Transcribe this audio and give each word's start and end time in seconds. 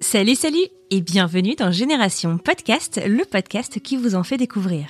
Salut, 0.00 0.34
salut 0.34 0.66
et 0.90 1.00
bienvenue 1.00 1.54
dans 1.54 1.72
Génération 1.72 2.36
Podcast, 2.38 3.00
le 3.06 3.24
podcast 3.24 3.80
qui 3.80 3.96
vous 3.96 4.14
en 4.14 4.22
fait 4.22 4.36
découvrir. 4.36 4.86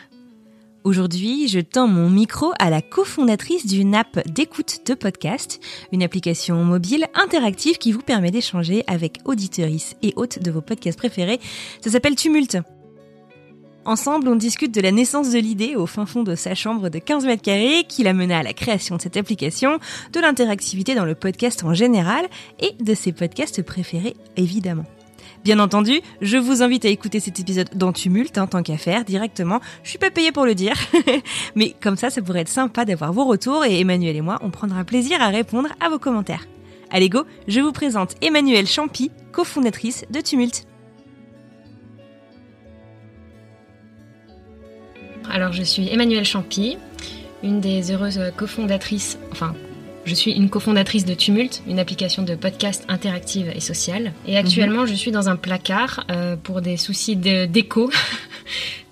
Aujourd'hui, 0.82 1.48
je 1.48 1.60
tends 1.60 1.86
mon 1.86 2.10
micro 2.10 2.52
à 2.58 2.70
la 2.70 2.82
cofondatrice 2.82 3.66
d'une 3.66 3.94
app 3.94 4.28
d'écoute 4.28 4.80
de 4.86 4.94
podcast, 4.94 5.60
une 5.92 6.02
application 6.02 6.64
mobile 6.64 7.06
interactive 7.14 7.78
qui 7.78 7.92
vous 7.92 8.02
permet 8.02 8.30
d'échanger 8.32 8.82
avec 8.88 9.20
auditorices 9.24 9.94
et 10.02 10.12
hôtes 10.16 10.42
de 10.42 10.50
vos 10.50 10.60
podcasts 10.60 10.98
préférés. 10.98 11.40
Ça 11.80 11.90
s'appelle 11.90 12.16
Tumult. 12.16 12.58
Ensemble, 13.84 14.26
on 14.28 14.36
discute 14.36 14.74
de 14.74 14.80
la 14.80 14.90
naissance 14.90 15.30
de 15.30 15.38
l'idée 15.38 15.76
au 15.76 15.86
fin 15.86 16.06
fond 16.06 16.24
de 16.24 16.34
sa 16.34 16.56
chambre 16.56 16.88
de 16.88 16.98
15 16.98 17.24
mètres 17.24 17.42
carrés 17.42 17.84
qui 17.88 18.02
la 18.02 18.12
mena 18.12 18.40
à 18.40 18.42
la 18.42 18.52
création 18.52 18.96
de 18.96 19.02
cette 19.02 19.16
application, 19.16 19.78
de 20.12 20.20
l'interactivité 20.20 20.96
dans 20.96 21.04
le 21.04 21.14
podcast 21.14 21.62
en 21.62 21.74
général 21.74 22.26
et 22.58 22.72
de 22.82 22.94
ses 22.94 23.12
podcasts 23.12 23.62
préférés 23.62 24.16
évidemment. 24.36 24.84
Bien 25.46 25.60
entendu, 25.60 26.00
je 26.20 26.38
vous 26.38 26.64
invite 26.64 26.84
à 26.86 26.88
écouter 26.88 27.20
cet 27.20 27.38
épisode 27.38 27.68
dans 27.72 27.92
Tumulte, 27.92 28.36
hein, 28.36 28.48
tant 28.48 28.64
qu'à 28.64 28.76
faire, 28.76 29.04
directement. 29.04 29.60
Je 29.84 29.90
suis 29.90 29.96
pas 29.96 30.10
payée 30.10 30.32
pour 30.32 30.44
le 30.44 30.56
dire, 30.56 30.74
mais 31.54 31.72
comme 31.80 31.96
ça, 31.96 32.10
ça 32.10 32.20
pourrait 32.20 32.40
être 32.40 32.48
sympa 32.48 32.84
d'avoir 32.84 33.12
vos 33.12 33.24
retours 33.24 33.64
et 33.64 33.78
Emmanuel 33.78 34.16
et 34.16 34.22
moi, 34.22 34.40
on 34.42 34.50
prendra 34.50 34.82
plaisir 34.82 35.22
à 35.22 35.28
répondre 35.28 35.68
à 35.78 35.88
vos 35.88 36.00
commentaires. 36.00 36.48
Allez 36.90 37.08
go, 37.08 37.22
je 37.46 37.60
vous 37.60 37.70
présente 37.70 38.16
Emmanuelle 38.22 38.66
Champy, 38.66 39.12
cofondatrice 39.30 40.04
de 40.10 40.20
Tumulte. 40.20 40.66
Alors, 45.30 45.52
je 45.52 45.62
suis 45.62 45.88
Emmanuelle 45.88 46.24
Champy, 46.24 46.76
une 47.44 47.60
des 47.60 47.92
heureuses 47.92 48.20
cofondatrices, 48.36 49.16
enfin, 49.30 49.54
je 50.06 50.14
suis 50.14 50.32
une 50.32 50.48
cofondatrice 50.48 51.04
de 51.04 51.14
Tumult, 51.14 51.62
une 51.66 51.78
application 51.78 52.22
de 52.22 52.34
podcast 52.34 52.84
interactive 52.88 53.52
et 53.54 53.60
sociale. 53.60 54.12
Et 54.26 54.36
actuellement, 54.38 54.86
je 54.86 54.94
suis 54.94 55.10
dans 55.10 55.28
un 55.28 55.36
placard 55.36 56.04
euh, 56.10 56.36
pour 56.36 56.62
des 56.62 56.76
soucis 56.76 57.16
de- 57.16 57.44
d'écho. 57.46 57.90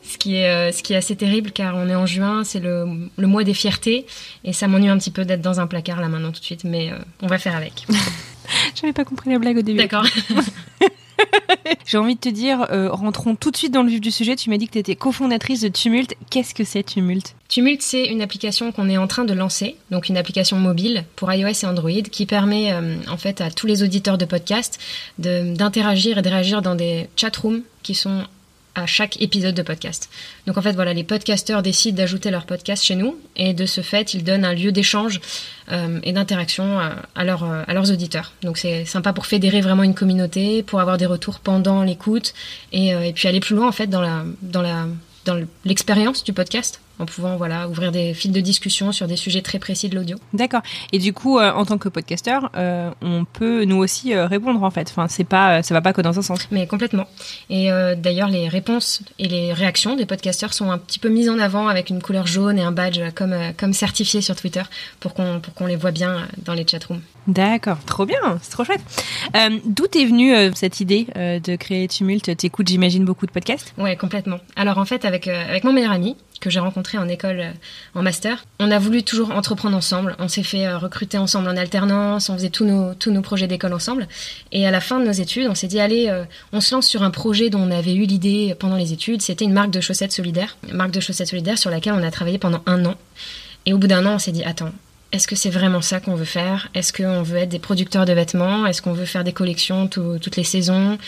Ce 0.06 0.18
qui, 0.18 0.36
est, 0.36 0.48
euh, 0.48 0.70
ce 0.72 0.82
qui 0.82 0.92
est 0.92 0.96
assez 0.96 1.16
terrible 1.16 1.50
car 1.50 1.74
on 1.76 1.88
est 1.88 1.94
en 1.94 2.06
juin, 2.06 2.44
c'est 2.44 2.60
le, 2.60 3.10
le 3.16 3.26
mois 3.26 3.42
des 3.42 3.52
fiertés 3.52 4.06
et 4.44 4.52
ça 4.52 4.68
m'ennuie 4.68 4.88
un 4.88 4.96
petit 4.96 5.10
peu 5.10 5.24
d'être 5.24 5.40
dans 5.42 5.60
un 5.60 5.66
placard 5.66 6.00
là 6.00 6.08
maintenant 6.08 6.30
tout 6.30 6.38
de 6.40 6.44
suite, 6.44 6.62
mais 6.64 6.90
euh, 6.92 6.96
on 7.20 7.26
va 7.26 7.36
faire 7.36 7.54
avec. 7.56 7.84
J'avais 8.80 8.92
pas 8.94 9.04
compris 9.04 9.30
la 9.30 9.38
blague 9.38 9.58
au 9.58 9.62
début. 9.62 9.78
D'accord. 9.78 10.06
J'ai 11.86 11.98
envie 11.98 12.14
de 12.14 12.20
te 12.20 12.28
dire, 12.28 12.66
euh, 12.70 12.90
rentrons 12.90 13.34
tout 13.34 13.50
de 13.50 13.56
suite 13.56 13.72
dans 13.72 13.82
le 13.82 13.88
vif 13.90 14.00
du 14.00 14.10
sujet. 14.10 14.36
Tu 14.36 14.50
m'as 14.50 14.56
dit 14.56 14.66
que 14.66 14.72
tu 14.72 14.78
étais 14.78 14.96
cofondatrice 14.96 15.60
de 15.60 15.68
Tumult. 15.68 16.14
Qu'est-ce 16.30 16.54
que 16.54 16.64
c'est 16.64 16.82
Tumult? 16.82 17.34
Tumult, 17.48 17.82
c'est 17.82 18.06
une 18.06 18.22
application 18.22 18.72
qu'on 18.72 18.88
est 18.88 18.96
en 18.96 19.06
train 19.06 19.24
de 19.24 19.32
lancer, 19.34 19.76
donc 19.90 20.08
une 20.08 20.16
application 20.16 20.56
mobile 20.58 21.04
pour 21.16 21.32
iOS 21.32 21.48
et 21.62 21.66
Android 21.66 21.90
qui 22.10 22.26
permet 22.26 22.72
euh, 22.72 22.96
en 23.08 23.16
fait 23.16 23.40
à 23.40 23.50
tous 23.50 23.66
les 23.66 23.82
auditeurs 23.82 24.18
de 24.18 24.24
podcast 24.24 24.78
de- 25.18 25.54
d'interagir 25.54 26.18
et 26.18 26.22
de 26.22 26.28
réagir 26.28 26.62
dans 26.62 26.74
des 26.74 27.08
chatrooms 27.16 27.62
qui 27.82 27.94
sont 27.94 28.24
à 28.74 28.86
chaque 28.86 29.20
épisode 29.20 29.54
de 29.54 29.62
podcast. 29.62 30.10
Donc 30.46 30.58
en 30.58 30.62
fait 30.62 30.72
voilà, 30.72 30.92
les 30.92 31.04
podcasteurs 31.04 31.62
décident 31.62 31.96
d'ajouter 31.96 32.30
leur 32.30 32.46
podcast 32.46 32.82
chez 32.82 32.96
nous 32.96 33.16
et 33.36 33.54
de 33.54 33.66
ce 33.66 33.80
fait, 33.80 34.14
ils 34.14 34.24
donnent 34.24 34.44
un 34.44 34.54
lieu 34.54 34.72
d'échange 34.72 35.20
euh, 35.70 36.00
et 36.02 36.12
d'interaction 36.12 36.78
à, 36.78 36.96
à 37.14 37.24
leurs, 37.24 37.44
euh, 37.44 37.62
à 37.66 37.74
leurs 37.74 37.90
auditeurs. 37.90 38.32
Donc 38.42 38.58
c'est 38.58 38.84
sympa 38.84 39.12
pour 39.12 39.26
fédérer 39.26 39.60
vraiment 39.60 39.82
une 39.82 39.94
communauté, 39.94 40.62
pour 40.62 40.80
avoir 40.80 40.98
des 40.98 41.06
retours 41.06 41.40
pendant 41.40 41.82
l'écoute 41.82 42.34
et, 42.72 42.94
euh, 42.94 43.02
et 43.02 43.12
puis 43.12 43.28
aller 43.28 43.40
plus 43.40 43.54
loin 43.54 43.68
en 43.68 43.72
fait 43.72 43.86
dans 43.86 44.00
la 44.00 44.24
dans 44.42 44.62
la 44.62 44.86
dans 45.24 45.42
l'expérience 45.64 46.22
du 46.22 46.32
podcast 46.32 46.80
en 46.98 47.06
pouvant 47.06 47.36
voilà 47.36 47.68
ouvrir 47.68 47.92
des 47.92 48.14
fils 48.14 48.30
de 48.30 48.40
discussion 48.40 48.92
sur 48.92 49.06
des 49.06 49.16
sujets 49.16 49.42
très 49.42 49.58
précis 49.58 49.88
de 49.88 49.96
l'audio. 49.96 50.16
D'accord. 50.32 50.62
Et 50.92 50.98
du 50.98 51.12
coup, 51.12 51.38
euh, 51.38 51.52
en 51.52 51.64
tant 51.64 51.78
que 51.78 51.88
podcasteur, 51.88 52.50
euh, 52.56 52.90
on 53.02 53.24
peut 53.24 53.64
nous 53.64 53.76
aussi 53.76 54.14
euh, 54.14 54.26
répondre 54.26 54.62
en 54.62 54.70
fait. 54.70 54.88
Enfin, 54.90 55.08
c'est 55.08 55.24
pas, 55.24 55.62
ça 55.62 55.74
va 55.74 55.80
pas 55.80 55.92
que 55.92 56.00
dans 56.00 56.18
un 56.18 56.22
sens. 56.22 56.46
Mais 56.50 56.66
complètement. 56.66 57.06
Et 57.50 57.70
d'ailleurs, 57.96 58.28
les 58.28 58.48
réponses 58.48 59.02
et 59.18 59.28
les 59.28 59.52
réactions 59.52 59.96
des 59.96 60.06
podcasteurs 60.06 60.52
sont 60.52 60.70
un 60.70 60.78
petit 60.78 60.98
peu 60.98 61.08
mises 61.08 61.28
en 61.28 61.38
avant 61.38 61.68
avec 61.68 61.90
une 61.90 62.00
couleur 62.00 62.26
jaune 62.26 62.58
et 62.58 62.62
un 62.62 62.72
badge 62.72 63.00
comme, 63.14 63.34
comme 63.56 63.72
certifié 63.72 64.20
sur 64.20 64.36
Twitter 64.36 64.62
pour 65.00 65.14
qu'on 65.14 65.40
pour 65.40 65.54
qu'on 65.54 65.66
les 65.66 65.76
voit 65.76 65.90
bien 65.90 66.28
dans 66.44 66.54
les 66.54 66.66
chatrooms. 66.66 67.00
D'accord, 67.26 67.78
trop 67.86 68.04
bien, 68.04 68.38
c'est 68.42 68.50
trop 68.50 68.64
chouette. 68.64 68.82
D'où 69.64 69.84
est 69.94 70.04
venue 70.04 70.34
cette 70.54 70.80
idée 70.80 71.06
de 71.14 71.56
créer 71.56 71.88
Tumult 71.88 72.36
T'écoutes, 72.36 72.68
j'imagine, 72.68 73.04
beaucoup 73.04 73.26
de 73.26 73.30
podcasts? 73.30 73.72
Ouais, 73.78 73.96
complètement. 73.96 74.38
Alors 74.56 74.78
en 74.78 74.84
fait, 74.84 75.04
avec, 75.04 75.28
avec 75.28 75.64
mon 75.64 75.72
meilleur 75.72 75.92
ami, 75.92 76.16
que 76.44 76.50
j'ai 76.50 76.60
rencontré 76.60 76.98
en 76.98 77.08
école, 77.08 77.40
euh, 77.40 77.50
en 77.94 78.02
master, 78.02 78.44
on 78.60 78.70
a 78.70 78.78
voulu 78.78 79.02
toujours 79.02 79.30
entreprendre 79.30 79.76
ensemble. 79.76 80.14
On 80.18 80.28
s'est 80.28 80.42
fait 80.42 80.66
euh, 80.66 80.76
recruter 80.76 81.16
ensemble 81.16 81.48
en 81.48 81.56
alternance, 81.56 82.28
on 82.28 82.34
faisait 82.34 82.50
tous 82.50 82.66
nos, 82.66 82.92
tous 82.94 83.10
nos 83.10 83.22
projets 83.22 83.46
d'école 83.46 83.72
ensemble. 83.72 84.06
Et 84.52 84.66
à 84.66 84.70
la 84.70 84.80
fin 84.80 85.00
de 85.00 85.06
nos 85.06 85.12
études, 85.12 85.48
on 85.48 85.54
s'est 85.54 85.66
dit, 85.66 85.80
allez, 85.80 86.08
euh, 86.08 86.24
on 86.52 86.60
se 86.60 86.74
lance 86.74 86.86
sur 86.86 87.02
un 87.02 87.10
projet 87.10 87.48
dont 87.48 87.60
on 87.60 87.70
avait 87.70 87.94
eu 87.94 88.04
l'idée 88.04 88.54
pendant 88.58 88.76
les 88.76 88.92
études. 88.92 89.22
C'était 89.22 89.46
une 89.46 89.54
marque 89.54 89.70
de 89.70 89.80
chaussettes 89.80 90.12
solidaires, 90.12 90.56
une 90.68 90.76
marque 90.76 90.90
de 90.92 91.00
chaussettes 91.00 91.28
solidaires 91.28 91.58
sur 91.58 91.70
laquelle 91.70 91.94
on 91.94 92.02
a 92.02 92.10
travaillé 92.10 92.36
pendant 92.38 92.62
un 92.66 92.84
an. 92.84 92.94
Et 93.64 93.72
au 93.72 93.78
bout 93.78 93.86
d'un 93.86 94.04
an, 94.04 94.16
on 94.16 94.18
s'est 94.18 94.32
dit, 94.32 94.44
attends, 94.44 94.72
est-ce 95.12 95.26
que 95.26 95.36
c'est 95.36 95.48
vraiment 95.50 95.80
ça 95.80 96.00
qu'on 96.00 96.16
veut 96.16 96.24
faire? 96.26 96.68
Est-ce 96.74 96.92
qu'on 96.92 97.22
veut 97.22 97.38
être 97.38 97.48
des 97.48 97.58
producteurs 97.60 98.04
de 98.04 98.12
vêtements? 98.12 98.66
Est-ce 98.66 98.82
qu'on 98.82 98.92
veut 98.92 99.06
faire 99.06 99.24
des 99.24 99.32
collections 99.32 99.86
tout- 99.86 100.18
toutes 100.20 100.36
les 100.36 100.44
saisons? 100.44 100.98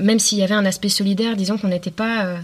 Même 0.00 0.18
s'il 0.18 0.38
y 0.38 0.42
avait 0.42 0.54
un 0.54 0.64
aspect 0.64 0.88
solidaire, 0.88 1.36
disons 1.36 1.58
qu'on 1.58 1.68
n'était 1.68 1.90
pas, 1.90 2.38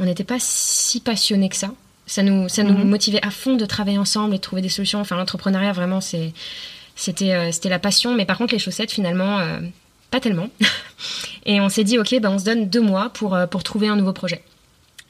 on 0.00 0.04
n'était 0.04 0.24
pas 0.24 0.38
si 0.40 1.00
passionnés 1.00 1.48
que 1.48 1.56
ça. 1.56 1.70
Ça 2.06 2.22
nous, 2.24 2.48
ça 2.48 2.64
nous 2.64 2.76
Mhm. 2.76 2.88
motivait 2.88 3.24
à 3.24 3.30
fond 3.30 3.54
de 3.54 3.64
travailler 3.66 3.98
ensemble 3.98 4.34
et 4.34 4.38
de 4.38 4.42
trouver 4.42 4.62
des 4.62 4.68
solutions. 4.68 5.00
Enfin, 5.00 5.16
l'entrepreneuriat, 5.16 5.72
vraiment, 5.72 6.00
c'est, 6.00 6.32
c'était, 6.96 7.32
euh, 7.34 7.52
c'était 7.52 7.68
la 7.68 7.78
passion. 7.78 8.14
Mais 8.14 8.24
par 8.24 8.36
contre, 8.38 8.52
les 8.52 8.58
chaussettes, 8.58 8.90
finalement, 8.90 9.38
euh, 9.38 9.60
pas 10.10 10.18
tellement. 10.18 10.48
et 11.46 11.60
on 11.60 11.68
s'est 11.68 11.84
dit, 11.84 11.98
ok, 11.98 12.18
ben, 12.20 12.30
on 12.30 12.38
se 12.38 12.44
donne 12.44 12.68
deux 12.68 12.80
mois 12.80 13.10
pour, 13.10 13.34
euh, 13.36 13.46
pour 13.46 13.62
trouver 13.62 13.86
un 13.88 13.94
nouveau 13.96 14.12
projet. 14.12 14.42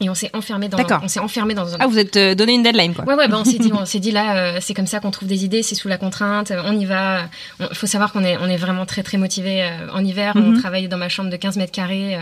Et 0.02 0.08
on 0.08 0.14
s'est 0.14 0.30
enfermé 0.34 0.68
dans, 0.68 0.78
D'accord. 0.78 1.00
on 1.02 1.08
s'est 1.08 1.20
enfermé 1.20 1.52
dans 1.54 1.74
un, 1.74 1.76
Ah, 1.78 1.86
vous 1.86 1.98
êtes 1.98 2.16
euh, 2.16 2.34
donné 2.34 2.54
une 2.54 2.62
deadline 2.62 2.94
quoi. 2.94 3.04
Ouais, 3.04 3.14
ouais, 3.14 3.28
bah 3.28 3.36
on 3.38 3.44
s'est 3.44 3.58
dit, 3.58 3.70
on 3.72 3.84
s'est 3.84 3.98
dit 3.98 4.12
là, 4.12 4.36
euh, 4.54 4.58
c'est 4.60 4.72
comme 4.72 4.86
ça 4.86 4.98
qu'on 4.98 5.10
trouve 5.10 5.28
des 5.28 5.44
idées, 5.44 5.62
c'est 5.62 5.74
sous 5.74 5.88
la 5.88 5.98
contrainte, 5.98 6.50
euh, 6.52 6.62
on 6.64 6.78
y 6.78 6.86
va. 6.86 7.24
Il 7.60 7.74
faut 7.74 7.86
savoir 7.86 8.10
qu'on 8.12 8.24
est, 8.24 8.38
on 8.38 8.46
est 8.46 8.56
vraiment 8.56 8.86
très, 8.86 9.02
très 9.02 9.18
motivé. 9.18 9.62
en 9.92 10.02
hiver, 10.04 10.32
on 10.36 10.40
Mhm. 10.52 10.58
travaillait 10.60 10.88
dans 10.88 10.96
ma 10.96 11.08
chambre 11.10 11.28
de 11.30 11.36
15 11.36 11.56
mètres 11.58 11.72
carrés, 11.72 12.16
euh, 12.16 12.20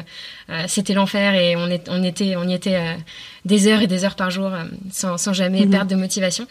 euh, 0.51 0.65
c'était 0.67 0.93
l'enfer 0.95 1.35
et 1.35 1.55
on, 1.55 1.69
est, 1.69 1.89
on, 1.89 2.03
était, 2.03 2.35
on 2.37 2.49
y 2.49 2.55
était 2.55 2.75
euh, 2.75 2.95
des 3.49 3.67
heures 3.67 3.81
et 3.83 3.89
des 3.89 4.05
heures 4.05 4.15
par 4.15 4.31
jour 4.31 4.47
euh, 4.55 4.63
sans, 4.93 5.17
sans 5.19 5.33
jamais 5.33 5.65
Mhm. 5.65 5.71
perdre 5.71 5.91
de 5.91 5.97
motivation. 5.97 6.47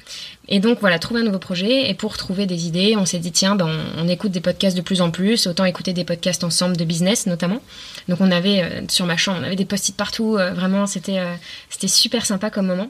Et 0.50 0.60
donc 0.60 0.80
voilà, 0.82 1.00
trouver 1.00 1.22
un 1.22 1.24
nouveau 1.24 1.40
projet 1.40 1.90
et 1.90 1.94
pour 1.94 2.18
trouver 2.18 2.46
des 2.46 2.68
idées, 2.68 2.96
on 2.98 3.06
s'est 3.06 3.20
dit 3.20 3.32
tiens, 3.32 3.56
ben, 3.56 3.68
on, 3.98 4.04
on 4.04 4.08
écoute 4.10 4.32
des 4.32 4.42
podcasts 4.42 4.76
de 4.76 4.82
plus 4.82 5.00
en 5.02 5.12
plus, 5.12 5.48
autant 5.48 5.64
écouter 5.66 5.94
des 5.94 6.04
podcasts 6.04 6.44
ensemble 6.44 6.76
de 6.76 6.84
business 6.86 7.26
notamment. 7.28 7.62
Donc 8.10 8.20
on 8.22 8.32
avait 8.32 8.62
euh, 8.64 8.82
sur 8.90 9.06
ma 9.06 9.16
chambre, 9.18 9.40
on 9.42 9.44
avait 9.46 9.56
des 9.56 9.66
post-it 9.66 9.96
partout, 9.96 10.36
euh, 10.38 10.52
vraiment 10.54 10.86
c'était 10.88 11.20
euh, 11.20 11.34
c'était 11.70 11.88
super 11.88 12.26
sympa 12.26 12.50
comme 12.50 12.68
moment. 12.68 12.90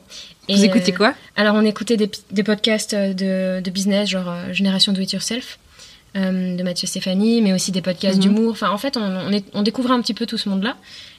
Vous 0.50 0.64
Et, 0.64 0.66
écoutez 0.68 0.94
euh, 0.94 0.98
quoi? 0.98 1.14
alors, 1.36 1.56
on 1.56 1.66
écoutait 1.66 1.98
des, 1.98 2.10
des 2.32 2.44
podcasts 2.44 2.96
de, 2.96 3.60
de 3.62 3.72
business, 3.72 4.10
genre 4.10 4.32
Génération 4.54 4.94
Do 4.94 5.02
It 5.02 5.12
Yourself, 5.12 5.60
de 6.16 6.64
Mathieu 6.64 6.88
Stéphanie, 6.88 7.42
mais 7.42 7.54
aussi 7.54 7.72
des 7.72 7.82
podcasts 7.82 8.16
Mhm. 8.18 8.22
d'humour. 8.24 8.52
Enfin, 8.52 8.70
en 8.72 8.78
fait, 8.78 8.98
on, 8.98 9.02
on, 9.02 9.32
est- 9.32 9.46
on 9.54 9.62
découvrait 9.62 9.94
un 9.94 10.02
petit 10.02 10.14
peu 10.16 10.26
tout 10.26 10.38
ce 10.38 10.50
monde-là. 10.50 10.76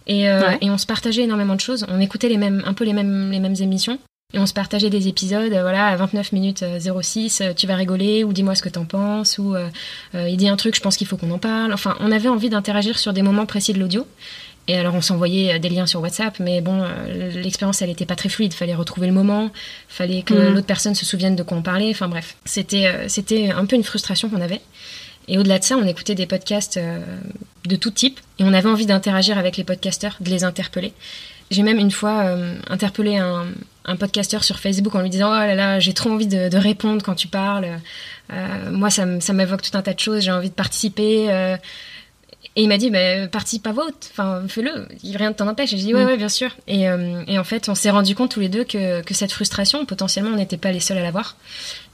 Et, 0.06 0.28
euh, 0.28 0.40
Ouais. 0.40 0.58
et 0.60 0.70
on 0.70 0.78
se 0.78 0.86
partageait 0.86 1.22
énormément 1.22 1.54
de 1.54 1.60
choses. 1.60 1.86
On 1.88 2.00
écoutait 2.00 2.28
les 2.28 2.38
mêmes, 2.38 2.62
un 2.66 2.72
peu 2.74 2.84
les 2.84 2.92
mêmes, 2.94 3.30
les 3.30 3.38
mêmes 3.40 3.54
émissions. 3.60 3.98
Et 4.34 4.38
on 4.38 4.44
se 4.44 4.52
partageait 4.52 4.90
des 4.90 5.08
épisodes, 5.08 5.52
euh, 5.52 5.62
voilà, 5.62 5.86
à 5.86 5.96
29 5.96 6.32
minutes 6.32 6.62
euh, 6.62 6.78
06, 6.78 7.40
euh, 7.40 7.52
tu 7.54 7.66
vas 7.66 7.76
rigoler, 7.76 8.24
ou 8.24 8.32
dis-moi 8.34 8.54
ce 8.54 8.60
que 8.62 8.68
t'en 8.68 8.84
penses, 8.84 9.38
ou 9.38 9.54
euh, 9.54 9.68
euh, 10.14 10.28
il 10.28 10.36
dit 10.36 10.48
un 10.48 10.56
truc, 10.56 10.74
je 10.76 10.82
pense 10.82 10.98
qu'il 10.98 11.06
faut 11.06 11.16
qu'on 11.16 11.30
en 11.30 11.38
parle. 11.38 11.72
Enfin, 11.72 11.96
on 12.00 12.12
avait 12.12 12.28
envie 12.28 12.50
d'interagir 12.50 12.98
sur 12.98 13.14
des 13.14 13.22
moments 13.22 13.46
précis 13.46 13.72
de 13.72 13.78
l'audio. 13.78 14.06
Et 14.68 14.76
alors, 14.76 14.94
on 14.94 15.00
s'envoyait 15.00 15.54
euh, 15.54 15.58
des 15.58 15.70
liens 15.70 15.86
sur 15.86 16.00
WhatsApp, 16.00 16.38
mais 16.40 16.60
bon, 16.60 16.82
euh, 16.82 17.30
l'expérience, 17.42 17.80
elle 17.82 17.88
n'était 17.88 18.06
pas 18.06 18.16
très 18.16 18.28
fluide. 18.28 18.52
Fallait 18.52 18.74
retrouver 18.74 19.06
le 19.06 19.14
moment, 19.14 19.50
fallait 19.88 20.22
que 20.22 20.34
Mhm. 20.34 20.54
l'autre 20.54 20.66
personne 20.66 20.94
se 20.94 21.06
souvienne 21.06 21.34
de 21.36 21.42
quoi 21.42 21.56
on 21.56 21.62
parlait. 21.62 21.90
Enfin 21.90 22.08
bref, 22.08 22.36
c'était 22.44 22.86
euh, 22.86 23.08
c'était 23.08 23.50
un 23.50 23.64
peu 23.64 23.76
une 23.76 23.84
frustration 23.84 24.28
qu'on 24.28 24.40
avait. 24.42 24.60
Et 25.26 25.38
au-delà 25.38 25.58
de 25.58 25.64
ça, 25.64 25.76
on 25.76 25.86
écoutait 25.86 26.14
des 26.14 26.26
podcasts 26.26 26.78
de 27.66 27.76
tout 27.76 27.90
type, 27.90 28.18
et 28.38 28.44
on 28.44 28.54
avait 28.54 28.68
envie 28.68 28.86
d'interagir 28.86 29.36
avec 29.36 29.58
les 29.58 29.64
podcasteurs, 29.64 30.16
de 30.20 30.30
les 30.30 30.42
interpeller. 30.42 30.94
J'ai 31.50 31.62
même 31.62 31.78
une 31.78 31.90
fois 31.90 32.24
euh, 32.24 32.54
interpellé 32.68 33.16
un, 33.16 33.46
un 33.84 33.96
podcasteur 33.96 34.44
sur 34.44 34.58
Facebook 34.58 34.94
en 34.94 35.00
lui 35.00 35.08
disant 35.10 35.28
oh 35.30 35.38
là 35.46 35.54
là 35.54 35.80
j'ai 35.80 35.94
trop 35.94 36.10
envie 36.10 36.26
de, 36.26 36.48
de, 36.50 36.56
répondre 36.58 37.02
quand 37.02 37.14
tu 37.14 37.26
parles 37.26 37.78
euh, 38.32 38.70
moi 38.70 38.90
ça, 38.90 39.06
ça 39.20 39.32
m'évoque 39.32 39.62
tout 39.62 39.76
un 39.76 39.80
tas 39.80 39.94
de 39.94 39.98
choses 39.98 40.22
j'ai 40.22 40.30
envie 40.30 40.50
de 40.50 40.54
participer 40.54 41.30
euh, 41.30 41.56
et 42.58 42.62
il 42.62 42.68
m'a 42.68 42.76
dit, 42.76 42.90
bah, 42.90 43.28
participe 43.28 43.64
à 43.68 43.72
vote, 43.72 44.10
enfin, 44.10 44.42
fais-le, 44.48 44.88
rien 45.16 45.28
ne 45.28 45.34
t'en 45.34 45.46
empêche. 45.46 45.72
Et 45.72 45.76
j'ai 45.76 45.84
dit, 45.84 45.94
ouais, 45.94 46.02
mm. 46.02 46.06
ouais, 46.08 46.16
bien 46.16 46.28
sûr. 46.28 46.56
Et, 46.66 46.88
euh, 46.88 47.22
et 47.28 47.38
en 47.38 47.44
fait, 47.44 47.68
on 47.68 47.76
s'est 47.76 47.88
rendu 47.88 48.16
compte 48.16 48.32
tous 48.32 48.40
les 48.40 48.48
deux 48.48 48.64
que, 48.64 49.00
que 49.02 49.14
cette 49.14 49.30
frustration, 49.30 49.86
potentiellement, 49.86 50.30
on 50.32 50.36
n'était 50.36 50.56
pas 50.56 50.72
les 50.72 50.80
seuls 50.80 50.98
à 50.98 51.02
l'avoir. 51.02 51.36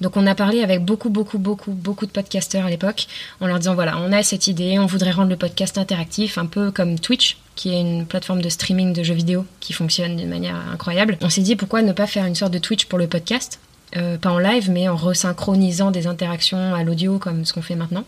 Donc, 0.01 0.17
on 0.17 0.27
a 0.27 0.35
parlé 0.35 0.63
avec 0.63 0.83
beaucoup, 0.83 1.11
beaucoup, 1.11 1.37
beaucoup, 1.37 1.73
beaucoup 1.73 2.07
de 2.07 2.11
podcasteurs 2.11 2.65
à 2.65 2.71
l'époque, 2.71 3.09
en 3.43 3.47
leur 3.47 3.59
disant, 3.59 3.75
voilà, 3.75 3.99
on 3.99 4.11
a 4.11 4.23
cette 4.23 4.47
idée, 4.47 4.79
on 4.79 4.87
voudrait 4.87 5.11
rendre 5.11 5.29
le 5.29 5.37
podcast 5.37 5.77
interactif, 5.77 6.39
un 6.39 6.47
peu 6.47 6.71
comme 6.71 6.99
Twitch, 6.99 7.37
qui 7.57 7.75
est 7.75 7.81
une 7.83 8.07
plateforme 8.07 8.41
de 8.41 8.49
streaming 8.49 8.95
de 8.95 9.03
jeux 9.03 9.13
vidéo 9.13 9.45
qui 9.61 9.75
fonctionne 9.75 10.17
d'une 10.17 10.31
manière 10.31 10.57
incroyable. 10.73 11.19
On 11.21 11.29
s'est 11.29 11.43
dit, 11.43 11.57
pourquoi 11.57 11.83
ne 11.83 11.93
pas 11.93 12.07
faire 12.07 12.25
une 12.25 12.37
sorte 12.37 12.55
de 12.55 12.59
Twitch 12.59 12.87
pour 12.87 12.99
le 12.99 13.07
podcast? 13.07 13.61
Euh, 13.97 14.19
pas 14.19 14.31
en 14.31 14.39
live, 14.39 14.71
mais 14.71 14.89
en 14.89 14.97
resynchronisant 14.97 15.91
des 15.91 16.07
interactions 16.07 16.75
à 16.75 16.83
l'audio 16.83 17.19
comme 17.19 17.45
ce 17.45 17.53
qu'on 17.53 17.63
fait 17.63 17.77
maintenant. 17.77 18.05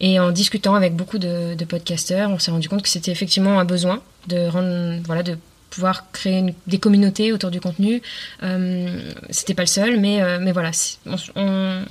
Et 0.00 0.18
en 0.20 0.30
discutant 0.30 0.74
avec 0.74 0.94
beaucoup 0.94 1.18
de, 1.18 1.54
de 1.54 1.64
podcasteurs, 1.64 2.30
on 2.30 2.38
s'est 2.38 2.50
rendu 2.50 2.68
compte 2.68 2.82
que 2.82 2.88
c'était 2.88 3.12
effectivement 3.12 3.58
un 3.58 3.64
besoin 3.64 4.02
de 4.28 4.46
rendre, 4.48 5.00
voilà, 5.04 5.22
de 5.22 5.36
pouvoir 5.70 6.10
créer 6.12 6.54
des 6.66 6.78
communautés 6.78 7.32
autour 7.32 7.50
du 7.50 7.60
contenu. 7.60 8.02
Euh, 8.42 9.10
c'était 9.30 9.54
pas 9.54 9.62
le 9.62 9.68
seul, 9.68 9.98
mais, 9.98 10.22
euh, 10.22 10.38
mais 10.40 10.52
voilà, 10.52 10.70
on, 11.06 11.84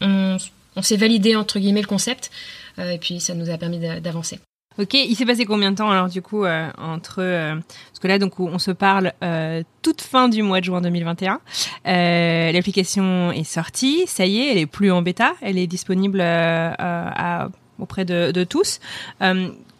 on, 0.00 0.36
on 0.76 0.82
s'est 0.82 0.96
validé 0.96 1.36
entre 1.36 1.58
guillemets 1.58 1.82
le 1.82 1.86
concept, 1.86 2.30
euh, 2.78 2.92
et 2.92 2.98
puis 2.98 3.20
ça 3.20 3.34
nous 3.34 3.50
a 3.50 3.58
permis 3.58 3.80
d'avancer. 4.00 4.40
Ok, 4.80 4.94
il 4.94 5.16
s'est 5.16 5.26
passé 5.26 5.44
combien 5.44 5.72
de 5.72 5.76
temps 5.76 5.90
alors 5.90 6.08
du 6.08 6.22
coup 6.22 6.44
euh, 6.44 6.70
entre 6.78 7.16
euh, 7.18 7.56
parce 7.56 7.98
que 8.00 8.06
là 8.06 8.20
donc 8.20 8.38
on 8.38 8.60
se 8.60 8.70
parle 8.70 9.12
euh, 9.24 9.64
toute 9.82 10.02
fin 10.02 10.28
du 10.28 10.42
mois 10.44 10.60
de 10.60 10.66
juin 10.66 10.80
2021. 10.80 11.40
Euh, 11.86 12.52
L'application 12.52 13.32
est 13.32 13.42
sortie, 13.42 14.04
ça 14.06 14.24
y 14.24 14.38
est, 14.38 14.52
elle 14.52 14.58
est 14.58 14.66
plus 14.66 14.92
en 14.92 15.02
bêta, 15.02 15.32
elle 15.42 15.58
est 15.58 15.66
disponible 15.66 16.20
euh, 16.20 16.72
à, 16.78 17.48
auprès 17.80 18.04
de, 18.04 18.30
de 18.30 18.44
tous. 18.44 18.78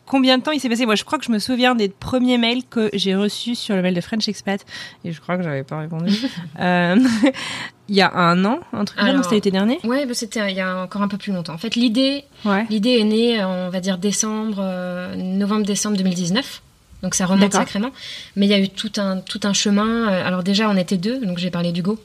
Euh, 0.08 0.10
combien 0.10 0.38
de 0.38 0.42
temps 0.42 0.52
il 0.52 0.60
s'est 0.60 0.68
passé 0.68 0.86
Moi, 0.86 0.94
je 0.94 1.04
crois 1.04 1.18
que 1.18 1.24
je 1.24 1.30
me 1.32 1.38
souviens 1.38 1.74
des 1.74 1.88
premiers 1.88 2.38
mails 2.38 2.64
que 2.64 2.90
j'ai 2.92 3.14
reçus 3.14 3.54
sur 3.54 3.76
le 3.76 3.82
mail 3.82 3.94
de 3.94 4.00
French 4.00 4.28
Expat 4.28 4.64
et 5.04 5.12
je 5.12 5.20
crois 5.20 5.36
que 5.36 5.42
j'avais 5.42 5.64
pas 5.64 5.78
répondu. 5.78 6.14
euh, 6.60 6.96
il 7.88 7.94
y 7.94 8.00
a 8.00 8.12
un 8.14 8.44
an, 8.44 8.60
un 8.72 8.84
truc 8.84 8.98
comme 8.98 9.22
c'était 9.22 9.36
l'été 9.36 9.50
dernier 9.50 9.78
Ouais, 9.84 10.06
bah 10.06 10.14
c'était 10.14 10.50
il 10.50 10.56
y 10.56 10.60
a 10.60 10.82
encore 10.82 11.02
un 11.02 11.08
peu 11.08 11.18
plus 11.18 11.32
longtemps. 11.32 11.54
En 11.54 11.58
fait, 11.58 11.74
l'idée, 11.74 12.24
ouais. 12.44 12.66
l'idée 12.70 12.98
est 12.98 13.04
née, 13.04 13.44
on 13.44 13.70
va 13.70 13.80
dire 13.80 13.98
décembre, 13.98 14.58
euh, 14.60 15.14
novembre-décembre 15.16 15.96
2019. 15.96 16.62
Donc 17.02 17.14
ça 17.14 17.26
remonte 17.26 17.52
sacrément. 17.52 17.90
Mais 18.34 18.46
il 18.46 18.48
y 18.50 18.54
a 18.54 18.58
eu 18.58 18.68
tout 18.68 18.92
un, 18.96 19.18
tout 19.18 19.40
un 19.44 19.52
chemin. 19.52 20.08
Alors 20.08 20.42
déjà, 20.42 20.68
on 20.68 20.76
était 20.76 20.96
deux, 20.96 21.24
donc 21.24 21.38
j'ai 21.38 21.50
parlé 21.50 21.70
d'Hugo. 21.70 21.98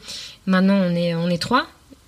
Maintenant, 0.45 0.75
on 0.75 0.95
est, 0.95 1.15
on 1.15 1.29
est 1.29 1.41
trois. 1.41 1.65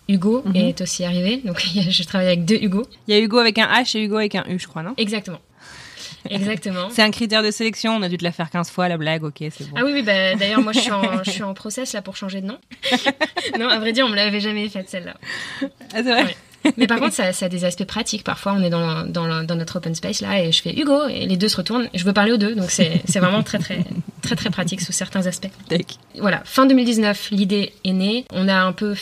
Hugo 0.07 0.43
mm 0.45 0.51
-hmm. 0.51 0.69
est 0.69 0.81
aussi 0.81 1.03
arrivé, 1.03 1.41
donc 1.43 1.59
je 1.99 2.03
travaille 2.03 2.27
avec 2.27 2.45
deux 2.45 2.59
Hugo. 2.61 2.85
Il 3.07 3.15
y 3.15 3.17
a 3.17 3.21
Hugo 3.21 3.39
avec 3.39 3.57
un 3.57 3.65
H 3.65 3.97
et 3.97 4.03
Hugo 4.03 4.17
avec 4.17 4.35
un 4.35 4.43
U, 4.47 4.59
je 4.59 4.67
crois, 4.67 4.83
non? 4.83 4.93
Exactement. 4.97 5.39
Exactement. 6.29 6.89
c'est 6.89 7.01
un 7.01 7.11
critère 7.11 7.43
de 7.43 7.51
sélection. 7.51 7.95
On 7.95 8.01
a 8.01 8.09
dû 8.09 8.17
te 8.17 8.23
la 8.23 8.31
faire 8.31 8.49
15 8.49 8.69
fois, 8.69 8.87
la 8.87 8.97
blague. 8.97 9.23
Ok, 9.23 9.37
c'est 9.39 9.69
bon. 9.69 9.75
Ah 9.77 9.81
oui, 9.85 9.91
oui 9.93 10.01
bah, 10.01 10.35
d'ailleurs, 10.35 10.61
moi, 10.61 10.73
je 10.73 10.79
suis, 10.79 10.91
en, 10.91 11.23
je 11.23 11.31
suis 11.31 11.43
en 11.43 11.53
process 11.53 11.93
là 11.93 12.01
pour 12.01 12.15
changer 12.15 12.41
de 12.41 12.47
nom. 12.47 12.57
non, 13.59 13.69
à 13.69 13.79
vrai 13.79 13.93
dire, 13.93 14.05
on 14.05 14.09
me 14.09 14.15
l'avait 14.15 14.39
jamais 14.39 14.67
faite 14.69 14.89
celle-là. 14.89 15.15
Ah, 15.61 15.67
c'est 15.95 16.03
vrai. 16.03 16.23
Ouais. 16.23 16.35
Mais 16.77 16.87
par 16.87 16.99
contre, 16.99 17.13
ça, 17.13 17.31
ça, 17.31 17.45
a 17.45 17.49
des 17.49 17.63
aspects 17.65 17.85
pratiques. 17.85 18.23
Parfois, 18.23 18.53
on 18.53 18.63
est 18.63 18.69
dans, 18.69 19.05
dans, 19.05 19.43
dans, 19.43 19.55
notre 19.55 19.77
open 19.77 19.93
space 19.95 20.21
là 20.21 20.41
et 20.41 20.51
je 20.51 20.61
fais 20.61 20.73
Hugo 20.73 21.07
et 21.07 21.25
les 21.25 21.37
deux 21.37 21.47
se 21.47 21.57
retournent. 21.57 21.87
Et 21.93 21.97
je 21.97 22.05
veux 22.05 22.13
parler 22.13 22.31
aux 22.31 22.37
deux, 22.37 22.55
donc 22.55 22.71
c'est 22.71 23.19
vraiment 23.19 23.43
très 23.43 23.59
très 23.59 23.79
très 24.21 24.35
très 24.35 24.49
pratique 24.49 24.81
sous 24.81 24.91
certains 24.91 25.27
aspects. 25.27 25.49
Voilà, 26.19 26.41
fin 26.45 26.65
2019, 26.65 27.29
l'idée 27.31 27.73
est 27.83 27.93
née. 27.93 28.25
On 28.33 28.47
a 28.47 28.55
un 28.55 28.71
peu 28.71 28.95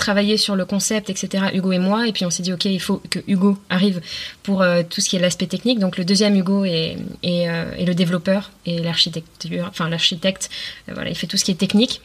travaillé 0.00 0.36
sur 0.36 0.56
le 0.56 0.64
concept, 0.64 1.10
etc., 1.10 1.44
Hugo 1.54 1.70
et 1.72 1.78
moi, 1.78 2.08
et 2.08 2.12
puis 2.12 2.24
on 2.24 2.30
s'est 2.30 2.42
dit, 2.42 2.52
ok, 2.52 2.64
il 2.64 2.80
faut 2.80 3.00
que 3.10 3.20
Hugo 3.28 3.56
arrive 3.68 4.00
pour 4.42 4.62
euh, 4.62 4.82
tout 4.82 5.00
ce 5.00 5.08
qui 5.08 5.16
est 5.16 5.20
l'aspect 5.20 5.46
technique. 5.46 5.78
Donc 5.78 5.96
le 5.96 6.04
deuxième 6.04 6.34
Hugo 6.34 6.64
est, 6.64 6.96
est, 7.22 7.48
euh, 7.48 7.72
est 7.78 7.84
le 7.84 7.94
développeur 7.94 8.50
et 8.66 8.80
l'architecture, 8.80 9.66
enfin 9.68 9.88
l'architecte, 9.88 10.50
euh, 10.88 10.94
voilà, 10.94 11.10
il 11.10 11.16
fait 11.16 11.28
tout 11.28 11.36
ce 11.36 11.44
qui 11.44 11.52
est 11.52 11.60
technique. 11.66 12.00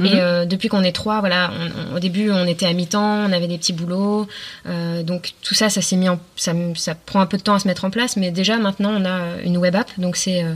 Et 0.00 0.20
euh, 0.20 0.44
depuis 0.44 0.68
qu'on 0.68 0.82
est 0.82 0.92
trois, 0.92 1.20
voilà, 1.20 1.50
on, 1.58 1.92
on, 1.92 1.96
au 1.96 1.98
début 1.98 2.30
on 2.30 2.46
était 2.46 2.66
à 2.66 2.72
mi-temps, 2.72 3.26
on 3.26 3.32
avait 3.32 3.48
des 3.48 3.58
petits 3.58 3.72
boulots, 3.72 4.28
euh, 4.66 5.02
donc 5.02 5.32
tout 5.42 5.54
ça, 5.54 5.70
ça 5.70 5.80
s'est 5.80 5.96
mis 5.96 6.08
en, 6.08 6.20
ça, 6.36 6.52
ça, 6.76 6.94
prend 6.94 7.20
un 7.20 7.26
peu 7.26 7.36
de 7.36 7.42
temps 7.42 7.54
à 7.54 7.58
se 7.58 7.66
mettre 7.66 7.84
en 7.84 7.90
place, 7.90 8.16
mais 8.16 8.30
déjà 8.30 8.58
maintenant 8.58 8.92
on 8.94 9.04
a 9.04 9.40
une 9.42 9.56
web 9.56 9.74
app, 9.74 9.90
donc 9.98 10.16
c'est 10.16 10.44
euh, 10.44 10.54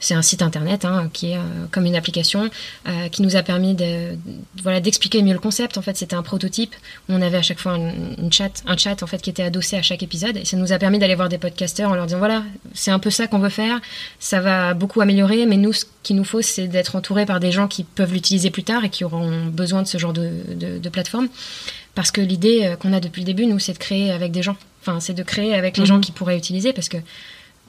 c'est 0.00 0.14
un 0.14 0.22
site 0.22 0.42
internet 0.42 0.84
hein, 0.84 1.10
qui 1.12 1.32
est 1.32 1.36
euh, 1.36 1.66
comme 1.70 1.86
une 1.86 1.96
application 1.96 2.48
euh, 2.88 3.08
qui 3.08 3.22
nous 3.22 3.36
a 3.36 3.42
permis 3.42 3.74
de, 3.74 4.16
voilà 4.62 4.80
d'expliquer 4.80 5.22
mieux 5.22 5.32
le 5.32 5.38
concept. 5.38 5.76
En 5.76 5.82
fait, 5.82 5.96
c'était 5.96 6.14
un 6.14 6.22
prototype. 6.22 6.74
Où 7.08 7.12
on 7.14 7.22
avait 7.22 7.38
à 7.38 7.42
chaque 7.42 7.58
fois 7.58 7.76
une, 7.76 8.14
une, 8.18 8.32
chat, 8.32 8.62
un 8.66 8.76
chat 8.76 9.02
en 9.02 9.06
fait 9.06 9.20
qui 9.20 9.30
était 9.30 9.42
adossé 9.42 9.76
à 9.76 9.82
chaque 9.82 10.02
épisode. 10.02 10.36
Et 10.36 10.44
ça 10.44 10.56
nous 10.56 10.72
a 10.72 10.78
permis 10.78 10.98
d'aller 10.98 11.14
voir 11.14 11.28
des 11.28 11.38
podcasteurs 11.38 11.90
en 11.90 11.94
leur 11.94 12.06
disant 12.06 12.18
voilà 12.18 12.44
c'est 12.74 12.90
un 12.90 12.98
peu 12.98 13.10
ça 13.10 13.26
qu'on 13.26 13.38
veut 13.38 13.48
faire, 13.48 13.80
ça 14.18 14.40
va 14.40 14.74
beaucoup 14.74 15.00
améliorer, 15.00 15.46
mais 15.46 15.56
nous 15.56 15.72
ce 15.72 15.84
qu'il 16.02 16.16
nous 16.16 16.24
faut 16.24 16.42
c'est 16.42 16.68
d'être 16.68 16.96
entouré 16.96 17.26
par 17.26 17.40
des 17.40 17.52
gens 17.52 17.66
qui 17.66 17.84
peuvent 17.84 18.12
l'utiliser 18.12 18.50
plus 18.50 18.64
tard 18.64 18.84
et 18.84 18.90
qui 18.90 19.04
auront 19.04 19.46
besoin 19.46 19.82
de 19.82 19.88
ce 19.88 19.98
genre 19.98 20.12
de, 20.12 20.30
de, 20.54 20.78
de 20.78 20.88
plateforme. 20.88 21.28
Parce 21.94 22.10
que 22.12 22.20
l'idée 22.20 22.74
qu'on 22.78 22.92
a 22.92 23.00
depuis 23.00 23.22
le 23.22 23.26
début 23.26 23.46
nous 23.46 23.58
c'est 23.58 23.72
de 23.72 23.78
créer 23.78 24.12
avec 24.12 24.30
des 24.30 24.42
gens, 24.42 24.56
enfin 24.82 25.00
c'est 25.00 25.14
de 25.14 25.22
créer 25.22 25.54
avec 25.54 25.76
les 25.76 25.82
mmh. 25.82 25.86
gens 25.86 26.00
qui 26.00 26.12
pourraient 26.12 26.38
utiliser. 26.38 26.72
Parce 26.72 26.88
que 26.88 26.98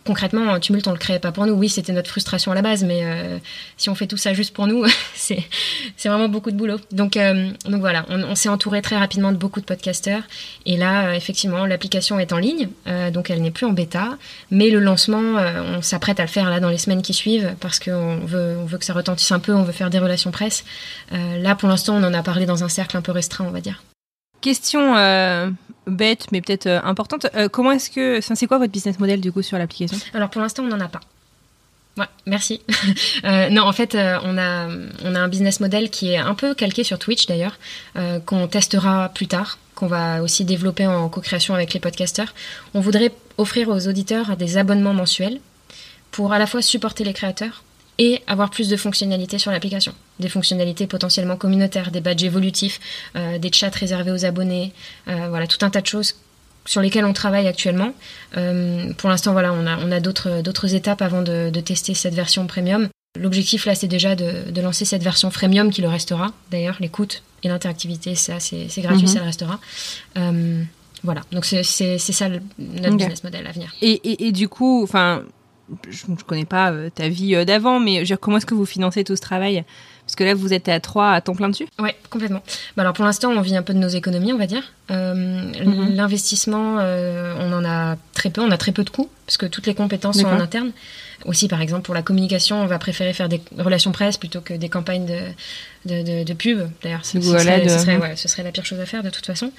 concrètement, 0.09 0.59
Tumult, 0.59 0.87
on 0.87 0.91
le 0.91 0.97
créait 0.97 1.19
pas 1.19 1.31
pour 1.31 1.45
nous. 1.45 1.53
Oui, 1.53 1.69
c'était 1.69 1.93
notre 1.93 2.09
frustration 2.09 2.51
à 2.51 2.55
la 2.55 2.63
base, 2.63 2.83
mais 2.83 3.01
euh, 3.03 3.37
si 3.77 3.91
on 3.91 3.95
fait 3.95 4.07
tout 4.07 4.17
ça 4.17 4.33
juste 4.33 4.55
pour 4.55 4.65
nous, 4.65 4.83
c'est 5.13 5.45
vraiment 6.03 6.27
beaucoup 6.27 6.49
de 6.49 6.55
boulot. 6.55 6.77
Donc, 6.91 7.15
euh, 7.15 7.51
voilà, 7.67 8.07
on, 8.09 8.33
s'est 8.33 8.49
entouré 8.49 8.81
très 8.81 8.97
rapidement 8.97 9.31
de 9.31 9.37
beaucoup 9.37 9.59
de 9.59 9.65
podcasteurs. 9.65 10.23
Et 10.65 10.77
là, 10.77 11.09
euh, 11.09 11.13
effectivement, 11.13 11.67
l'application 11.67 12.17
est 12.17 12.33
en 12.33 12.39
ligne, 12.39 12.69
donc 13.13 13.29
elle 13.29 13.43
n'est 13.43 13.51
plus 13.51 13.67
en 13.67 13.73
bêta. 13.73 14.17
Mais 14.49 14.71
le 14.71 14.79
lancement, 14.79 15.35
on 15.77 15.83
s'apprête 15.83 16.19
à 16.19 16.23
le 16.23 16.29
faire 16.29 16.49
là 16.49 16.59
dans 16.59 16.69
les 16.69 16.79
semaines 16.79 17.03
qui 17.03 17.13
suivent 17.13 17.53
parce 17.59 17.79
qu'on 17.79 18.17
veut, 18.25 18.57
que 18.79 18.85
ça 18.85 18.93
retentisse 18.93 19.31
un 19.31 19.39
peu, 19.39 19.53
on 19.53 19.61
veut 19.61 19.73
faire 19.73 19.91
des 19.91 19.99
relations 19.99 20.31
presse. 20.31 20.65
Là, 21.11 21.53
pour 21.53 21.69
l'instant, 21.69 21.97
on 21.97 22.03
en 22.03 22.15
a 22.15 22.23
parlé 22.23 22.47
dans 22.47 22.63
un 22.63 22.69
cercle 22.69 22.97
un 22.97 23.01
peu 23.01 23.11
restreint, 23.11 23.45
on 23.45 23.51
va 23.51 23.61
dire. 23.61 23.83
Question 24.41 24.95
bête, 25.89 26.27
mais 26.31 26.41
peut-être 26.41 26.67
euh, 26.67 26.79
importante. 26.83 27.27
Euh, 27.35 27.49
comment 27.49 27.71
est-ce 27.71 27.89
que. 27.89 28.19
C'est 28.21 28.47
quoi 28.47 28.57
votre 28.57 28.71
business 28.71 28.99
model 28.99 29.21
du 29.21 29.31
coup 29.31 29.41
sur 29.41 29.57
l'application? 29.57 29.97
Alors 30.13 30.29
pour 30.29 30.41
l'instant, 30.41 30.63
on 30.63 30.67
n'en 30.67 30.79
a 30.79 30.87
pas. 30.87 31.01
Ouais, 31.97 32.05
merci. 32.25 32.61
euh, 33.25 33.49
non, 33.49 33.63
en 33.63 33.73
fait, 33.73 33.95
on, 33.95 34.37
a, 34.37 34.69
on 35.03 35.15
a 35.15 35.19
un 35.19 35.27
business 35.27 35.59
model 35.59 35.89
qui 35.89 36.11
est 36.11 36.17
un 36.17 36.33
peu 36.33 36.53
calqué 36.53 36.83
sur 36.83 36.97
Twitch 36.97 37.25
d'ailleurs, 37.25 37.59
qu'on 38.25 38.47
testera 38.47 39.09
plus 39.09 39.27
tard, 39.27 39.57
qu'on 39.75 39.87
va 39.87 40.21
aussi 40.23 40.45
développer 40.45 40.87
en 40.87 41.09
co-création 41.09 41.55
avec 41.55 41.73
les 41.73 41.81
podcasteurs. 41.81 42.33
On 42.73 42.79
voudrait 42.79 43.11
offrir 43.37 43.67
aux 43.67 43.87
auditeurs 43.87 44.37
des 44.37 44.57
abonnements 44.57 44.93
mensuels 44.93 45.41
pour 46.11 46.31
à 46.31 46.39
la 46.39 46.47
fois 46.47 46.61
supporter 46.61 47.03
les 47.03 47.13
créateurs 47.13 47.63
et 47.99 48.21
avoir 48.27 48.49
plus 48.49 48.69
de 48.69 48.77
fonctionnalités 48.77 49.37
sur 49.37 49.51
l'application. 49.51 49.93
Des 50.19 50.29
fonctionnalités 50.29 50.87
potentiellement 50.87 51.35
communautaires, 51.35 51.91
des 51.91 51.99
badges 51.99 52.23
évolutifs, 52.23 52.79
euh, 53.15 53.37
des 53.37 53.51
chats 53.51 53.69
réservés 53.69 54.11
aux 54.11 54.25
abonnés, 54.25 54.73
euh, 55.09 55.27
voilà, 55.29 55.45
tout 55.45 55.63
un 55.63 55.69
tas 55.69 55.81
de 55.81 55.85
choses 55.85 56.15
sur 56.65 56.81
lesquelles 56.81 57.05
on 57.05 57.13
travaille 57.13 57.47
actuellement. 57.47 57.91
Euh, 58.37 58.93
pour 58.93 59.09
l'instant, 59.09 59.33
voilà, 59.33 59.51
on 59.51 59.67
a, 59.67 59.77
on 59.77 59.91
a 59.91 59.99
d'autres, 59.99 60.73
étapes 60.73 61.01
avant 61.01 61.21
de, 61.21 61.49
de, 61.49 61.59
tester 61.59 61.93
cette 61.93 62.13
version 62.13 62.47
premium. 62.47 62.87
L'objectif 63.19 63.65
là, 63.65 63.75
c'est 63.75 63.87
déjà 63.87 64.15
de, 64.15 64.49
de, 64.49 64.61
lancer 64.61 64.85
cette 64.85 65.03
version 65.03 65.29
freemium 65.29 65.69
qui 65.69 65.81
le 65.81 65.89
restera. 65.89 66.31
D'ailleurs, 66.51 66.77
l'écoute 66.79 67.23
et 67.43 67.49
l'interactivité, 67.49 68.15
ça, 68.15 68.39
c'est, 68.39 68.67
gratuit, 68.77 69.03
mm 69.03 69.05
-hmm. 69.05 69.13
ça 69.13 69.19
le 69.19 69.25
restera. 69.25 69.59
Voilà, 71.03 71.21
donc 71.31 71.45
c'est, 71.45 71.63
ça 71.63 72.27
le, 72.27 72.41
notre 72.59 72.87
okay. 72.87 72.97
business 72.97 73.23
model 73.23 73.47
à 73.47 73.51
venir. 73.51 73.73
Et, 73.81 73.93
et, 74.03 74.27
et 74.27 74.31
du 74.33 74.49
coup, 74.49 74.83
enfin, 74.83 75.23
je 75.89 76.05
ne 76.07 76.15
connais 76.15 76.45
pas 76.45 76.71
euh, 76.71 76.89
ta 76.89 77.09
vie 77.09 77.35
euh, 77.35 77.45
d'avant, 77.45 77.79
mais 77.79 78.03
dire, 78.03 78.19
comment 78.19 78.37
est-ce 78.37 78.45
que 78.45 78.55
vous 78.55 78.65
financez 78.65 79.03
tout 79.03 79.15
ce 79.15 79.21
travail? 79.21 79.63
Parce 80.05 80.15
que 80.15 80.23
là, 80.23 80.33
vous 80.33 80.53
êtes 80.53 80.67
à 80.69 80.79
trois 80.79 81.11
à 81.11 81.21
temps 81.21 81.35
plein 81.35 81.49
dessus? 81.49 81.67
Oui, 81.77 81.91
complètement. 82.09 82.41
Bah 82.75 82.81
alors 82.81 82.93
pour 82.93 83.05
l'instant, 83.05 83.29
on 83.29 83.41
vit 83.41 83.55
un 83.55 83.61
peu 83.61 83.75
de 83.75 83.79
nos 83.79 83.89
économies, 83.89 84.33
on 84.33 84.39
va 84.39 84.47
dire. 84.47 84.63
Euh, 84.89 85.13
-hmm. 85.51 85.95
L'investissement, 85.95 86.77
euh, 86.79 87.35
on 87.39 87.53
en 87.53 87.63
a 87.63 87.95
très 88.13 88.31
peu, 88.31 88.41
on 88.41 88.49
a 88.49 88.57
très 88.57 88.71
peu 88.71 88.83
de 88.83 88.89
coûts, 88.89 89.09
parce 89.27 89.37
que 89.37 89.45
toutes 89.45 89.67
les 89.67 89.75
compétences 89.75 90.19
sont 90.19 90.27
en 90.27 90.39
interne. 90.39 90.71
Aussi, 91.25 91.47
par 91.47 91.61
exemple, 91.61 91.83
pour 91.83 91.93
la 91.93 92.01
communication, 92.01 92.55
on 92.63 92.65
va 92.65 92.79
préférer 92.79 93.13
faire 93.13 93.29
des 93.29 93.41
relations 93.57 93.91
presse 93.91 94.17
plutôt 94.17 94.41
que 94.41 94.53
des 94.53 94.69
campagnes 94.69 95.05
de, 95.05 95.19
de, 95.85 95.97
de, 96.09 96.23
de 96.23 96.33
pub. 96.33 96.59
D'ailleurs, 96.81 97.05
ce, 97.05 97.19
ce, 97.21 97.37
serait, 97.37 97.97
ouais, 97.97 98.15
ce 98.15 98.27
serait 98.29 98.43
la 98.43 98.51
pire 98.51 98.65
chose 98.65 98.79
à 98.79 98.85
faire 98.85 99.03
de 99.03 99.11
toute 99.11 99.25
façon 99.25 99.51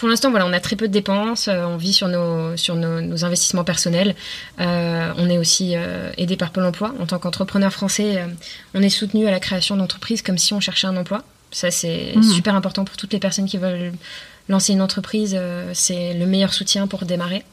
pour 0.00 0.08
l'instant, 0.08 0.30
voilà, 0.30 0.46
on 0.46 0.52
a 0.54 0.60
très 0.60 0.76
peu 0.76 0.88
de 0.88 0.92
dépenses. 0.92 1.46
Euh, 1.46 1.62
on 1.66 1.76
vit 1.76 1.92
sur 1.92 2.08
nos, 2.08 2.56
sur 2.56 2.74
nos, 2.74 3.02
nos 3.02 3.24
investissements 3.26 3.64
personnels. 3.64 4.14
Euh, 4.58 5.12
on 5.18 5.28
est 5.28 5.36
aussi 5.36 5.74
euh, 5.76 6.10
aidé 6.16 6.38
par 6.38 6.52
Pôle 6.52 6.64
Emploi 6.64 6.94
en 6.98 7.04
tant 7.04 7.18
qu'entrepreneur 7.18 7.70
français. 7.70 8.16
Euh, 8.16 8.26
on 8.72 8.80
est 8.80 8.88
soutenu 8.88 9.28
à 9.28 9.30
la 9.30 9.40
création 9.40 9.76
d'entreprises 9.76 10.22
comme 10.22 10.38
si 10.38 10.54
on 10.54 10.60
cherchait 10.60 10.86
un 10.86 10.96
emploi. 10.96 11.22
Ça, 11.50 11.70
c'est 11.70 12.14
mmh. 12.16 12.22
super 12.22 12.54
important 12.54 12.86
pour 12.86 12.96
toutes 12.96 13.12
les 13.12 13.18
personnes 13.18 13.44
qui 13.44 13.58
veulent 13.58 13.92
lancer 14.48 14.72
une 14.72 14.80
entreprise. 14.80 15.38
C'est 15.74 16.14
le 16.14 16.24
meilleur 16.24 16.54
soutien 16.54 16.86
pour 16.86 17.04
démarrer. 17.04 17.44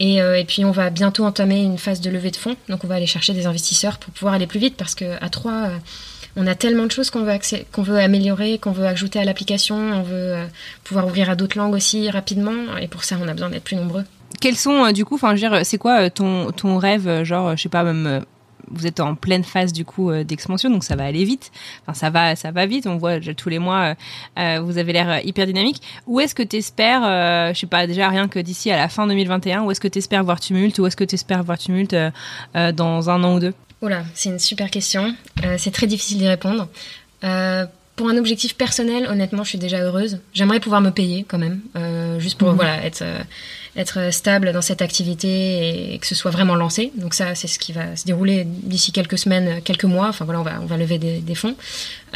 Et, 0.00 0.16
et, 0.16 0.44
puis 0.46 0.64
on 0.64 0.72
va 0.72 0.90
bientôt 0.90 1.24
entamer 1.24 1.62
une 1.62 1.78
phase 1.78 2.00
de 2.00 2.10
levée 2.10 2.30
de 2.30 2.36
fonds. 2.36 2.56
Donc 2.68 2.84
on 2.84 2.88
va 2.88 2.96
aller 2.96 3.06
chercher 3.06 3.32
des 3.32 3.46
investisseurs 3.46 3.98
pour 3.98 4.12
pouvoir 4.12 4.34
aller 4.34 4.48
plus 4.48 4.58
vite 4.58 4.76
parce 4.76 4.96
que 4.96 5.04
à 5.24 5.28
trois, 5.28 5.70
on 6.36 6.46
a 6.46 6.54
tellement 6.54 6.86
de 6.86 6.90
choses 6.90 7.10
qu'on 7.10 7.24
veut, 7.24 7.38
veut 7.78 7.98
améliorer, 7.98 8.58
qu'on 8.58 8.72
veut 8.72 8.86
ajouter 8.86 9.18
à 9.18 9.24
l'application, 9.24 9.76
on 9.76 10.02
veut 10.02 10.34
pouvoir 10.84 11.06
ouvrir 11.06 11.30
à 11.30 11.36
d'autres 11.36 11.58
langues 11.58 11.74
aussi 11.74 12.10
rapidement, 12.10 12.76
et 12.80 12.88
pour 12.88 13.04
ça, 13.04 13.16
on 13.22 13.28
a 13.28 13.32
besoin 13.32 13.50
d'être 13.50 13.64
plus 13.64 13.76
nombreux. 13.76 14.04
Quels 14.40 14.56
sont, 14.56 14.90
du 14.92 15.04
coup, 15.04 15.18
dire, 15.34 15.60
c'est 15.64 15.78
quoi 15.78 16.08
ton, 16.08 16.50
ton 16.52 16.78
rêve, 16.78 17.24
genre, 17.24 17.56
je 17.56 17.62
sais 17.62 17.68
pas, 17.68 17.82
même 17.82 18.22
vous 18.70 18.86
êtes 18.86 19.00
en 19.00 19.14
pleine 19.14 19.44
phase 19.44 19.72
du 19.72 19.84
coup 19.84 20.10
euh, 20.10 20.24
d'expansion, 20.24 20.70
donc 20.70 20.84
ça 20.84 20.96
va 20.96 21.04
aller 21.04 21.24
vite. 21.24 21.50
Enfin, 21.82 21.94
ça 21.94 22.10
va, 22.10 22.36
ça 22.36 22.50
va 22.50 22.66
vite. 22.66 22.86
On 22.86 22.96
voit 22.96 23.20
tous 23.20 23.48
les 23.48 23.58
mois, 23.58 23.80
euh, 23.80 23.94
euh, 24.38 24.60
vous 24.60 24.78
avez 24.78 24.92
l'air 24.92 25.24
hyper 25.24 25.46
dynamique. 25.46 25.82
Où 26.06 26.20
est-ce 26.20 26.34
que 26.34 26.42
tu 26.42 26.56
espères, 26.56 27.02
je 27.52 27.58
sais 27.58 27.66
pas, 27.66 27.86
déjà 27.86 28.08
rien 28.08 28.28
que 28.28 28.38
d'ici 28.38 28.70
à 28.70 28.76
la 28.76 28.88
fin 28.88 29.06
2021, 29.06 29.62
où 29.62 29.70
est-ce 29.70 29.80
que 29.80 29.88
tu 29.88 29.98
espères 29.98 30.24
voir 30.24 30.40
Tumult, 30.40 30.78
où 30.78 30.86
est-ce 30.86 30.96
que 30.96 31.04
tu 31.04 31.14
espères 31.14 31.42
voir 31.42 31.58
Tumult 31.58 31.94
dans 32.54 33.10
un 33.10 33.24
an 33.24 33.36
ou 33.36 33.40
deux? 33.40 33.54
Oula, 33.82 34.04
c'est 34.14 34.28
une 34.28 34.38
super 34.38 34.70
question. 34.70 35.14
c'est 35.56 35.70
très 35.70 35.86
difficile 35.86 36.18
d'y 36.18 36.28
répondre. 36.28 36.68
pour 37.20 38.08
un 38.08 38.16
objectif 38.16 38.54
personnel, 38.54 39.06
honnêtement, 39.10 39.44
je 39.44 39.50
suis 39.50 39.58
déjà 39.58 39.80
heureuse. 39.80 40.20
J'aimerais 40.34 40.60
pouvoir 40.60 40.80
me 40.80 40.90
payer 40.90 41.24
quand 41.26 41.38
même, 41.38 41.60
juste 42.18 42.38
pour 42.38 42.50
mhm. 42.50 42.56
voilà 42.56 42.84
être 42.84 43.04
être 43.76 44.12
stable 44.12 44.52
dans 44.52 44.62
cette 44.62 44.82
activité 44.82 45.94
et 45.94 45.98
que 45.98 46.06
ce 46.06 46.14
soit 46.14 46.30
vraiment 46.30 46.54
lancé. 46.56 46.92
Donc 46.96 47.14
ça, 47.14 47.34
c'est 47.34 47.46
ce 47.46 47.58
qui 47.58 47.72
va 47.72 47.96
se 47.96 48.04
dérouler 48.04 48.44
d'ici 48.44 48.92
quelques 48.92 49.18
semaines, 49.18 49.62
quelques 49.62 49.84
mois. 49.84 50.08
Enfin 50.08 50.24
voilà, 50.24 50.40
on 50.40 50.44
va, 50.44 50.60
on 50.60 50.66
va 50.66 50.76
lever 50.76 50.98
des, 50.98 51.34
fonds. 51.34 51.56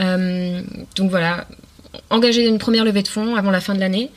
Euh, 0.01 0.63
donc 0.97 1.11
voilà, 1.11 1.47
engager 2.11 2.47
une 2.47 2.59
première 2.59 2.85
levée 2.85 3.03
de 3.03 3.09
fonds 3.09 3.37
avant 3.37 3.51
la 3.51 3.61
fin 3.61 3.75
de 3.75 3.81
l'année. 3.81 4.11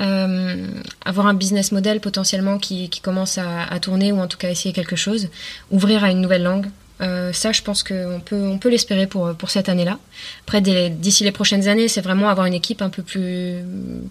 Euh, 0.00 0.66
avoir 1.04 1.26
un 1.26 1.34
business 1.34 1.72
model 1.72 2.00
potentiellement 2.00 2.58
qui, 2.58 2.88
qui 2.88 3.00
commence 3.00 3.36
à, 3.36 3.64
à, 3.64 3.78
tourner 3.80 4.12
ou 4.12 4.18
en 4.18 4.28
tout 4.28 4.38
cas 4.38 4.48
essayer 4.48 4.72
quelque 4.72 4.96
chose, 4.96 5.28
ouvrir 5.70 6.04
à 6.04 6.10
une 6.10 6.22
nouvelle 6.22 6.42
langue, 6.42 6.70
euh, 7.00 7.32
ça, 7.32 7.52
je 7.52 7.62
pense 7.62 7.82
qu'on 7.82 8.20
peut, 8.24 8.46
on 8.46 8.58
peut 8.58 8.68
l'espérer 8.68 9.06
pour, 9.06 9.34
pour 9.34 9.50
cette 9.50 9.68
année-là. 9.68 9.98
Après, 10.42 10.60
d'ici 10.60 11.24
les 11.24 11.32
prochaines 11.32 11.66
années, 11.68 11.88
c'est 11.88 12.02
vraiment 12.02 12.28
avoir 12.28 12.46
une 12.46 12.54
équipe 12.54 12.82
un 12.82 12.90
peu 12.90 13.02
plus, 13.02 13.56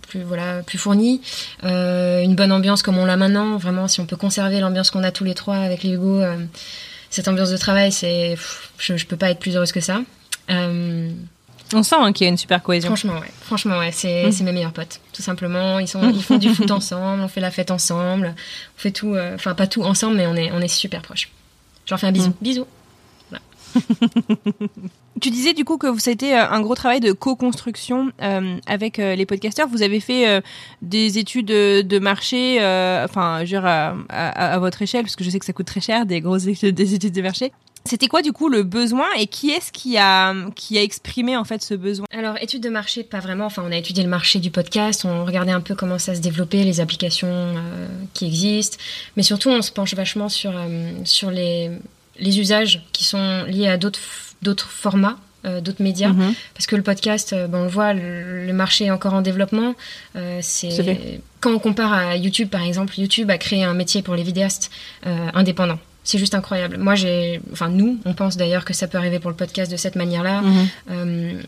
plus, 0.07 0.23
voilà, 0.23 0.63
plus 0.63 0.77
fournie, 0.77 1.21
euh, 1.63 2.21
une 2.21 2.35
bonne 2.35 2.51
ambiance 2.51 2.81
comme 2.81 2.97
on 2.97 3.05
l'a 3.05 3.17
maintenant. 3.17 3.57
Vraiment, 3.57 3.87
si 3.87 3.99
on 3.99 4.05
peut 4.05 4.15
conserver 4.15 4.59
l'ambiance 4.59 4.89
qu'on 4.89 5.03
a 5.03 5.11
tous 5.11 5.23
les 5.23 5.35
trois 5.35 5.57
avec 5.57 5.83
les 5.83 5.91
Hugo, 5.91 6.19
euh, 6.19 6.37
cette 7.09 7.27
ambiance 7.27 7.51
de 7.51 7.57
travail, 7.57 7.91
c'est, 7.91 8.35
je, 8.79 8.97
je 8.97 9.05
peux 9.05 9.17
pas 9.17 9.29
être 9.29 9.39
plus 9.39 9.55
heureuse 9.55 9.71
que 9.71 9.81
ça. 9.81 10.01
on 10.49 11.83
sent 11.83 11.95
hein, 11.95 12.11
qu'il 12.11 12.25
y 12.25 12.27
a 12.27 12.31
une 12.31 12.37
super 12.37 12.63
cohésion. 12.63 12.89
Franchement, 12.89 13.19
ouais. 13.19 13.31
Franchement, 13.41 13.77
ouais. 13.77 13.91
C'est, 13.91 14.23
mmh. 14.23 14.43
mes 14.45 14.51
meilleurs 14.51 14.73
potes, 14.73 14.99
tout 15.13 15.21
simplement. 15.21 15.77
Ils 15.77 15.87
sont, 15.87 16.09
ils 16.09 16.23
font 16.23 16.37
du 16.37 16.49
foot 16.49 16.71
ensemble, 16.71 17.21
on 17.21 17.27
fait 17.27 17.41
la 17.41 17.51
fête 17.51 17.69
ensemble, 17.69 18.33
on 18.77 18.81
fait 18.81 18.91
tout, 18.91 19.15
enfin 19.35 19.53
pas 19.53 19.67
tout 19.67 19.83
ensemble, 19.83 20.17
mais 20.17 20.25
on 20.25 20.35
est, 20.35 20.51
on 20.51 20.59
est 20.59 20.67
super 20.67 21.03
proches. 21.03 21.29
Je 21.85 21.93
leur 21.93 21.99
fais 21.99 22.07
un 22.07 22.11
bisou. 22.11 22.29
Mmh. 22.29 22.33
Bisous. 22.41 22.67
tu 25.21 25.29
disais 25.29 25.53
du 25.53 25.65
coup 25.65 25.77
que 25.77 25.87
été 26.09 26.35
euh, 26.35 26.49
un 26.49 26.61
gros 26.61 26.75
travail 26.75 26.99
de 26.99 27.11
co-construction 27.11 28.11
euh, 28.21 28.57
avec 28.65 28.99
euh, 28.99 29.15
les 29.15 29.25
podcasteurs. 29.25 29.67
Vous 29.67 29.81
avez 29.81 29.99
fait 29.99 30.41
des 30.81 31.17
études 31.17 31.47
de 31.47 31.99
marché, 31.99 32.57
enfin, 33.03 33.43
je 33.45 33.55
à, 33.59 33.95
à, 34.09 34.59
votre 34.59 34.81
échelle, 34.81 35.03
parce 35.03 35.15
que 35.15 35.23
je 35.23 35.29
sais 35.29 35.39
que 35.39 35.45
ça 35.45 35.53
coûte 35.53 35.65
très 35.65 35.81
cher, 35.81 36.05
des 36.05 36.21
grosses 36.21 36.47
études, 36.47 36.75
des 36.75 36.93
études 36.93 37.13
de 37.13 37.21
marché. 37.21 37.51
C'était 37.85 38.07
quoi 38.07 38.21
du 38.21 38.33
coup 38.33 38.49
le 38.49 38.63
besoin 38.63 39.07
et 39.17 39.27
qui 39.27 39.51
est-ce 39.51 39.71
qui 39.71 39.97
a 39.97 40.33
qui 40.53 40.77
a 40.77 40.83
exprimé 40.83 41.37
en 41.37 41.45
fait 41.45 41.63
ce 41.63 41.73
besoin? 41.73 42.05
Alors 42.11 42.35
études 42.41 42.61
de 42.61 42.69
marché 42.69 43.03
pas 43.03 43.19
vraiment. 43.19 43.45
Enfin 43.45 43.63
on 43.65 43.71
a 43.71 43.77
étudié 43.77 44.03
le 44.03 44.09
marché 44.09 44.39
du 44.39 44.51
podcast, 44.51 45.05
on 45.05 45.23
regardait 45.25 45.53
un 45.53 45.61
peu 45.61 45.75
comment 45.75 45.97
ça 45.97 46.13
se 46.13 46.19
développait, 46.19 46.63
les 46.65 46.81
applications 46.81 47.55
qui 48.13 48.25
existent, 48.25 48.77
mais 49.15 49.23
surtout 49.23 49.49
on 49.49 49.61
se 49.61 49.71
penche 49.71 49.93
vachement 49.93 50.27
sur 50.27 50.53
sur 51.05 51.31
les 51.31 51.71
les 52.19 52.39
usages 52.39 52.81
qui 52.93 53.03
sont 53.03 53.43
liés 53.43 53.67
à 53.67 53.77
d'autres 53.77 54.69
formats 54.69 55.17
euh, 55.45 55.61
d'autres 55.61 55.81
médias. 55.81 56.09
Mhm. 56.09 56.33
parce 56.53 56.65
que 56.67 56.75
le 56.75 56.81
podcast 56.81 57.31
euh, 57.31 57.47
ben, 57.47 57.59
on 57.59 57.63
le 57.63 57.69
voit 57.69 57.93
le, 57.93 58.51
marché 58.51 58.85
est 58.85 58.91
encore 58.91 59.13
en 59.13 59.21
développement. 59.21 59.73
Euh, 60.17 60.39
c'est 60.41 61.21
quand 61.39 61.53
on 61.53 61.59
compare 61.59 61.93
à 61.93 62.17
YouTube 62.17 62.49
par 62.49 62.61
exemple 62.61 62.99
YouTube 62.99 63.31
a 63.31 63.37
créé 63.37 63.63
un 63.63 63.73
métier 63.73 64.01
pour 64.01 64.15
les 64.15 64.23
vidéastes 64.23 64.69
indépendants 65.05 65.79
c'est 66.03 66.17
juste 66.17 66.35
incroyable. 66.35 66.77
Moi 66.77 66.95
j'ai 66.95 67.39
enfin 67.53 67.69
nous 67.69 67.99
on 68.03 68.13
pense 68.13 68.35
d'ailleurs 68.35 68.65
que 68.65 68.73
ça 68.73 68.89
peut 68.89 68.97
arriver 68.97 69.19
pour 69.19 69.29
le 69.29 69.37
podcast 69.37 69.71
de 69.71 69.77
cette 69.77 69.95
manière 69.95 70.23
là 70.23 70.41
mhm. 70.41 71.39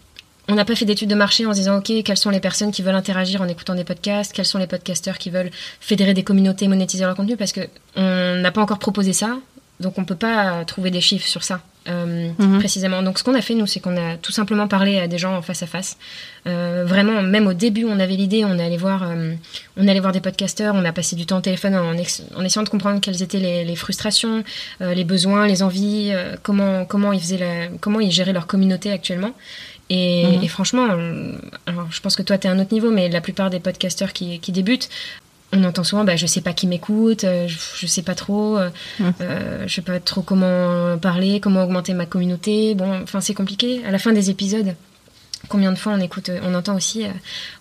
on 0.47 0.55
n'a 0.55 0.63
pas 0.63 0.75
fait 0.75 0.85
d'études 0.85 1.09
de 1.09 1.15
marché 1.15 1.45
en 1.45 1.51
se 1.51 1.59
disant, 1.59 1.79
OK, 1.79 1.91
quelles 2.05 2.17
sont 2.17 2.29
les 2.29 2.39
personnes 2.39 2.71
qui 2.71 2.83
veulent 2.83 2.95
interagir 2.95 3.41
en 3.41 3.47
écoutant 3.49 3.75
des 3.75 3.83
podcasts, 3.83 4.31
quels 4.31 4.45
sont 4.45 4.57
les 4.57 4.67
podcasteurs 4.67 5.17
qui 5.17 5.29
veulent 5.29 5.51
fédérer 5.81 6.13
des 6.13 6.23
communautés, 6.23 6.69
monétiser 6.69 7.03
leur 7.03 7.15
contenu, 7.15 7.35
parce 7.35 7.51
qu'on 7.51 8.37
n'a 8.41 8.51
pas 8.51 8.61
encore 8.61 8.79
proposé 8.79 9.11
ça. 9.11 9.37
Donc 9.81 9.97
on 9.97 10.05
peut 10.05 10.15
pas 10.15 10.63
trouver 10.65 10.91
des 10.91 11.01
chiffres 11.01 11.27
sur 11.27 11.43
ça. 11.43 11.61
Euh, 11.87 12.29
mhm. 12.37 12.59
précisément. 12.59 13.01
Donc 13.01 13.17
ce 13.17 13.23
qu'on 13.23 13.33
a 13.33 13.41
fait 13.41 13.55
nous, 13.55 13.65
c'est 13.65 13.79
qu'on 13.79 13.97
a 13.97 14.15
tout 14.15 14.31
simplement 14.31 14.67
parlé 14.67 14.99
à 14.99 15.07
des 15.07 15.17
gens 15.17 15.35
en 15.35 15.41
face 15.41 15.63
à 15.63 15.65
face. 15.65 15.97
Euh, 16.45 16.85
vraiment, 16.85 17.23
même 17.23 17.47
au 17.47 17.53
début, 17.53 17.85
on 17.85 17.99
avait 17.99 18.15
l'idée, 18.15 18.45
on 18.45 18.59
allait 18.59 18.77
voir, 18.77 19.01
euh, 19.01 19.33
on 19.77 19.87
allait 19.87 19.99
voir 19.99 20.13
des 20.13 20.21
podcasteurs, 20.21 20.75
on 20.75 20.85
a 20.85 20.91
passé 20.91 21.15
du 21.15 21.25
temps 21.25 21.39
au 21.39 21.41
téléphone 21.41 21.73
en, 21.73 21.93
essayant 21.97 22.63
de 22.63 22.69
comprendre 22.69 23.01
quelles 23.01 23.23
étaient 23.23 23.39
les, 23.39 23.75
frustrations, 23.75 24.43
les 24.79 25.03
besoins, 25.03 25.47
les 25.47 25.63
envies, 25.63 26.13
comment 26.43 26.85
comment 26.85 27.13
ils 27.13 27.19
faisaient 27.19 27.39
la, 27.39 27.67
comment 27.79 27.99
ils 27.99 28.11
géraient 28.11 28.33
leur 28.33 28.45
communauté 28.45 28.91
actuellement. 28.91 29.31
Et, 29.89 30.37
mhm. 30.37 30.47
franchement, 30.49 30.85
alors 31.65 31.87
je 31.89 31.99
pense 31.99 32.15
que 32.15 32.21
toi 32.21 32.37
tu 32.37 32.45
es 32.45 32.49
à 32.49 32.53
un 32.53 32.59
autre 32.59 32.73
niveau, 32.73 32.91
mais 32.91 33.09
la 33.09 33.21
plupart 33.21 33.49
des 33.49 33.59
podcasteurs 33.59 34.13
qui, 34.13 34.39
qui 34.39 34.51
débutent 34.51 34.87
on 35.53 35.63
entend 35.63 35.83
souvent 35.83 36.03
bah, 36.03 36.15
je 36.15 36.25
sais 36.25 36.41
pas 36.41 36.53
qui 36.53 36.67
m'écoute, 36.67 37.23
euh, 37.23 37.47
je, 37.47 37.57
je, 37.75 37.87
sais 37.87 38.01
pas 38.01 38.15
trop, 38.15 38.57
euh, 38.57 38.69
euh, 39.21 39.63
je 39.67 39.73
sais 39.73 39.81
pas 39.81 39.99
trop 39.99 40.21
comment 40.21 40.97
parler, 40.97 41.39
comment 41.39 41.63
augmenter 41.63 41.93
ma 41.93 42.05
communauté. 42.05 42.75
Bon, 42.75 43.01
enfin 43.03 43.21
c'est 43.21 43.33
compliqué. 43.33 43.81
À 43.85 43.91
la 43.91 43.99
fin 43.99 44.13
des 44.13 44.29
épisodes, 44.29 44.75
combien 45.49 45.71
de 45.71 45.77
fois 45.77 45.93
on 45.93 45.99
écoute, 45.99 46.31
on 46.43 46.53
entend 46.53 46.75
aussi 46.75 47.05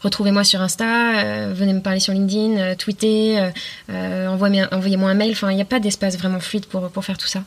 retrouvez-moi 0.03 0.45
sur 0.45 0.61
Insta, 0.61 1.53
venez 1.53 1.73
me 1.73 1.81
parler 1.81 2.01
sur 2.01 2.13
LinkedIn, 2.13 2.75
tweeter, 2.77 3.51
envoyez-moi 3.89 5.11
un 5.11 5.15
mail. 5.15 5.33
Enfin, 5.33 5.51
il 5.51 5.57
n'y 5.57 5.63
a 5.63 5.67
pas 5.67 5.81
d'espace 5.81 6.17
vraiment 6.17 6.41
fluide 6.41 6.67
pour, 6.67 6.91
pour 6.91 7.05
faire 7.05 7.19
tout 7.19 7.29
ça. 7.29 7.43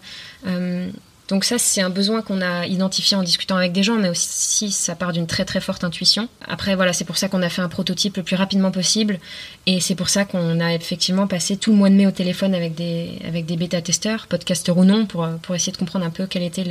Donc 1.34 1.46
ça, 1.46 1.58
c'est 1.58 1.82
un 1.82 1.90
besoin 1.90 2.22
qu'on 2.22 2.42
a 2.42 2.68
identifié 2.68 3.18
en 3.18 3.24
discutant 3.24 3.58
avec 3.58 3.72
des 3.72 3.82
gens, 3.82 3.96
mais 3.96 4.10
aussi 4.10 4.72
ça 4.72 4.94
part 4.94 5.14
d'une 5.14 5.26
très 5.26 5.46
très 5.46 5.62
forte 5.62 5.84
intuition. 5.84 6.30
Après, 6.48 6.76
voilà, 6.76 6.94
c'est 6.94 7.06
pour 7.06 7.18
ça 7.18 7.28
qu'on 7.28 7.42
a 7.42 7.50
fait 7.50 7.64
un 7.64 7.70
prototype 7.70 8.18
le 8.18 8.22
plus 8.22 8.36
rapidement 8.36 8.70
possible, 8.70 9.18
et 9.66 9.80
c'est 9.80 9.96
pour 9.96 10.10
ça 10.10 10.26
qu'on 10.26 10.60
a 10.60 10.76
effectivement 10.76 11.26
passé 11.26 11.58
tout 11.58 11.72
le 11.72 11.78
mois 11.78 11.90
de 11.90 11.96
mai 11.96 12.06
au 12.06 12.12
téléphone 12.12 12.54
avec 12.54 12.76
des, 12.76 13.58
bêta-testeurs, 13.58 14.28
podcasteurs 14.28 14.78
ou 14.78 14.86
non, 14.86 15.08
pour, 15.08 15.28
pour 15.42 15.56
essayer 15.56 15.72
de 15.72 15.78
comprendre 15.78 16.06
un 16.06 16.12
peu 16.12 16.28
quelle 16.28 16.44
était 16.44 16.66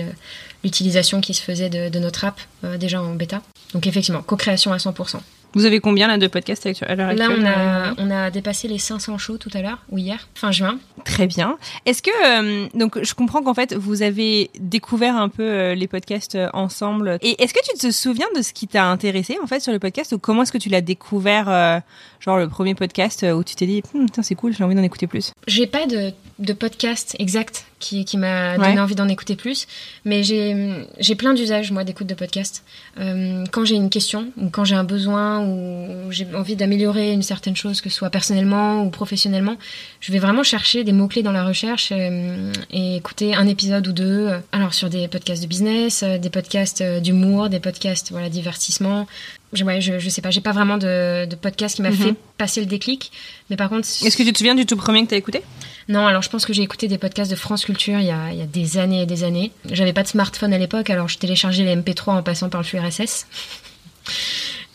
l'utilisation 0.62 1.20
qui 1.20 1.34
se 1.34 1.42
faisait 1.42 1.68
de, 1.68 1.98
notre 1.98 2.24
app 2.24 2.40
euh, 2.62 2.78
déjà 2.78 3.02
en 3.02 3.16
bêta. 3.16 3.42
Donc 3.74 3.88
effectivement, 3.88 4.22
co-création 4.22 4.72
à 4.72 4.76
100%. 4.76 5.16
Vous 5.54 5.66
avez 5.66 5.80
combien 5.80 6.08
là 6.08 6.18
de 6.18 6.26
podcasts 6.26 6.66
à 6.66 6.94
l'heure 6.94 7.08
actuelle 7.08 7.28
Là, 7.28 7.36
on 7.38 7.44
a, 7.44 7.90
euh, 7.90 7.94
on 7.98 8.10
a 8.10 8.30
dépassé 8.30 8.68
les 8.68 8.78
500 8.78 9.18
shows 9.18 9.38
tout 9.38 9.50
à 9.54 9.62
l'heure, 9.62 9.78
ou 9.90 9.98
hier, 9.98 10.28
fin 10.34 10.50
juin. 10.50 10.78
Très 11.04 11.26
bien. 11.26 11.58
Est-ce 11.84 12.02
que, 12.02 12.10
euh, 12.10 12.68
donc 12.74 13.02
je 13.02 13.14
comprends 13.14 13.42
qu'en 13.42 13.54
fait, 13.54 13.74
vous 13.74 14.02
avez 14.02 14.50
découvert 14.58 15.16
un 15.16 15.28
peu 15.28 15.42
euh, 15.42 15.74
les 15.74 15.86
podcasts 15.86 16.38
ensemble. 16.52 17.18
Et 17.20 17.42
est-ce 17.42 17.52
que 17.52 17.60
tu 17.70 17.78
te 17.78 17.90
souviens 17.90 18.28
de 18.36 18.42
ce 18.42 18.52
qui 18.52 18.66
t'a 18.66 18.86
intéressé 18.86 19.36
en 19.42 19.46
fait 19.46 19.60
sur 19.60 19.72
le 19.72 19.78
podcast 19.78 20.12
ou 20.12 20.18
comment 20.18 20.42
est-ce 20.42 20.52
que 20.52 20.58
tu 20.58 20.68
l'as 20.68 20.80
découvert 20.80 21.82
Genre 22.20 22.38
le 22.38 22.48
premier 22.48 22.74
podcast 22.74 23.26
où 23.34 23.42
tu 23.42 23.56
t'es 23.56 23.66
dit, 23.66 23.82
hm, 23.94 24.06
c'est 24.22 24.34
cool, 24.34 24.54
j'ai 24.56 24.64
envie 24.64 24.74
d'en 24.74 24.82
écouter 24.82 25.06
plus? 25.06 25.32
J'ai 25.46 25.66
pas 25.66 25.86
de, 25.86 26.12
de 26.38 26.52
podcast 26.52 27.16
exact 27.18 27.64
qui, 27.82 28.04
qui 28.04 28.16
m'a 28.16 28.56
donné 28.56 28.80
envie 28.80 28.94
d'en 28.94 29.08
écouter 29.08 29.36
plus, 29.36 29.66
mais 30.04 30.22
j'ai 30.22 31.14
plein 31.16 31.34
d'usages 31.34 31.70
moi 31.72 31.84
d'écoute 31.84 32.06
de 32.06 32.14
podcast. 32.14 32.64
quand 32.96 33.64
j'ai 33.64 33.74
une 33.74 33.90
question 33.90 34.28
ou 34.40 34.48
quand 34.48 34.64
j'ai 34.64 34.76
un 34.76 34.84
besoin 34.84 35.44
où 35.44 36.10
j'ai 36.10 36.26
envie 36.34 36.56
d'améliorer 36.56 37.12
une 37.12 37.22
certaine 37.22 37.56
chose, 37.56 37.80
que 37.80 37.90
ce 37.90 37.96
soit 37.96 38.10
personnellement 38.10 38.84
ou 38.84 38.90
professionnellement, 38.90 39.56
je 40.00 40.12
vais 40.12 40.18
vraiment 40.18 40.42
chercher 40.42 40.84
des 40.84 40.92
mots-clés 40.92 41.22
dans 41.22 41.32
la 41.32 41.44
recherche 41.44 41.92
euh, 41.92 42.52
et, 42.70 42.96
écouter 42.96 43.34
un 43.34 43.46
épisode 43.46 43.86
ou 43.86 43.92
deux. 43.92 44.30
Alors 44.52 44.74
sur 44.74 44.88
des 44.88 45.08
podcasts 45.08 45.42
de 45.42 45.48
business, 45.48 46.02
euh, 46.02 46.18
des 46.18 46.30
podcasts 46.30 46.80
euh, 46.80 47.00
d'humour, 47.00 47.48
des 47.48 47.60
podcasts 47.60 48.10
voilà 48.10 48.28
divertissement. 48.28 49.06
Je, 49.52 49.64
ouais, 49.64 49.80
je, 49.80 49.98
je 49.98 50.08
sais 50.08 50.22
pas, 50.22 50.30
j'ai 50.30 50.40
pas 50.40 50.52
vraiment 50.52 50.78
de, 50.78 51.26
de 51.26 51.36
podcast 51.36 51.76
qui 51.76 51.82
m'a 51.82 51.90
mhm. 51.90 51.96
fait 51.96 52.14
passer 52.38 52.60
le 52.60 52.66
déclic. 52.66 53.12
Mais 53.50 53.56
par 53.56 53.68
contre. 53.68 53.86
Est-ce 53.86 54.16
que 54.16 54.22
tu 54.22 54.32
te 54.32 54.38
souviens 54.38 54.54
du 54.54 54.66
tout 54.66 54.76
premier 54.76 55.02
que 55.04 55.08
tu 55.08 55.14
as 55.14 55.18
écouté? 55.18 55.42
Non, 55.88 56.06
alors 56.06 56.22
je 56.22 56.30
pense 56.30 56.46
que 56.46 56.52
j'ai 56.52 56.62
écouté 56.62 56.88
des 56.88 56.98
podcasts 56.98 57.30
de 57.30 57.36
France 57.36 57.64
Culture 57.64 57.98
il 57.98 58.06
y 58.06 58.10
a, 58.10 58.32
il 58.32 58.38
y 58.38 58.42
a 58.42 58.46
des 58.46 58.78
années 58.78 59.02
et 59.02 59.06
des 59.06 59.24
années. 59.24 59.52
J'avais 59.70 59.92
pas 59.92 60.02
de 60.02 60.08
smartphone 60.08 60.52
à 60.54 60.58
l'époque, 60.58 60.90
alors 60.90 61.08
je 61.08 61.18
téléchargeais 61.18 61.64
les 61.64 61.76
MP3 61.76 62.18
en 62.18 62.22
passant 62.22 62.48
par 62.48 62.60
le 62.60 62.66
flux 62.66 62.78
RSS 62.78 63.26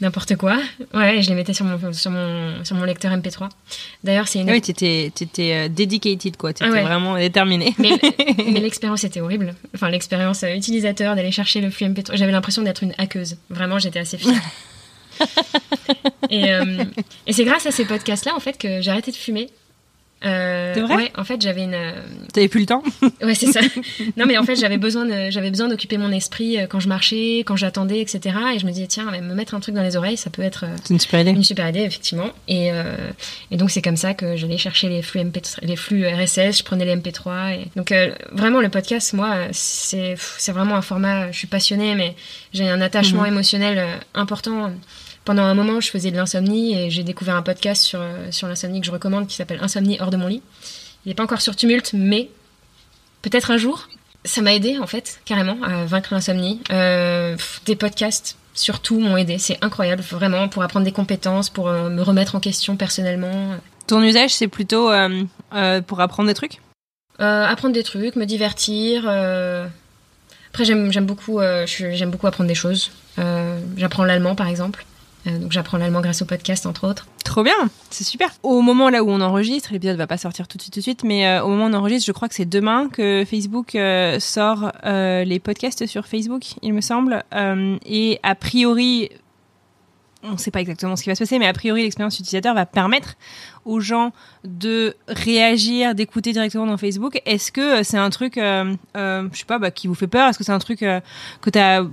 n'importe 0.02 0.36
quoi. 0.36 0.58
Ouais, 0.94 1.22
je 1.22 1.30
les 1.30 1.36
mettais 1.36 1.54
sur 1.54 1.66
mon, 1.66 1.94
sur 1.94 2.12
mon, 2.12 2.64
sur 2.64 2.76
mon 2.76 2.84
lecteur 2.84 3.12
MP3. 3.12 3.50
D'ailleurs, 4.04 4.28
c'est 4.28 4.40
une. 4.40 4.50
Oui, 4.50 4.62
t'étais, 4.62 5.06
étais 5.06 5.54
euh, 5.54 5.70
dedicated, 5.70 6.38
quoi. 6.38 6.54
T'étais 6.54 6.82
vraiment 6.82 7.18
déterminé. 7.18 7.76
Mais, 7.80 8.60
l'expérience 8.60 9.04
était 9.04 9.22
horrible. 9.22 9.56
Enfin, 9.74 9.90
l'expérience 9.90 10.44
euh, 10.44 10.56
utilisateur 10.56 11.16
d'aller 11.16 11.32
chercher 11.32 11.62
le 11.62 11.70
flux 11.70 11.88
MP3. 11.88 12.16
J'avais 12.16 12.32
l'impression 12.32 12.62
d'être 12.62 12.84
une 12.84 12.94
hackeuse. 12.98 13.38
Vraiment, 13.50 13.80
j'étais 13.80 14.00
assez 14.00 14.18
fière. 14.18 14.42
et, 16.30 16.52
euh, 16.52 16.84
et 17.26 17.34
c'est 17.34 17.46
grâce 17.46 17.66
à 17.66 17.72
ces 17.72 17.86
podcasts-là, 17.86 18.36
en 18.36 18.40
fait, 18.40 18.58
que 18.58 18.82
j'ai 18.82 18.92
arrêté 18.92 19.12
de 19.12 19.16
fumer 19.16 19.50
Euh, 20.26 20.74
C'est 20.74 20.82
vrai 20.82 20.96
Ouais, 20.96 21.12
en 21.16 21.24
fait, 21.24 21.40
j'avais 21.40 21.64
une. 21.64 21.76
euh, 21.76 21.92
T'avais 22.34 22.48
plus 22.48 22.62
le 22.62 22.66
temps 22.66 22.82
Ouais, 23.22 23.36
c'est 23.36 23.52
ça. 23.52 23.60
non, 24.18 24.26
mais 24.26 24.36
en 24.38 24.44
fait, 24.44 24.56
j'avais 24.56 24.80
besoin, 24.80 25.06
de- 25.06 25.30
j'avais 25.30 25.52
besoin 25.52 25.68
d'occuper 25.68 25.98
mon 26.00 26.12
esprit 26.12 26.58
euh, 26.60 26.66
quand 26.68 26.80
je 26.80 26.88
marchais, 26.88 27.40
quand 27.46 27.56
j'attendais, 27.56 28.00
etc. 28.00 28.36
Et 28.56 28.60
je 28.60 28.66
me 28.66 28.72
disais, 28.72 28.88
tiens, 28.88 29.06
me 29.12 29.36
mettre 29.36 29.54
un 29.54 29.60
truc 29.60 29.76
dans 29.76 29.84
les 29.84 29.96
oreilles, 29.96 30.18
ça 30.18 30.32
peut 30.32 30.42
être 30.42 30.64
euh, 30.66 30.76
C'est 30.84 30.94
une 30.96 31.00
super 31.00 31.20
idée. 31.22 31.32
une 31.32 31.44
super 31.44 31.70
idée, 31.70 31.82
effectivement. 31.82 32.30
Et, 32.48 32.72
euh, 32.72 32.96
et 33.52 33.58
donc, 33.58 33.70
c'est 33.70 33.84
comme 33.84 33.96
ça 33.98 34.16
que 34.16 34.36
j'allais 34.36 34.58
chercher 34.58 34.90
les 34.90 35.04
flux, 35.04 35.20
MP, 35.24 35.40
les 35.62 35.76
flux 35.76 36.08
RSS, 36.08 36.58
je 36.58 36.64
prenais 36.64 36.86
les 36.86 36.96
MP3. 36.96 37.54
Et... 37.54 37.68
Donc, 37.76 37.92
euh, 37.92 38.10
vraiment, 38.32 38.60
le 38.60 38.70
podcast, 38.70 39.14
moi, 39.14 39.36
c'est 39.52 40.16
c'est 40.18 40.52
vraiment 40.52 40.76
un 40.76 40.82
format, 40.82 41.32
je 41.32 41.38
suis 41.38 41.48
passionnée, 41.48 41.94
mais 41.94 42.16
j'ai 42.54 42.68
un 42.68 42.82
attachement 42.82 43.22
Mhm. 43.22 43.28
émotionnel 43.34 43.86
important. 44.16 44.72
Pendant 45.28 45.44
un 45.44 45.56
moment, 45.56 45.82
je 45.82 45.90
faisais 45.90 46.10
de 46.10 46.16
l'insomnie 46.16 46.74
et 46.80 46.90
j'ai 46.90 47.04
découvert 47.04 47.36
un 47.36 47.42
podcast 47.42 47.84
sur, 47.84 48.00
euh, 48.00 48.32
sur 48.32 48.48
l'insomnie 48.48 48.80
que 48.80 48.86
je 48.86 48.92
recommande 48.92 49.28
qui 49.28 49.36
s'appelle 49.36 49.60
Insomnie 49.62 49.98
hors 50.00 50.10
de 50.10 50.16
mon 50.16 50.28
lit. 50.28 50.42
Il 51.04 51.10
n'est 51.10 51.16
pas 51.16 51.24
encore 51.24 51.42
sur 51.42 51.54
Tumulte, 51.54 51.92
mais 51.92 52.30
peut-être 53.24 53.52
un 53.52 53.58
jour. 53.58 53.90
Ça 54.24 54.42
m'a 54.42 54.54
aidé, 54.54 54.78
en 54.80 54.88
fait, 54.88 55.20
carrément, 55.26 55.58
à 55.66 55.84
vaincre 55.84 56.14
l'insomnie. 56.14 56.62
Euh, 56.72 57.36
des 57.66 57.76
podcasts, 57.76 58.38
surtout, 58.54 59.02
m'ont 59.02 59.18
aidé. 59.18 59.38
C'est 59.38 59.58
incroyable, 59.62 60.02
vraiment, 60.02 60.48
pour 60.48 60.64
apprendre 60.64 60.86
des 60.86 60.94
compétences, 60.94 61.50
pour 61.50 61.68
euh, 61.68 61.90
me 61.90 62.02
remettre 62.04 62.36
en 62.36 62.40
question 62.40 62.78
personnellement. 62.78 63.58
Ton 63.86 64.02
usage, 64.02 64.34
c'est 64.34 64.48
plutôt 64.48 64.90
euh, 64.90 65.26
pour 65.88 66.00
apprendre 66.00 66.30
des 66.30 66.36
trucs? 66.36 66.62
Apprendre 67.20 67.74
des 67.74 67.84
trucs, 67.84 68.16
me 68.16 68.26
divertir. 68.26 69.10
Après, 69.10 70.64
j'aime 70.64 70.90
beaucoup, 71.06 71.42
j'aime 71.66 72.12
beaucoup 72.12 72.28
apprendre 72.28 72.48
des 72.48 72.56
choses. 72.56 72.92
J'apprends 73.76 74.06
l'allemand, 74.06 74.34
par 74.34 74.48
exemple. 74.48 74.86
Euh, 75.28 75.38
donc, 75.38 75.52
j'apprends 75.52 75.78
l'allemand 75.78 76.02
grâce 76.02 76.22
au 76.22 76.26
podcast, 76.26 76.66
entre 76.66 76.88
autres. 76.88 77.08
Trop 77.24 77.44
bien, 77.44 77.70
c'est 77.90 78.04
super. 78.04 78.30
Au 78.44 78.62
moment 78.62 78.90
là 78.90 79.04
où 79.04 79.10
on 79.10 79.22
enregistre, 79.22 79.70
l'épisode 79.72 79.98
va 79.98 80.08
pas 80.08 80.18
sortir 80.18 80.48
tout 80.48 80.58
de 80.58 80.62
suite, 80.62 80.74
tout 80.74 80.80
de 80.80 80.84
suite, 80.84 81.04
mais 81.04 81.28
euh, 81.28 81.44
au 81.44 81.50
moment 81.50 81.66
où 81.66 81.70
on 81.70 81.74
enregistre, 81.74 82.06
je 82.06 82.12
crois 82.12 82.30
que 82.30 82.36
c'est 82.36 82.46
demain 82.46 82.88
que 82.90 83.26
Facebook 83.30 83.76
euh, 83.76 84.20
sort 84.20 84.72
les 84.84 85.40
podcasts 85.40 85.86
sur 85.86 86.06
Facebook, 86.08 86.44
il 86.62 86.74
me 86.74 86.82
semble. 86.82 87.24
Et 87.86 88.20
a 88.24 88.36
priori, 88.36 89.10
on 90.24 90.32
ne 90.32 90.38
sait 90.38 90.52
pas 90.52 90.62
exactement 90.62 90.96
ce 90.96 91.04
qui 91.04 91.10
va 91.10 91.16
se 91.16 91.24
passer, 91.24 91.40
mais 91.40 91.48
a 91.48 91.54
priori, 91.54 91.84
l'expérience 91.84 92.20
utilisateur 92.20 92.56
va 92.56 92.66
permettre 92.66 93.16
aux 93.66 93.80
gens 93.80 94.12
de 94.44 94.96
réagir, 95.08 95.96
d'écouter 95.96 96.32
directement 96.32 96.66
dans 96.66 96.78
Facebook. 96.78 97.22
Est-ce 97.26 97.52
que 97.52 97.84
c'est 97.84 97.98
un 97.98 98.10
truc, 98.10 98.36
je 98.36 98.78
sais 99.34 99.46
pas, 99.46 99.60
bah, 99.60 99.72
qui 99.72 99.88
vous 99.88 99.96
fait 99.96 100.08
peur? 100.08 100.28
Est-ce 100.30 100.38
que 100.38 100.44
c'est 100.44 100.52
un 100.52 100.60
truc 100.60 100.80
que 100.80 101.50
tu 101.50 101.60
as 101.60 101.84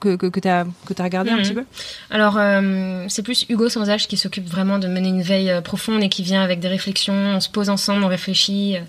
que, 0.00 0.16
que, 0.16 0.26
que 0.26 0.40
t'as 0.40 0.64
regardé 1.02 1.30
un 1.30 1.36
Mhm. 1.36 1.42
petit 1.42 1.54
peu? 1.54 1.64
Alors, 2.10 2.36
euh, 2.38 3.04
c'est 3.08 3.22
plus 3.22 3.46
Hugo 3.48 3.68
Sans 3.68 3.88
Âge 3.88 4.08
qui 4.08 4.16
s'occupe 4.16 4.46
vraiment 4.48 4.78
de 4.78 4.88
mener 4.88 5.08
une 5.08 5.22
veille 5.22 5.50
euh, 5.50 5.60
profonde 5.60 6.02
et 6.02 6.08
qui 6.08 6.22
vient 6.22 6.42
avec 6.42 6.60
des 6.60 6.68
réflexions. 6.68 7.14
On 7.14 7.40
se 7.40 7.48
pose 7.48 7.70
ensemble, 7.70 8.04
on 8.04 8.08
réfléchit. 8.08 8.76
euh, 8.76 8.80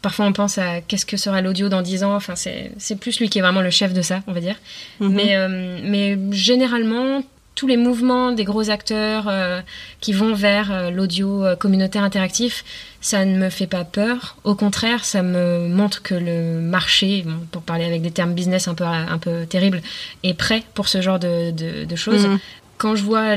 Parfois, 0.00 0.26
on 0.26 0.32
pense 0.32 0.58
à 0.58 0.80
qu'est-ce 0.80 1.04
que 1.06 1.16
sera 1.16 1.40
l'audio 1.42 1.68
dans 1.68 1.82
10 1.82 2.04
ans. 2.04 2.14
Enfin, 2.14 2.34
c'est 2.36 2.96
plus 3.00 3.18
lui 3.18 3.28
qui 3.28 3.40
est 3.40 3.42
vraiment 3.42 3.62
le 3.62 3.70
chef 3.70 3.92
de 3.92 4.00
ça, 4.02 4.22
on 4.28 4.32
va 4.32 4.40
dire. 4.40 4.54
Mhm. 5.00 5.12
Mais, 5.12 5.48
mais 5.82 6.18
généralement, 6.30 7.22
tous 7.58 7.66
les 7.66 7.76
mouvements 7.76 8.30
des 8.30 8.44
gros 8.44 8.70
acteurs 8.70 9.26
euh, 9.26 9.60
qui 10.00 10.12
vont 10.12 10.32
vers 10.32 10.70
euh, 10.70 10.90
l'audio 10.90 11.44
euh, 11.44 11.56
communautaire 11.56 12.04
interactif, 12.04 12.64
ça 13.00 13.24
ne 13.24 13.36
me 13.36 13.50
fait 13.50 13.66
pas 13.66 13.82
peur. 13.84 14.36
Au 14.44 14.54
contraire, 14.54 15.04
ça 15.04 15.22
me 15.24 15.66
montre 15.66 16.00
que 16.02 16.14
le 16.14 16.60
marché, 16.60 17.24
bon, 17.26 17.34
pour 17.50 17.62
parler 17.62 17.84
avec 17.84 18.00
des 18.02 18.12
termes 18.12 18.32
business 18.32 18.68
un 18.68 18.74
peu, 18.74 18.84
un 18.84 19.18
peu 19.18 19.44
terribles, 19.44 19.82
est 20.22 20.34
prêt 20.34 20.62
pour 20.74 20.86
ce 20.86 21.00
genre 21.00 21.18
de, 21.18 21.50
de- 21.50 21.84
de 21.84 21.96
choses. 21.96 22.28
Mhm. 22.28 22.38
Quand 22.76 22.94
je 22.94 23.02
vois 23.02 23.34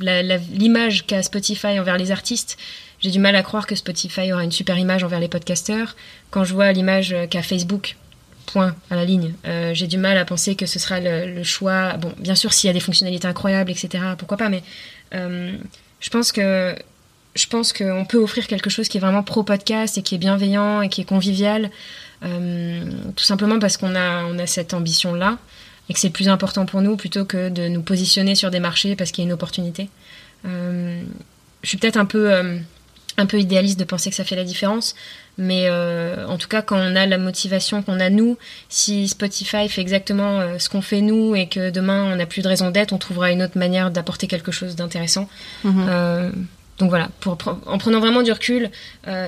l'image 0.00 1.04
qu'a 1.06 1.22
Spotify 1.24 1.80
envers 1.80 1.98
les 1.98 2.12
artistes, 2.12 2.56
j'ai 3.00 3.10
du 3.10 3.18
mal 3.18 3.34
à 3.36 3.42
croire 3.42 3.66
que 3.66 3.74
Spotify 3.74 4.32
aura 4.32 4.44
une 4.44 4.52
super 4.52 4.78
image 4.78 5.02
envers 5.02 5.18
les 5.20 5.28
podcasteurs. 5.28 5.96
Quand 6.30 6.44
je 6.44 6.54
vois 6.54 6.70
l'image 6.72 7.14
qu'a 7.30 7.42
Facebook, 7.42 7.96
point 8.44 8.74
à 8.90 8.96
la 8.96 9.04
ligne, 9.04 9.34
euh, 9.46 9.74
j'ai 9.74 9.86
du 9.86 9.98
mal 9.98 10.16
à 10.18 10.24
penser 10.24 10.54
que 10.54 10.66
ce 10.66 10.78
sera 10.78 11.00
le, 11.00 11.42
choix. 11.42 11.94
Bon, 11.94 12.12
bien 12.18 12.34
sûr, 12.34 12.52
s'il 12.52 12.68
y 12.68 12.70
a 12.70 12.72
des 12.72 12.80
fonctionnalités 12.80 13.26
incroyables, 13.26 13.70
etc., 13.70 14.04
pourquoi 14.18 14.36
pas, 14.36 14.48
mais 14.48 14.62
euh, 15.14 15.56
je 16.00 16.10
pense 16.10 16.32
que 16.32 16.74
je 17.34 17.46
pense 17.48 17.72
qu'on 17.72 18.04
peut 18.04 18.18
offrir 18.18 18.46
quelque 18.46 18.70
chose 18.70 18.88
qui 18.88 18.98
est 18.98 19.00
vraiment 19.00 19.24
pro-podcast 19.24 19.98
et 19.98 20.02
qui 20.02 20.14
est 20.14 20.18
bienveillant 20.18 20.82
et 20.82 20.88
qui 20.88 21.00
est 21.00 21.04
convivial, 21.04 21.70
euh, 22.24 22.84
tout 23.16 23.24
simplement 23.24 23.58
parce 23.58 23.76
qu'on 23.76 23.96
a, 23.96 24.24
on 24.24 24.38
a 24.38 24.46
cette 24.46 24.72
ambition-là 24.72 25.38
et 25.88 25.94
que 25.94 25.98
c'est 25.98 26.10
plus 26.10 26.28
important 26.28 26.64
pour 26.64 26.80
nous 26.80 26.96
plutôt 26.96 27.24
que 27.24 27.48
de 27.48 27.66
nous 27.66 27.82
positionner 27.82 28.36
sur 28.36 28.52
des 28.52 28.60
marchés 28.60 28.94
parce 28.94 29.10
qu'il 29.10 29.24
y 29.24 29.26
a 29.26 29.28
une 29.28 29.32
opportunité. 29.32 29.88
Je 30.44 31.02
suis 31.64 31.76
peut-être 31.76 31.96
un 31.96 32.04
peu, 32.04 32.32
un 33.16 33.26
peu 33.26 33.40
idéaliste 33.40 33.80
de 33.80 33.84
penser 33.84 34.10
que 34.10 34.16
ça 34.16 34.24
fait 34.24 34.36
la 34.36 34.44
différence, 34.44 34.94
mais 35.38 35.66
euh, 35.68 36.26
en 36.26 36.38
tout 36.38 36.48
cas, 36.48 36.62
quand 36.62 36.76
on 36.76 36.96
a 36.96 37.06
la 37.06 37.18
motivation 37.18 37.82
qu'on 37.82 37.98
a 38.00 38.10
nous, 38.10 38.38
si 38.68 39.08
Spotify 39.08 39.68
fait 39.68 39.80
exactement 39.80 40.40
euh, 40.40 40.58
ce 40.58 40.68
qu'on 40.68 40.82
fait 40.82 41.00
nous 41.00 41.34
et 41.34 41.48
que 41.48 41.70
demain 41.70 42.12
on 42.12 42.16
n'a 42.16 42.26
plus 42.26 42.42
de 42.42 42.48
raison 42.48 42.70
d'être, 42.70 42.92
on 42.92 42.98
trouvera 42.98 43.32
une 43.32 43.42
autre 43.42 43.58
manière 43.58 43.90
d'apporter 43.90 44.26
quelque 44.26 44.52
chose 44.52 44.76
d'intéressant. 44.76 45.28
Mhm. 45.64 45.86
Euh, 45.88 46.30
donc 46.78 46.88
voilà, 46.88 47.08
pour, 47.20 47.36
en 47.66 47.78
prenant 47.78 48.00
vraiment 48.00 48.22
du 48.22 48.32
recul, 48.32 48.68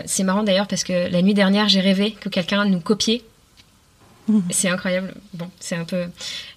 c'est 0.05 0.25
marrant 0.25 0.42
d'ailleurs 0.42 0.66
parce 0.66 0.83
que 0.83 1.09
la 1.09 1.23
nuit 1.23 1.33
dernière, 1.33 1.69
j'ai 1.69 1.81
rêvé 1.81 2.11
que 2.21 2.29
quelqu'un 2.29 2.64
nous 2.64 2.81
copiait. 2.81 3.23
C'est 4.51 4.69
incroyable. 4.69 5.14
Bon, 5.33 5.49
c'est 5.61 5.77
un 5.77 5.85
peu. 5.85 6.07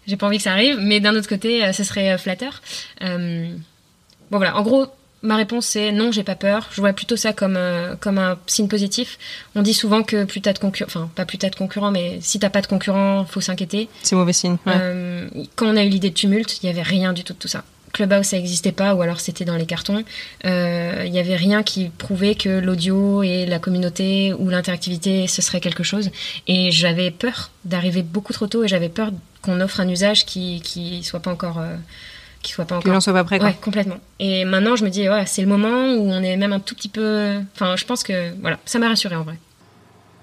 J'ai 0.08 0.18
pas 0.18 0.26
envie 0.26 0.38
que 0.38 0.44
ça 0.44 0.54
arrive, 0.54 0.80
mais 0.80 1.00
d'un 1.00 1.16
autre 1.16 1.30
côté, 1.30 1.72
ce 1.74 1.84
serait 1.84 2.18
flatteur. 2.18 2.64
Bon 3.00 4.38
voilà, 4.38 4.58
en 4.58 4.64
gros, 4.64 4.88
ma 5.22 5.36
réponse 5.36 5.66
c'est 5.66 5.92
non, 5.92 6.12
j'ai 6.12 6.24
pas 6.24 6.36
peur. 6.36 6.68
Je 6.72 6.82
vois 6.82 6.94
plutôt 6.94 7.16
ça 7.16 7.34
comme, 7.34 7.56
euh, 7.58 7.96
comme 8.00 8.18
un 8.18 8.38
signe 8.48 8.68
positif. 8.68 9.18
On 9.56 9.62
dit 9.62 9.74
souvent 9.74 10.04
que 10.04 10.24
plus 10.24 10.42
t'as 10.42 10.54
de 10.54 10.60
concurrents, 10.60 10.88
enfin 10.90 11.10
pas 11.16 11.26
plus 11.26 11.38
t'as 11.38 11.50
de 11.50 11.56
concurrents, 11.56 11.92
mais 11.92 12.20
si 12.22 12.40
t'as 12.40 12.50
pas 12.50 12.62
de 12.62 12.68
concurrents, 12.68 13.26
faut 13.26 13.42
s'inquiéter. 13.42 13.90
C'est 14.04 14.16
mauvais 14.16 14.34
signe. 14.34 14.58
ouais. 14.66 14.74
Euh, 14.76 15.30
quand 15.56 15.68
on 15.68 15.76
a 15.78 15.84
eu 15.84 15.90
l'idée 15.90 16.10
de 16.10 16.16
tumulte, 16.16 16.62
il 16.64 16.68
y 16.68 16.70
avait 16.70 16.82
rien 16.82 17.14
du 17.14 17.24
tout 17.24 17.34
de 17.34 17.40
tout 17.40 17.48
ça. 17.48 17.64
Clubhouse, 17.92 18.28
ça 18.28 18.38
n'existait 18.38 18.72
pas, 18.72 18.94
ou 18.94 19.02
alors 19.02 19.20
c'était 19.20 19.46
dans 19.46 19.56
les 19.56 19.66
cartons. 19.66 20.04
Euh, 20.46 21.04
Il 21.08 21.12
y 21.14 21.18
avait 21.18 21.36
rien 21.36 21.64
qui 21.64 21.90
prouvait 21.90 22.36
que 22.36 22.48
l'audio 22.60 23.24
et 23.24 23.48
la 23.48 23.58
communauté 23.58 24.32
ou 24.38 24.48
l'interactivité, 24.50 25.26
ce 25.26 25.42
serait 25.42 25.60
quelque 25.60 25.82
chose. 25.82 26.12
Et 26.48 26.70
j'avais 26.72 27.10
peur 27.10 27.50
d'arriver 27.66 28.04
beaucoup 28.04 28.32
trop 28.32 28.46
tôt, 28.46 28.64
et 28.64 28.68
j'avais 28.68 28.90
peur 28.90 29.10
qu'on 29.42 29.60
offre 29.60 29.80
un 29.80 29.90
usage 29.90 30.28
qui 30.28 30.62
qui 30.62 31.02
soit 31.02 31.20
pas 31.20 31.32
encore, 31.32 31.58
euh, 31.58 31.76
qui 32.41 32.52
soit 32.52 32.65
pas 32.65 32.80
que 32.80 32.89
l'on 32.89 33.02
soit 33.02 33.13
pas 33.13 33.23
prêt. 33.23 33.39
Quoi. 33.39 33.49
Ouais, 33.49 33.58
complètement. 33.62 33.97
Et 34.19 34.45
maintenant, 34.45 34.75
je 34.75 34.86
me 34.86 34.89
dis, 34.89 35.10
ouais, 35.10 35.25
c'est 35.25 35.41
le 35.41 35.47
moment 35.47 35.93
où 35.93 36.10
on 36.10 36.21
est 36.23 36.38
même 36.38 36.54
un 36.54 36.60
tout 36.60 36.75
petit 36.75 36.89
peu. 36.89 37.39
Enfin, 37.56 37.75
je 37.75 37.86
pense 37.86 38.04
que 38.04 38.34
voilà, 38.41 38.60
ça 38.65 38.80
m'a 38.80 38.88
rassurée 38.88 39.15
en 39.15 39.23
vrai. 39.23 39.36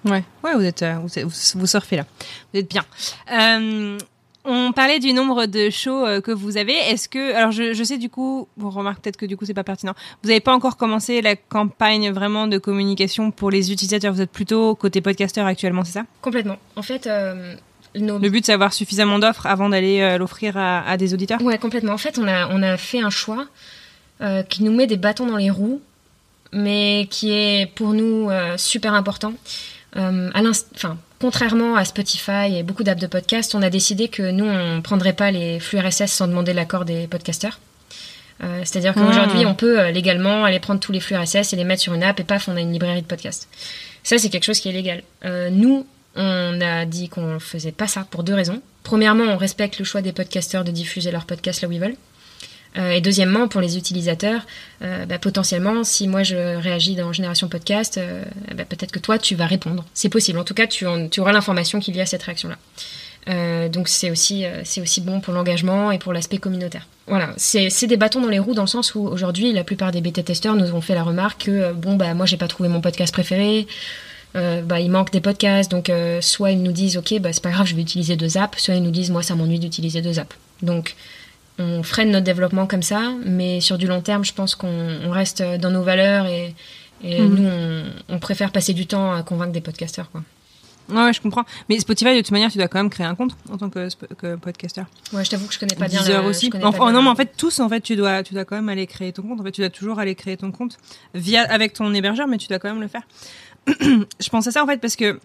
Ouais, 0.05 0.23
ouais, 0.45 0.55
vous 0.55 0.65
êtes, 0.65 0.83
euh, 0.83 0.95
vous, 1.03 1.09
vous, 1.29 1.61
vous 1.61 1.67
surfez 1.67 1.97
là. 1.97 2.07
Vous 2.53 2.61
êtes 2.61 2.71
bien. 2.71 2.85
Euh, 3.33 3.99
on 4.45 4.71
parlait 4.71 5.01
du 5.01 5.13
nombre 5.13 5.47
de 5.47 5.69
shows 5.71 6.07
euh, 6.07 6.21
que 6.21 6.31
vous 6.31 6.57
avez. 6.57 6.75
Est-ce 6.75 7.09
que, 7.09 7.35
alors 7.35 7.51
je, 7.51 7.73
je 7.75 7.83
sais 7.83 7.99
du 7.99 8.09
coup, 8.09 8.47
on 8.63 8.71
remarque 8.71 9.01
peut-être 9.03 9.17
que 9.17 9.27
du 9.27 9.37
coup 9.37 9.45
c'est 9.45 9.55
pas 9.55 9.65
pertinent. 9.65 9.95
Vous 10.23 10.29
n'avez 10.29 10.41
pas 10.41 10.55
encore 10.55 10.77
commencé 10.77 11.21
la 11.21 11.35
campagne 11.35 12.13
vraiment 12.13 12.47
de 12.47 12.57
communication 12.57 13.33
pour 13.33 13.51
les 13.51 13.73
utilisateurs. 13.73 14.15
Vous 14.15 14.21
êtes 14.21 14.31
plutôt 14.31 14.77
côté 14.77 15.01
podcasteur 15.01 15.45
actuellement, 15.45 15.83
c'est 15.83 15.93
ça? 15.93 16.05
Complètement. 16.23 16.57
En 16.77 16.83
fait, 16.83 17.09
nos 18.01 18.19
Le 18.19 18.29
but 18.31 18.45
c'est 18.47 18.53
d'avoir 18.53 18.73
suffisamment 18.73 19.19
d'offres 19.19 19.47
avant 19.47 19.69
d'aller 19.69 20.01
euh, 20.01 20.19
l'offrir 20.19 20.57
à, 20.57 20.89
à 20.89 20.97
des 20.97 21.15
auditeurs. 21.15 21.41
Ouais, 21.43 21.59
complètement. 21.59 21.93
En 21.93 21.99
fait, 21.99 22.19
on 22.19 22.27
a, 22.29 22.49
on 22.49 22.63
a 22.63 22.77
fait 22.77 23.01
un 23.01 23.11
choix 23.11 23.47
euh, 24.21 24.43
qui 24.43 24.63
nous 24.63 24.73
met 24.73 24.87
des 24.87 24.97
bâtons 24.97 25.27
dans 25.27 25.37
les 25.37 25.51
roues, 25.51 25.81
mais 26.53 27.07
qui 27.11 27.33
est 27.33 27.67
pour 27.75 27.93
nous 27.93 28.31
euh, 28.31 28.57
super 28.57 28.95
important. 28.95 29.35
À 29.95 30.43
enfin, 30.75 30.99
contrairement 31.21 31.75
à 31.75 31.87
Spotify 31.87 32.55
et 32.55 32.63
beaucoup 32.63 32.83
d'apps 32.85 33.01
de 33.01 33.07
podcast, 33.07 33.55
on 33.55 33.63
a 33.63 33.71
décidé 33.71 34.09
que 34.09 34.31
nous, 34.31 34.45
on 34.45 34.83
prendrait 34.83 35.15
pas 35.15 35.31
les 35.31 35.59
flux 35.59 35.79
RSS 35.79 36.13
sans 36.13 36.29
demander 36.29 36.53
l'accord 36.53 36.85
des 36.85 37.07
podcasteurs. 37.07 37.59
Euh, 38.45 38.61
C'est-à-dire 38.65 38.93
qu'aujourd'hui, 38.93 39.45
Ah. 39.45 39.49
on 39.49 39.55
peut 39.55 39.81
euh, 39.81 39.91
légalement 39.91 40.45
aller 40.45 40.61
prendre 40.61 40.81
tous 40.81 40.93
les 40.93 41.01
flux 41.01 41.17
RSS 41.17 41.55
et 41.55 41.57
les 41.57 41.65
mettre 41.65 41.81
sur 41.81 41.95
une 41.95 42.03
app 42.03 42.21
et 42.21 42.25
paf, 42.25 42.49
on 42.49 42.57
a 42.57 42.61
une 42.61 42.73
librairie 42.75 43.01
de 43.01 43.07
podcast. 43.07 43.49
Ça, 44.03 44.19
c'est 44.19 44.29
quelque 44.29 44.45
chose 44.45 44.61
qui 44.61 44.69
est 44.69 44.73
légal. 44.73 45.03
Euh, 45.25 45.49
nous, 45.49 45.87
on 46.17 46.61
a 46.61 46.85
dit 46.85 47.09
qu'on 47.09 47.35
ne 47.35 47.39
faisait 47.39 47.73
pas 47.73 47.87
ça 47.87 48.07
pour 48.11 48.25
deux 48.25 48.35
raisons. 48.35 48.63
Premièrement, 48.83 49.25
on 49.25 49.37
respecte 49.37 49.79
le 49.79 49.85
choix 49.85 50.03
des 50.03 50.13
podcasteurs 50.13 50.65
de 50.65 50.71
diffuser 50.71 51.11
leurs 51.11 51.27
podcasts 51.27 51.63
là 51.63 51.69
où 51.69 51.73
ils 51.73 51.81
veulent. 51.81 51.97
Euh, 52.79 52.91
et 52.91 53.01
deuxièmement, 53.01 53.49
pour 53.49 53.61
les 53.61 53.77
utilisateurs, 53.77 54.43
euh, 54.83 55.07
bah, 55.07 55.19
potentiellement, 55.19 55.85
si 55.85 56.09
moi 56.09 56.23
je 56.23 56.57
réagis 56.57 56.95
dans 56.95 57.13
Génération 57.13 57.49
Podcast, 57.49 57.99
euh, 57.99 58.23
bah, 58.55 58.65
peut-être 58.65 58.93
que 58.93 58.99
toi 58.99 59.19
tu 59.19 59.35
vas 59.35 59.47
répondre. 59.47 59.85
C'est 59.95 60.09
possible. 60.09 60.39
En 60.39 60.45
tout 60.45 60.55
cas, 60.55 60.67
tu, 60.67 60.87
auras 60.87 61.33
l'information 61.33 61.81
qu'il 61.81 61.97
y 61.97 62.01
a 62.01 62.07
cette 62.07 62.23
réaction-là. 62.23 62.57
Donc 63.71 63.89
c'est 63.89 64.13
aussi, 64.13 64.45
aussi 64.81 65.01
bon 65.01 65.21
pour 65.21 65.35
l'engagement 65.35 65.91
et 65.91 65.99
pour 65.99 66.13
l'aspect 66.13 66.39
communautaire. 66.39 66.87
Voilà, 67.09 67.35
c'est 67.37 67.87
des 67.89 67.97
bâtons 67.97 68.21
dans 68.21 68.29
les 68.29 68.39
roues 68.39 68.55
dans 68.55 68.63
le 68.63 68.69
sens 68.69 68.95
où 68.95 69.01
aujourd'hui 69.01 69.53
la 69.53 69.65
plupart 69.65 69.91
des 69.91 70.01
bêta-testeurs 70.01 70.55
nous 70.55 70.73
ont 70.73 70.81
fait 70.81 70.95
la 70.95 71.03
remarque 71.03 71.47
que 71.47 71.73
bon 71.73 71.97
bah 71.97 72.15
moi 72.15 72.25
j'ai 72.25 72.37
pas 72.37 72.47
trouvé 72.47 72.69
mon 72.69 72.81
podcast 72.81 73.13
préféré, 73.13 73.67
euh, 74.35 74.61
bah, 74.63 74.81
il 74.81 74.91
manque 74.91 75.13
des 75.13 75.21
podcasts, 75.21 75.71
donc 75.71 75.89
euh, 75.89 76.21
soit 76.21 76.51
ils 76.51 76.63
nous 76.63 76.73
disent 76.73 76.97
ok 76.97 77.19
bah 77.21 77.33
c'est 77.33 77.43
pas 77.43 77.51
grave 77.51 77.67
je 77.67 77.75
vais 77.77 77.83
utiliser 77.83 78.17
deux 78.17 78.37
apps, 78.37 78.59
soit 78.63 78.75
ils 78.75 78.83
nous 78.83 78.91
disent 78.91 79.11
moi 79.11 79.23
ça 79.23 79.35
m'ennuie 79.35 79.59
d'utiliser 79.59 80.03
deux 80.03 80.19
apps. 80.19 80.37
Donc 80.63 80.95
on 81.59 81.83
freine 81.83 82.11
notre 82.11 82.25
développement 82.25 82.67
comme 82.67 82.83
ça, 82.83 83.13
mais 83.25 83.61
sur 83.61 83.79
du 83.79 83.87
long 83.87 84.03
terme 84.03 84.25
je 84.25 84.35
pense 84.35 84.55
qu'on 84.55 84.69
on 85.05 85.11
reste 85.11 85.43
dans 85.43 85.71
nos 85.71 85.83
valeurs 85.83 86.27
et, 86.27 86.55
Et 87.05 87.21
Mhm. 87.21 87.35
nous, 87.35 87.47
on, 87.47 87.85
on 88.15 88.19
préfère 88.19 88.51
passer 88.53 88.73
du 88.73 88.87
temps 88.87 89.13
à 89.13 89.23
convaincre 89.23 89.53
des 89.53 89.61
podcasteurs. 89.61 90.11
Quoi. 90.11 90.23
Ouais, 90.89 91.13
je 91.13 91.21
comprends. 91.21 91.45
Mais 91.69 91.79
Spotify, 91.79 92.15
de 92.17 92.21
toute 92.23 92.31
manière, 92.31 92.51
tu 92.51 92.57
dois 92.57 92.69
quand 92.69 92.79
même 92.79 92.89
créer 92.89 93.07
un 93.07 93.15
compte 93.15 93.33
en 93.51 93.59
tant 93.59 93.69
que, 93.69 93.89
que 94.17 94.37
podcaster. 94.37 94.81
Ouais, 95.13 95.23
je 95.23 95.29
t'avoue 95.29 95.47
que 95.47 95.53
je 95.53 95.59
connais 95.59 95.75
pas 95.77 95.89
bien. 95.89 96.01
Deezer 96.01 96.23
le- 96.23 96.29
aussi. 96.31 96.49
Enfin, 96.63 96.93
non, 96.93 97.03
mais 97.03 97.11
en 97.11 97.15
fait, 97.15 97.33
tous, 97.37 97.61
en 97.61 97.69
fait, 97.69 97.83
tu 97.83 97.97
dois, 97.97 98.23
tu 98.23 98.33
dois 98.33 98.47
quand 98.47 98.57
même 98.57 98.71
aller 98.71 98.87
créer 98.87 99.13
ton 99.13 99.23
compte. 99.23 99.41
En 99.41 99.45
fait, 99.45 99.53
tu 99.53 99.61
dois 99.61 99.69
toujours 99.69 99.99
aller 99.99 100.15
créer 100.15 100.39
ton 100.39 100.51
compte 100.53 100.79
via, 101.15 101.43
avec 101.43 101.75
ton 101.75 101.93
hébergeur, 101.93 102.29
mais 102.29 102.39
tu 102.39 102.47
dois 102.49 102.59
quand 102.59 102.71
même 102.73 102.81
le 102.81 102.89
faire. 102.89 103.03
je 104.21 104.29
pense 104.29 104.47
à 104.47 104.51
ça, 104.53 104.63
en 104.63 104.67
fait, 104.67 104.81
parce 104.81 104.97
que 104.97 105.19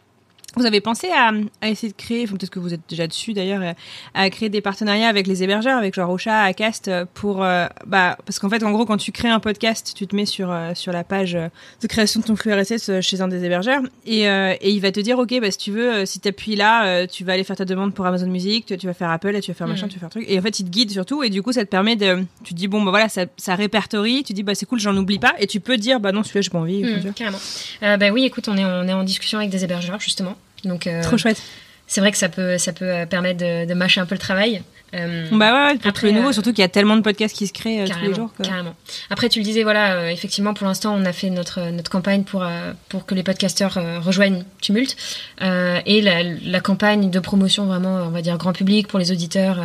vous 0.58 0.66
avez 0.66 0.82
pensé 0.82 1.08
à, 1.10 1.32
à 1.62 1.70
essayer 1.70 1.92
de 1.92 1.98
créer, 1.98 2.24
enfin, 2.24 2.36
peut-être 2.36 2.50
que 2.50 2.60
vous 2.60 2.74
êtes 2.74 2.82
déjà 2.90 3.08
dessus 3.08 3.34
d'ailleurs, 3.34 3.62
euh, 3.62 3.74
à 4.14 4.30
créer 4.30 4.50
des 4.50 4.62
partenariats 4.62 5.08
avec 5.08 5.28
les 5.28 5.44
hébergeurs, 5.44 5.78
avec 5.78 5.94
genre 5.96 6.10
Ocha, 6.10 6.42
Acast, 6.44 6.88
euh, 6.90 7.06
pour, 7.14 7.44
euh, 7.44 7.68
bah, 7.88 8.18
parce 8.26 8.40
qu'en 8.40 8.50
fait, 8.50 8.62
en 8.64 8.72
gros, 8.72 8.86
quand 8.86 8.98
tu 8.98 9.12
crées 9.12 9.30
un 9.30 9.40
podcast, 9.40 9.94
tu 9.96 10.08
te 10.08 10.16
mets 10.16 10.26
sur, 10.26 10.52
euh, 10.52 10.74
sur 10.76 10.92
la 10.92 11.04
page 11.04 11.34
de 11.34 11.88
création 11.88 12.20
de 12.20 12.26
ton 12.26 12.36
flux 12.36 12.54
RSS 12.54 13.00
chez 13.02 13.22
un 13.22 13.28
des 13.28 13.44
hébergeurs, 13.46 13.82
et, 14.06 14.28
euh, 14.30 14.54
et 14.60 14.72
il 14.72 14.80
va 14.82 14.92
te 14.92 15.00
dire, 15.00 15.18
ok, 15.20 15.40
bah, 15.40 15.52
si 15.52 15.58
tu 15.58 15.72
veux, 15.72 16.06
si 16.06 16.20
t'appuies 16.20 16.56
là, 16.56 17.08
tu 17.08 17.24
vas 17.24 17.34
aller 17.34 17.44
faire 17.44 17.56
ta 17.56 17.66
demande 17.66 17.94
pour 17.94 18.06
Amazon 18.06 18.28
Music, 18.28 18.66
tu, 18.66 18.78
tu 18.78 18.88
vas 18.88 18.94
faire 18.94 19.10
Apple, 19.10 19.36
et 19.36 19.42
tu 19.42 19.52
vas 19.52 19.56
faire 19.56 19.68
machin, 19.68 19.86
Mhm. 19.86 19.90
tu 19.92 19.96
vas 19.96 20.00
faire 20.02 20.10
truc, 20.10 20.26
et 20.28 20.38
en 20.38 20.42
fait, 20.42 20.60
il 20.60 20.66
te 20.66 20.70
guide 20.70 20.92
surtout, 20.92 21.24
et 21.24 21.30
du 21.30 21.42
coup, 21.42 21.52
ça 21.54 21.64
te 21.64 21.70
permet 21.70 21.96
de, 21.96 22.26
tu 22.44 22.54
te 22.54 22.60
dis, 22.60 22.68
bon, 22.68 22.82
bah 22.84 22.92
voilà, 22.92 23.08
ça, 23.10 23.26
ça 23.38 23.56
répertorie, 23.56 24.24
tu 24.24 24.34
dis, 24.34 24.44
bah 24.44 24.54
c'est 24.56 24.66
cool, 24.66 24.80
j'en 24.80 24.96
oublie 24.98 25.20
pas, 25.20 25.34
et 25.40 25.48
tu 25.48 25.60
peux 25.60 25.78
dire, 25.78 26.00
bah 26.00 26.12
non, 26.12 26.24
celui-là, 26.24 26.42
j'ai 26.42 26.50
pas 26.50 26.60
envie, 26.60 26.84
vois. 26.84 27.12
carrément. 27.14 27.40
Bah 27.82 28.10
oui, 28.12 28.26
écoute, 28.26 28.48
on 28.50 28.58
est, 28.58 28.66
on 28.66 28.88
est 28.88 28.94
en 28.94 29.04
discussion 29.04 29.38
avec 29.40 29.50
des 29.50 29.64
hébergeurs 29.64 30.00
justement. 30.00 30.36
Donc, 30.64 30.88
euh, 30.88 31.02
Trop 31.04 31.18
chouette. 31.18 31.42
c'est 31.88 32.02
vrai 32.02 32.12
que 32.12 32.18
ça 32.18 32.30
peut, 32.30 32.58
ça 32.58 32.72
peut 32.74 32.86
euh, 32.90 33.06
permettre 33.06 33.40
de, 33.40 33.66
de 33.66 33.74
mâcher 33.74 34.00
un 34.02 34.06
peu 34.06 34.16
le 34.16 34.20
travail. 34.20 34.62
Euh, 34.94 35.26
Bah 35.32 35.54
ouais, 35.54 35.72
ouais, 35.72 35.78
Après, 35.78 35.92
tous 35.94 36.06
les 36.08 36.12
nouveaux, 36.12 36.30
euh, 36.30 36.34
surtout 36.34 36.52
qu'il 36.52 36.60
y 36.62 36.66
a 36.66 36.68
tellement 36.68 36.98
de 36.98 37.02
podcasts 37.02 37.34
qui 37.34 37.48
se 37.48 37.54
créent 37.54 37.86
tous 37.86 38.00
les 38.06 38.14
jours. 38.14 38.30
que- 38.38 38.44
carrément. 38.44 38.76
Après, 39.10 39.30
tu 39.30 39.40
le 39.40 39.46
disais, 39.46 39.64
voilà, 39.64 39.94
euh, 39.96 40.08
effectivement, 40.10 40.54
pour 40.54 40.68
l'instant, 40.68 40.94
on 40.94 41.06
a 41.06 41.14
fait 41.14 41.30
notre 41.30 41.72
notre 41.72 41.90
campagne 41.90 42.24
pour 42.24 42.46
pour 42.90 43.06
que 43.06 43.16
les 43.16 43.24
podcasteurs 43.24 43.80
rejoignent 44.04 44.44
Tumult 44.60 44.98
Euh, 45.42 45.80
et 45.86 46.02
la, 46.02 46.24
la 46.24 46.60
campagne 46.60 47.10
de 47.10 47.20
promotion 47.22 47.66
vraiment, 47.68 47.96
on 48.06 48.10
va 48.10 48.22
dire 48.22 48.38
grand 48.38 48.52
public 48.52 48.88
pour 48.90 49.00
les 49.00 49.12
auditeurs, 49.14 49.60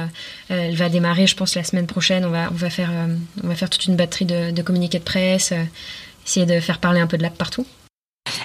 elle 0.48 0.76
va 0.76 0.88
démarrer, 0.88 1.26
je 1.26 1.35
pense, 1.35 1.56
la 1.56 1.64
semaine 1.64 1.88
prochaine. 1.88 2.24
On 2.24 2.30
va 2.30 2.48
on 2.52 2.54
va 2.54 2.70
faire 2.70 2.90
on 3.42 3.48
va 3.48 3.56
faire 3.56 3.68
toute 3.68 3.85
une 3.87 3.96
batterie 3.96 4.26
de, 4.26 4.52
de 4.52 4.62
communiqués 4.62 5.00
de 5.00 5.04
presse, 5.04 5.52
essayer 6.24 6.46
de 6.46 6.61
faire 6.61 6.78
parler 6.78 7.00
un 7.00 7.09
peu 7.09 7.16
de 7.18 7.22
l'app 7.24 7.37
partout. 7.37 7.66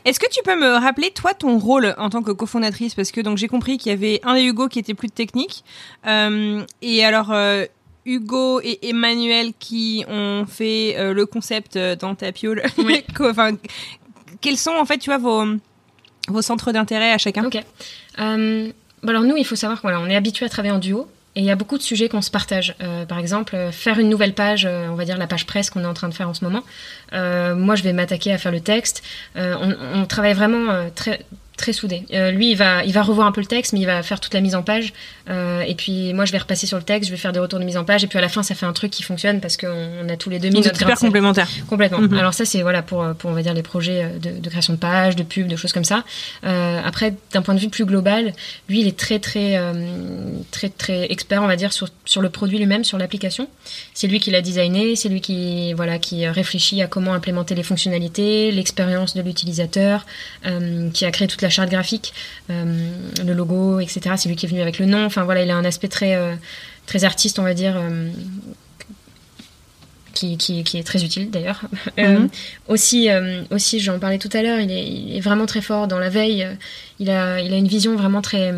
Est-ce 0.06 0.20
que 0.20 0.30
tu 0.30 0.42
peux 0.44 0.60
me 0.60 0.78
rappeler, 0.78 1.12
toi, 1.12 1.34
ton 1.34 1.58
rôle 1.58 1.96
en 1.98 2.10
tant 2.10 2.22
que 2.22 2.32
cofondatrice? 2.32 2.96
Parce 2.96 3.12
que 3.12 3.22
donc 3.22 3.38
j'ai 3.38 3.48
compris 3.48 3.78
qu'il 3.78 3.92
y 3.92 3.94
avait 3.94 4.20
un 4.24 4.36
des 4.36 4.44
Hugo 4.44 4.68
qui 4.68 4.80
était 4.80 4.94
plus 4.94 5.10
technique. 5.10 5.64
Euh, 6.08 6.64
et 6.82 7.04
alors, 7.04 7.32
euh, 7.32 7.66
Hugo 8.06 8.62
et 8.62 8.80
Emmanuel 8.90 9.52
qui 9.60 10.04
ont 10.08 10.46
fait 10.48 10.96
euh, 10.98 11.14
le 11.14 11.26
concept 11.26 11.76
euh, 11.76 11.96
dans 11.96 12.16
Tapiole. 12.16 12.64
Oui. 12.78 13.04
enfin, 13.20 13.52
quels 14.42 14.58
sont, 14.58 14.72
en 14.72 14.86
fait, 14.86 14.98
tu 14.98 15.10
vois, 15.10 15.18
vos, 15.18 15.46
vos 16.28 16.42
centres 16.42 16.72
d'intérêt 16.72 17.12
à 17.12 17.18
chacun? 17.18 17.46
Ok. 17.46 17.58
Euh, 18.20 18.72
bah 19.04 19.10
alors 19.12 19.24
nous, 19.24 19.38
il 19.38 19.46
faut 19.46 19.56
savoir 19.56 19.82
qu'on 19.82 19.88
voilà, 19.88 20.00
on 20.00 20.08
est 20.08 20.16
habitué 20.16 20.46
à 20.46 20.50
travailler 20.50 20.74
en 20.74 20.80
duo. 20.80 21.08
Et 21.36 21.40
il 21.40 21.46
y 21.46 21.52
a 21.52 21.56
beaucoup 21.56 21.78
de 21.78 21.84
sujets 21.84 22.10
qu'on 22.10 22.22
se 22.22 22.32
partage. 22.32 22.76
Euh, 22.82 23.06
par 23.06 23.18
exemple, 23.18 23.56
euh, 23.56 23.72
faire 23.72 24.00
une 24.00 24.10
nouvelle 24.10 24.34
page, 24.34 24.66
euh, 24.66 24.88
on 24.90 24.96
va 24.96 25.06
dire 25.06 25.18
la 25.18 25.28
page 25.28 25.46
presse 25.46 25.70
qu'on 25.70 25.84
est 25.84 25.88
en 25.88 25.94
train 25.94 26.10
de 26.10 26.14
faire 26.14 26.28
en 26.28 26.34
ce 26.34 26.44
moment. 26.44 26.64
Moi, 27.14 27.76
je 27.76 27.84
vais 27.84 27.94
m'attaquer 27.94 28.34
à 28.34 28.38
faire 28.38 28.52
le 28.52 28.62
texte. 28.62 29.04
On, 29.36 30.06
travaille 30.06 30.34
vraiment 30.34 30.90
très 30.96 31.26
très 31.58 31.74
soudés. 31.74 32.04
Euh, 32.14 32.32
lui, 32.32 32.52
il 32.52 32.58
va, 32.58 32.84
il 32.84 32.92
va 32.92 33.04
revoir 33.04 33.28
un 33.28 33.32
peu 33.32 33.42
le 33.42 33.48
texte, 33.48 33.74
mais 33.74 33.80
il 33.80 33.86
va 33.86 34.02
faire 34.04 34.20
toute 34.20 34.34
la 34.34 34.42
mise 34.42 34.56
en 34.56 34.64
page. 34.64 34.94
Euh, 35.30 35.62
et 35.62 35.76
puis 35.76 36.14
moi, 36.14 36.26
je 36.26 36.32
vais 36.32 36.40
repasser 36.40 36.66
sur 36.66 36.78
le 36.78 36.84
texte, 36.84 37.08
je 37.10 37.14
vais 37.14 37.20
faire 37.20 37.32
des 37.32 37.40
retours 37.40 37.60
de 37.60 37.66
mise 37.66 37.78
en 37.78 37.86
page. 37.86 38.04
Et 38.04 38.08
puis 38.08 38.18
à 38.18 38.22
la 38.22 38.30
fin, 38.30 38.42
ça 38.42 38.56
fait 38.56 38.66
un 38.66 38.74
truc 38.74 38.92
qui 38.92 39.04
fonctionne 39.04 39.40
parce 39.40 39.58
qu'on 39.58 39.90
on 40.04 40.10
a 40.10 40.18
tous 40.18 40.30
les 40.30 40.40
deux 40.40 40.50
notre 40.50 40.76
c'est 40.76 40.86
sel. 40.86 40.96
complémentaire. 40.96 41.48
Complètement. 41.70 42.00
Mhm. 42.00 42.18
Alors 42.18 42.34
ça, 42.34 42.46
c'est 42.46 42.62
voilà 42.62 42.82
pour, 42.82 43.06
pour 43.18 43.30
on 43.30 43.34
va 43.34 43.44
dire 43.44 43.54
les 43.54 43.64
projets 43.64 44.04
euh, 44.04 44.20
de, 44.20 44.40
de 44.40 44.50
création 44.50 44.74
de 44.74 44.80
pages, 44.80 45.16
de 45.16 45.24
pubs, 45.24 45.48
de 45.48 45.56
choses 45.56 45.72
comme 45.72 45.84
ça. 45.84 46.04
Euh, 46.46 46.82
après, 46.84 47.14
d'un 47.32 47.42
point 47.42 47.54
de 47.54 47.60
vue 47.60 47.70
plus 47.70 47.86
global, 47.86 48.34
lui, 48.68 48.82
il 48.82 48.88
est 48.88 48.98
très 48.98 49.20
très 49.20 49.62
très 50.52 50.70
très 50.70 51.12
expert, 51.12 51.44
on 51.44 51.48
va 51.48 51.56
dire, 51.56 51.74
sur, 51.74 51.90
sur 52.06 52.22
le 52.22 52.30
produit 52.30 52.58
lui-même, 52.58 52.84
sur 52.84 52.98
l'application. 52.98 53.48
C'est 53.94 54.08
lui 54.08 54.20
qui 54.20 54.32
l'a 54.32 54.42
designé, 54.42 54.96
c'est 54.96 55.10
lui 55.10 55.22
qui 55.22 55.74
voilà 55.74 56.00
qui 56.00 56.28
réfléchit 56.28 56.82
à 56.82 56.88
comment 56.88 57.14
implémenter 57.14 57.54
les 57.56 57.64
fonctionnalités, 57.64 58.52
l'expérience 58.52 59.16
de 59.16 59.22
l'utilisateur, 59.22 60.06
qui 60.94 61.06
a 61.06 61.12
créé 61.12 61.28
toute 61.28 61.42
la 61.42 61.51
charte 61.52 61.70
graphique, 61.70 62.14
euh, 62.50 62.90
le 63.24 63.34
logo, 63.34 63.80
etc. 63.80 64.16
C'est 64.18 64.28
lui 64.30 64.36
qui 64.36 64.46
est 64.48 64.50
venu 64.50 64.62
avec 64.62 64.80
le 64.80 64.86
nom. 64.88 65.06
Enfin 65.06 65.24
voilà, 65.24 65.44
il 65.44 65.52
a 65.52 65.56
un 65.56 65.66
aspect 65.66 65.88
très 65.90 66.16
euh, 66.16 66.34
très 66.88 67.04
artiste, 67.04 67.38
on 67.38 67.44
va 67.44 67.54
dire. 67.54 67.76
euh, 67.78 68.10
qui, 70.14 70.36
qui, 70.38 70.64
qui 70.66 70.78
est 70.78 70.84
très 70.84 71.04
utile 71.04 71.32
d'ailleurs. 71.32 71.62
Euh, 72.00 72.20
Mhm. 72.20 72.30
aussi, 72.68 73.10
euh, 73.10 73.44
aussi 73.52 73.80
j'en 73.80 73.98
parlais 74.00 74.18
tout 74.18 74.30
à 74.34 74.42
l'heure, 74.42 74.60
il 74.60 74.72
est, 74.72 74.88
il 74.88 75.16
est 75.18 75.20
vraiment 75.22 75.46
très 75.46 75.62
fort 75.62 75.88
dans 75.88 76.00
la 76.00 76.10
veille. 76.10 76.48
Il 77.00 77.10
a, 77.10 77.40
il 77.42 77.54
a 77.54 77.58
une 77.58 77.68
vision 77.68 77.96
vraiment 77.96 78.22
très, 78.22 78.54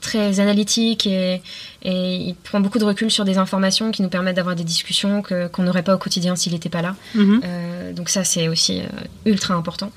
très 0.00 0.40
analytique 0.40 1.06
et, 1.06 1.42
et 1.82 2.16
il 2.16 2.34
prend 2.34 2.60
beaucoup 2.60 2.78
de 2.78 2.84
recul 2.84 3.10
sur 3.10 3.24
des 3.24 3.38
informations 3.38 3.90
qui 3.92 4.02
nous 4.02 4.08
permettent 4.08 4.36
d'avoir 4.36 4.56
des 4.56 4.64
discussions 4.64 5.22
que, 5.22 5.48
qu'on 5.48 5.62
n'aurait 5.64 5.82
pas 5.84 5.94
au 5.94 5.98
quotidien 5.98 6.34
s'il 6.36 6.52
n'était 6.54 6.68
pas 6.70 6.82
là. 6.82 6.96
Mhm. 7.14 7.40
Euh, 7.44 7.92
donc 7.92 8.08
ça, 8.08 8.24
c'est 8.24 8.48
aussi 8.48 8.80
ultra 9.26 9.54
important. 9.54 9.90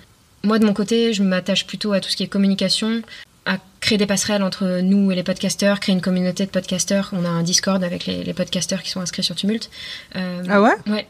Moi, 0.45 0.60
de 0.60 0.65
mon 0.65 0.73
côté, 0.73 1.12
je 1.13 1.23
m'attache 1.23 1.65
plutôt 1.65 1.93
à 1.93 1.99
tout 1.99 2.10
ce 2.10 2.15
qui 2.15 2.23
est 2.23 2.27
communication, 2.27 3.01
à 3.45 3.58
créer 3.81 3.97
des 3.97 4.05
passerelles 4.05 4.43
entre 4.43 4.79
nous 4.81 5.12
et 5.12 5.15
les 5.15 5.23
podcasteurs, 5.23 5.79
créer 5.79 5.93
une 5.93 6.01
communauté 6.01 6.45
de 6.45 6.51
podcasteurs. 6.51 7.10
On 7.13 7.25
a 7.25 7.29
un 7.29 7.43
Discord 7.43 7.84
avec 7.84 8.05
les, 8.05 8.23
les 8.23 8.34
podcasteurs 8.34 8.81
qui 8.84 8.89
sont 8.89 9.01
inscrits 9.01 9.23
sur 9.23 9.36
Tumult. 9.36 9.69
Euh, 10.15 10.43
Ah 10.49 10.62
ouais 10.62 10.73
Ouais, 10.88 11.08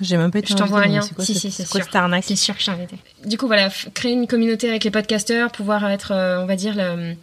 J'ai 0.00 0.16
même 0.16 0.30
pas 0.30 0.38
été 0.40 0.48
Je 0.52 0.56
t'envoie 0.56 0.80
un 0.82 0.86
lien. 0.86 1.00
C'est 1.02 1.14
quoi, 1.14 1.24
Si, 1.24 1.34
si, 1.34 1.50
c'est 1.50 1.64
sûr. 1.64 1.84
c'est 2.22 2.36
sûr 2.36 2.54
que 2.56 2.60
je 2.60 2.66
t'ai 2.66 2.72
invité. 2.72 2.96
Du 3.24 3.38
coup, 3.38 3.46
voilà, 3.46 3.68
créer 3.94 4.12
une 4.12 4.26
communauté 4.26 4.68
avec 4.68 4.82
les 4.84 4.90
podcasteurs, 4.90 5.50
pouvoir 5.52 5.88
être, 5.90 6.12
euh, 6.12 6.40
on 6.42 6.46
va 6.46 6.56
dire, 6.56 6.74
le- 6.76 7.14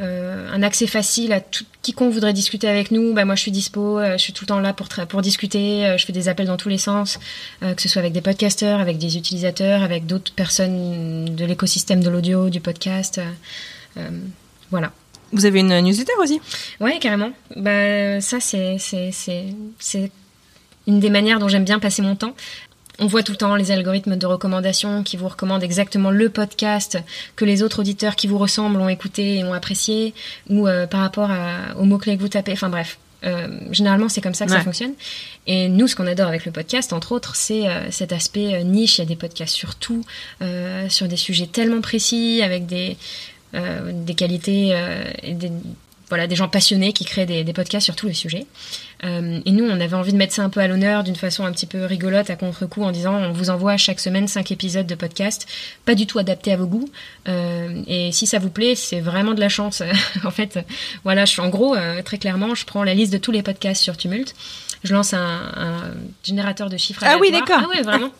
un 0.00 0.62
accès 0.62 0.86
facile 0.86 1.32
à 1.32 1.40
tout, 1.40 1.64
quiconque 1.82 2.12
voudrait 2.12 2.32
discuter 2.32 2.68
avec 2.68 2.90
nous. 2.90 3.12
Bah, 3.12 3.24
moi, 3.24 3.34
je 3.34 3.42
suis 3.42 3.50
dispo, 3.50 3.98
euh, 3.98 4.12
je 4.12 4.22
suis 4.22 4.32
tout 4.32 4.44
le 4.44 4.48
temps 4.48 4.60
là 4.60 4.72
pour, 4.72 4.88
pour 5.08 5.22
discuter. 5.22 5.86
euh, 5.86 5.98
je 5.98 6.06
fais 6.06 6.12
des 6.12 6.28
appels 6.28 6.46
dans 6.46 6.56
tous 6.56 6.68
les 6.70 6.78
sens, 6.78 7.18
euh, 7.62 7.74
que 7.74 7.82
ce 7.82 7.88
soit 7.88 8.00
avec 8.00 8.12
des 8.12 8.20
podcasteurs, 8.20 8.80
avec 8.80 8.98
des 8.98 9.16
utilisateurs, 9.16 9.82
avec 9.82 10.06
d'autres 10.06 10.32
personnes 10.32 11.26
de 11.36 11.44
l'écosystème 11.44 12.02
de 12.02 12.08
l'audio, 12.08 12.48
du 12.50 12.60
podcast. 12.60 13.18
euh, 13.18 13.30
euh, 13.98 14.08
voilà. 14.70 14.92
Vous 15.32 15.44
avez 15.44 15.60
une 15.60 15.78
newsletter 15.80 16.12
aussi? 16.20 16.40
Ouais, 16.80 16.98
carrément. 16.98 17.30
Bah, 17.56 18.20
ça, 18.20 18.38
c'est 18.40 18.78
une 20.86 21.00
des 21.00 21.10
manières 21.10 21.38
dont 21.38 21.48
j'aime 21.48 21.64
bien 21.64 21.78
passer 21.78 22.02
mon 22.02 22.16
temps. 22.16 22.34
On 23.02 23.06
voit 23.06 23.22
tout 23.22 23.32
le 23.32 23.38
temps 23.38 23.54
les 23.56 23.70
algorithmes 23.70 24.16
de 24.16 24.26
recommandation 24.26 25.02
qui 25.02 25.16
vous 25.16 25.26
recommandent 25.28 25.62
exactement 25.62 26.10
le 26.10 26.28
podcast 26.28 26.98
que 27.34 27.46
les 27.46 27.62
autres 27.62 27.80
auditeurs 27.80 28.14
qui 28.14 28.26
vous 28.26 28.36
ressemblent 28.38 28.78
ont 28.80 28.88
écouté 28.90 29.36
et 29.38 29.44
ont 29.44 29.54
apprécié, 29.54 30.12
ou 30.50 30.68
euh, 30.68 30.86
par 30.86 31.00
rapport 31.00 31.30
à- 31.30 31.74
aux 31.78 31.84
mots-clés 31.84 32.16
que 32.16 32.22
vous 32.22 32.28
tapez. 32.28 32.52
Enfin 32.52 32.68
bref, 32.68 32.98
euh, 33.24 33.48
généralement 33.70 34.08
c'est 34.10 34.20
comme 34.20 34.34
ça 34.34 34.44
que 34.44 34.50
Ouais. 34.50 34.58
ça 34.58 34.64
fonctionne. 34.64 34.92
Et 35.46 35.68
nous, 35.68 35.88
ce 35.88 35.96
qu'on 35.96 36.06
adore 36.06 36.28
avec 36.28 36.44
le 36.44 36.52
podcast, 36.52 36.92
entre 36.92 37.12
autres, 37.12 37.36
c'est 37.36 37.68
euh, 37.68 37.90
cet 37.90 38.12
aspect 38.12 38.54
euh, 38.54 38.62
niche. 38.62 38.98
Il 38.98 39.00
y 39.00 39.04
a 39.04 39.06
des 39.06 39.16
podcasts 39.16 39.54
sur 39.54 39.74
tout, 39.76 40.04
sur 40.88 41.08
des 41.08 41.16
sujets 41.16 41.46
tellement 41.46 41.80
précis, 41.80 42.42
avec 42.42 42.66
des, 42.66 42.96
des 43.54 44.14
qualités 44.14 44.78
et 45.22 45.32
des, 45.34 45.50
voilà, 46.10 46.26
des 46.26 46.36
gens 46.36 46.48
passionnés 46.48 46.92
qui 46.92 47.04
créent 47.04 47.24
des, 47.24 47.44
des 47.44 47.52
podcasts 47.52 47.84
sur 47.86 47.96
tous 47.96 48.06
les 48.06 48.14
sujets. 48.14 48.46
Euh, 49.04 49.40
et 49.46 49.52
nous, 49.52 49.64
on 49.64 49.80
avait 49.80 49.94
envie 49.94 50.12
de 50.12 50.18
mettre 50.18 50.34
ça 50.34 50.42
un 50.42 50.50
peu 50.50 50.60
à 50.60 50.66
l'honneur 50.66 51.04
d'une 51.04 51.16
façon 51.16 51.44
un 51.44 51.52
petit 51.52 51.66
peu 51.66 51.84
rigolote, 51.84 52.28
à 52.28 52.36
contre-coup, 52.36 52.82
en 52.82 52.90
disant 52.90 53.14
on 53.14 53.32
vous 53.32 53.48
envoie 53.48 53.76
chaque 53.76 54.00
semaine 54.00 54.28
cinq 54.28 54.50
épisodes 54.52 54.86
de 54.86 54.94
podcast, 54.94 55.46
pas 55.86 55.94
du 55.94 56.06
tout 56.06 56.18
adaptés 56.18 56.52
à 56.52 56.56
vos 56.56 56.66
goûts. 56.66 56.90
Euh, 57.28 57.82
et 57.86 58.12
si 58.12 58.26
ça 58.26 58.38
vous 58.38 58.50
plaît, 58.50 58.74
c'est 58.74 59.00
vraiment 59.00 59.32
de 59.32 59.40
la 59.40 59.48
chance. 59.48 59.82
en 60.24 60.30
fait, 60.30 60.58
voilà, 61.04 61.24
je 61.24 61.40
en 61.40 61.48
gros, 61.48 61.74
euh, 61.74 62.02
très 62.02 62.18
clairement, 62.18 62.54
je 62.54 62.66
prends 62.66 62.82
la 62.82 62.92
liste 62.92 63.12
de 63.12 63.18
tous 63.18 63.32
les 63.32 63.42
podcasts 63.42 63.82
sur 63.82 63.96
Tumult. 63.96 64.34
Je 64.82 64.92
lance 64.92 65.14
un, 65.14 65.40
un 65.56 65.90
générateur 66.22 66.68
de 66.68 66.76
chiffres. 66.76 67.02
Ah 67.06 67.16
oui, 67.20 67.30
d'accord. 67.30 67.60
Ah 67.62 67.68
ouais, 67.68 67.82
vraiment. 67.82 68.10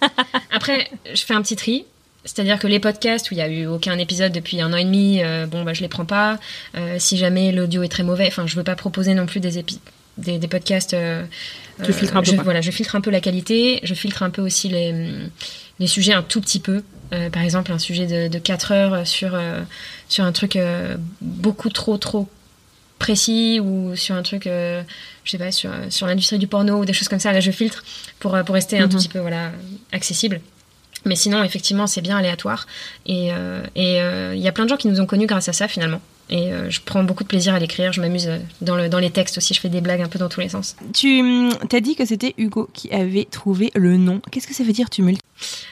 Après, 0.53 0.91
je 1.13 1.23
fais 1.23 1.35
un 1.35 1.43
petit 1.43 1.57
tri. 1.57 1.85
C'est-à-dire 2.25 2.59
que 2.59 2.67
les 2.67 2.81
podcasts 2.81 3.31
où 3.31 3.35
il 3.35 3.39
y 3.39 3.43
a 3.43 3.49
eu 3.49 3.67
aucun 3.67 3.97
épisode 3.99 4.33
depuis 4.33 4.61
un 4.61 4.73
an 4.73 4.77
et 4.77 4.85
demi, 4.85 5.23
euh, 5.23 5.47
bon 5.47 5.63
bah 5.65 5.73
je 5.73 5.81
les 5.81 5.89
prends 5.89 6.05
pas. 6.05 6.39
Euh, 6.77 6.97
si 6.99 7.17
jamais 7.17 7.51
l'audio 7.53 7.83
est 7.83 7.89
très 7.89 8.03
mauvais, 8.03 8.27
enfin 8.27 8.47
je 8.47 8.55
veux 8.57 8.65
pas 8.65 8.77
proposer 8.77 9.15
non 9.15 9.27
plus 9.27 9.41
des 9.41 9.59
épi- 9.59 9.79
des, 10.19 10.39
des 10.39 10.49
podcasts. 10.49 10.93
euh, 10.95 11.25
Tu 11.83 11.93
filtres 11.95 12.17
un 12.17 12.23
peu, 12.23 12.31
je. 12.33 12.37
Voilà, 12.37 12.61
je 12.61 12.71
filtre 12.71 12.95
un 12.95 13.01
peu 13.01 13.11
la 13.11 13.21
qualité, 13.21 13.81
je 13.85 13.95
filtre 13.95 14.23
un 14.23 14.29
peu 14.31 14.43
aussi 14.43 14.69
les, 14.69 14.95
les 15.79 15.87
sujets 15.87 16.13
un 16.13 16.23
tout 16.23 16.41
petit 16.43 16.61
peu. 16.61 16.83
Euh, 17.15 17.31
par 17.31 17.43
exemple, 17.43 17.73
un 17.73 17.79
sujet 17.79 18.07
de, 18.07 18.29
de 18.29 18.39
4 18.39 18.73
heures 18.73 19.07
sur, 19.07 19.35
euh, 19.35 19.63
sur 20.09 20.25
un 20.25 20.33
truc 20.33 20.57
euh, 20.57 20.97
beaucoup 21.23 21.71
trop 21.71 21.97
trop 21.97 22.29
précis 22.99 23.61
ou 23.61 23.97
sur 23.97 24.15
un 24.15 24.23
truc, 24.23 24.47
euh, 24.47 24.83
je 25.25 25.31
sais 25.31 25.39
pas, 25.39 25.51
sur, 25.53 25.71
sur 25.89 26.07
l'industrie 26.07 26.39
du 26.39 26.47
porno 26.47 26.81
ou 26.81 26.85
des 26.85 26.93
choses 26.93 27.09
comme 27.09 27.19
ça. 27.19 27.33
Là, 27.33 27.41
je 27.41 27.51
filtre 27.51 27.83
pour, 28.19 28.35
euh, 28.35 28.43
pour 28.43 28.55
rester 28.55 28.79
un 28.79 28.83
Mhm. 28.85 28.89
tout 28.91 28.99
petit 28.99 29.09
peu 29.09 29.21
voilà, 29.21 29.53
accessible. 29.93 30.41
Mais 31.05 31.17
sinon, 31.17 31.43
effectivement, 31.43 31.87
c'est 31.87 32.01
bien 32.01 32.17
aléatoire. 32.17 32.67
Et 33.07 33.33
euh, 33.33 33.63
euh, 33.77 34.33
il 34.35 34.41
y 34.41 34.49
a 34.49 34.53
plein 34.53 34.65
de 34.65 34.71
gens 34.71 34.77
qui 34.77 34.89
nous 34.89 35.01
ont 35.01 35.07
connus 35.07 35.27
grâce 35.27 35.49
à 35.49 35.53
ça, 35.53 35.69
finalement. 35.69 36.01
Et 36.29 36.53
euh, 36.53 36.71
je 36.71 36.81
prends 36.85 37.03
beaucoup 37.03 37.25
de 37.25 37.29
plaisir 37.29 37.55
à 37.55 37.59
l'écrire. 37.59 37.93
Je 37.93 38.01
m'amuse 38.01 38.31
dans, 38.61 38.77
le, 38.77 38.89
dans 38.89 39.01
les 39.01 39.11
textes 39.11 39.39
aussi. 39.39 39.53
Je 39.53 39.61
fais 39.61 39.69
des 39.69 39.81
blagues 39.81 40.01
un 40.01 40.09
peu 40.09 40.19
dans 40.19 40.29
tous 40.29 40.41
les 40.41 40.49
sens. 40.49 40.77
Tu 40.95 41.21
hum, 41.21 41.53
t'as 41.69 41.81
dit 41.81 41.97
que 41.97 42.05
c'était 42.05 42.35
Hugo 42.39 42.71
qui 42.73 42.91
avait 42.93 43.27
trouvé 43.29 43.73
le 43.75 43.97
nom. 43.97 44.21
Qu'est-ce 44.31 44.47
que 44.47 44.55
ça 44.55 44.63
veut 44.63 44.73
dire 44.73 44.91
tumulte? 44.91 45.21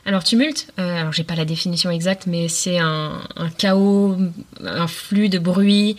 Alors 0.06 0.24
tumulte, 0.24 0.72
alors 0.78 1.12
j'ai 1.12 1.24
pas 1.24 1.34
la 1.34 1.44
définition 1.44 1.90
exacte, 1.90 2.26
mais 2.26 2.48
c'est 2.48 2.78
un, 2.78 3.20
un 3.36 3.50
chaos, 3.50 4.16
un 4.64 4.86
flux 4.86 5.28
de 5.28 5.38
bruit. 5.38 5.96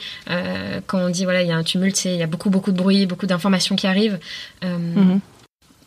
Quand 0.87 0.99
on 0.99 1.09
dit 1.09 1.23
voilà 1.23 1.43
il 1.43 1.49
y 1.49 1.51
a 1.51 1.55
un 1.55 1.63
tumulte, 1.63 1.95
c'est 1.95 2.13
il 2.15 2.19
y 2.19 2.23
a 2.23 2.27
beaucoup 2.27 2.49
beaucoup 2.49 2.71
de 2.71 2.77
bruit, 2.77 3.05
beaucoup 3.05 3.27
d'informations 3.27 3.75
qui 3.75 3.85
arrivent. 3.85 4.17
Mhm. 4.63 5.19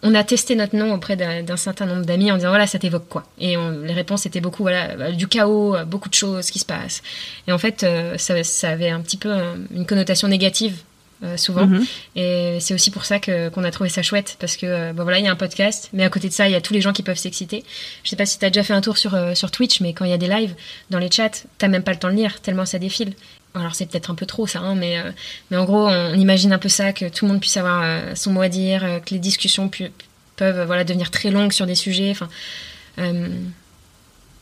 On 0.05 0.15
a 0.15 0.25
testé 0.25 0.57
notre 0.57 0.75
nom 0.77 0.93
auprès 0.95 1.17
d'un 1.17 1.57
certain 1.57 1.87
nombre 1.87 2.05
d'amis 2.05 2.31
en 2.33 2.37
disant 2.37 2.49
voilà 2.49 2.67
ça 2.67 2.79
t'évoque 2.79 3.09
quoi 3.09 3.23
Et 3.39 3.57
on- 3.57 3.71
les 3.83 3.93
réponses 3.93 4.27
étaient 4.27 4.41
beaucoup 4.41 4.63
voilà 4.65 4.97
bah, 4.97 5.13
du 5.13 5.29
chaos, 5.29 5.77
beaucoup 5.87 6.09
de 6.09 6.15
choses 6.15 6.51
qui 6.51 6.59
se 6.59 6.65
passent. 6.65 7.03
Et 7.47 7.53
en 7.53 7.59
fait 7.59 7.85
euh, 7.85 8.19
ça, 8.19 8.43
ça 8.43 8.71
avait 8.71 8.91
un 8.91 9.01
petit 9.01 9.17
peu 9.17 9.31
euh, 9.31 9.55
une 9.73 9.87
connotation 9.87 10.27
négative 10.29 10.77
euh, 11.25 11.37
souvent. 11.37 11.67
Mhm. 11.67 11.85
Et 12.17 12.57
c'est 12.59 12.75
aussi 12.75 12.91
pour 12.91 13.05
ça 13.05 13.21
que 13.21 13.49
qu'on 13.51 13.63
a 13.63 13.71
trouvé 13.71 13.89
ça 13.91 14.03
chouette 14.03 14.37
parce 14.41 14.57
que 14.57 14.91
bon, 14.91 15.05
voilà 15.05 15.21
il 15.21 15.25
y 15.25 15.29
a 15.29 15.31
un 15.31 15.37
podcast, 15.37 15.89
mais 15.93 16.03
à 16.03 16.09
côté 16.11 16.29
de 16.29 16.33
ça 16.35 16.49
il 16.49 16.53
y 16.53 16.57
a 16.57 16.61
tous 16.61 16.73
les 16.75 16.81
gens 16.81 16.93
qui 16.93 17.05
peuvent 17.05 17.17
s'exciter. 17.17 17.63
Je 18.03 18.11
sais 18.11 18.17
pas 18.17 18.27
si 18.27 18.41
t'as 18.41 18.51
déjà 18.51 18.65
fait 18.65 18.73
un 18.73 18.81
tour 18.81 18.99
sur 18.99 19.17
sur 19.37 19.53
Twitch, 19.53 19.81
mais 19.81 19.93
quand 19.93 20.05
il 20.05 20.11
y 20.11 20.15
a 20.15 20.19
des 20.19 20.27
lives 20.27 20.57
dans 20.91 20.99
les 20.99 21.13
chats, 21.13 21.31
t'as 21.59 21.69
même 21.69 21.85
pas 21.85 21.93
le 21.93 21.99
temps 22.01 22.11
de 22.11 22.17
lire 22.17 22.41
tellement 22.41 22.67
ça 22.67 22.81
défile. 22.81 23.13
Alors 23.55 23.75
c'est 23.75 23.87
peut-être 23.87 24.11
un 24.11 24.15
peu 24.15 24.25
trop 24.25 24.47
ça, 24.47 24.61
hein, 24.61 24.75
mais 24.75 24.99
euh, 24.99 25.11
mais 25.51 25.59
en 25.59 25.65
gros 25.65 25.87
on 25.87 26.15
imagine 26.15 26.53
un 26.53 26.59
peu 26.59 26.71
ça 26.71 26.93
que 26.93 27.09
tout 27.09 27.27
le 27.27 27.33
monde 27.33 27.41
puisse 27.41 27.57
avoir 27.59 27.83
euh, 27.83 28.15
son 28.15 28.33
mot 28.33 28.41
à 28.41 28.49
dire, 28.49 28.83
euh, 28.83 28.99
que 28.99 29.11
les 29.11 29.19
discussions 29.19 29.69
pu- 29.69 29.93
peuvent 30.37 30.65
voilà 30.65 30.85
devenir 30.85 31.11
très 31.11 31.31
longues 31.31 31.53
sur 31.53 31.67
des 31.67 31.75
sujets. 31.75 32.11
Enfin 32.11 32.29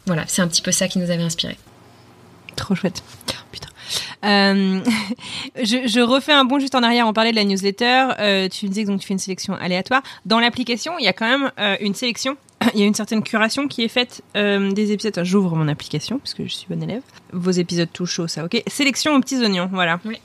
voilà 0.07 0.25
c'est 0.29 0.43
un 0.43 0.49
petit 0.49 0.63
peu 0.63 0.71
ça 0.73 0.87
qui 0.87 0.99
nous 0.99 1.11
avait 1.11 1.23
inspiré. 1.23 1.57
Trop 2.57 2.75
chouette. 2.75 3.03
Putain. 3.51 3.69
Je, 4.23 6.01
refais 6.01 6.33
un 6.33 6.45
bond 6.45 6.61
juste 6.61 6.75
en 6.77 6.83
arrière. 6.83 7.07
On 7.09 7.13
parlait 7.13 7.31
de 7.33 7.37
la 7.37 7.45
newsletter. 7.45 8.49
Tu 8.51 8.67
me 8.67 8.69
disais 8.69 8.85
que 8.85 8.89
donc 8.89 9.01
tu 9.01 9.07
fais 9.09 9.15
une 9.15 9.19
sélection 9.19 9.55
aléatoire. 9.55 10.03
Dans 10.25 10.39
l'application, 10.39 10.99
il 10.99 11.05
y 11.05 11.09
a 11.09 11.13
quand 11.13 11.27
même 11.29 11.51
une 11.81 11.95
sélection. 11.95 12.37
Il 12.75 12.81
y 12.81 12.83
a 12.83 12.87
une 12.87 12.95
certaine 12.95 13.23
curation 13.23 13.69
qui 13.69 13.83
est 13.83 13.89
faite 13.89 14.23
euh, 14.37 14.71
des 14.73 14.93
épisodes. 14.93 15.19
J'ouvre 15.25 15.57
mon 15.57 15.69
application 15.69 16.19
parce 16.19 16.35
que 16.35 16.45
je 16.47 16.53
suis 16.55 16.67
bonne 16.69 16.83
élève. 16.83 17.03
Vos 17.33 17.51
épisodes 17.51 17.89
tout 17.93 18.07
chaud, 18.07 18.29
ça, 18.29 18.45
ok. 18.45 18.63
Sélection 18.67 19.15
aux 19.15 19.21
petits 19.21 19.39
oignons, 19.43 19.69
voilà. 19.73 19.99
Oui. 20.05 20.19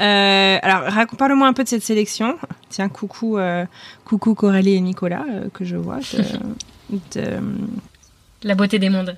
Euh, 0.00 0.58
alors, 0.62 0.84
parle-moi 1.18 1.46
un 1.46 1.52
peu 1.52 1.62
de 1.64 1.68
cette 1.68 1.82
sélection. 1.82 2.36
Tiens, 2.70 2.88
coucou, 2.88 3.38
euh, 3.38 3.64
coucou 4.04 4.34
Coralie 4.34 4.74
et 4.74 4.80
Nicolas 4.80 5.24
que 5.52 5.64
je 5.64 5.76
vois. 5.76 5.98
de- 5.98 6.96
de- 7.20 7.40
La 8.42 8.54
beauté 8.54 8.78
des 8.78 8.88
mondes. 8.88 9.16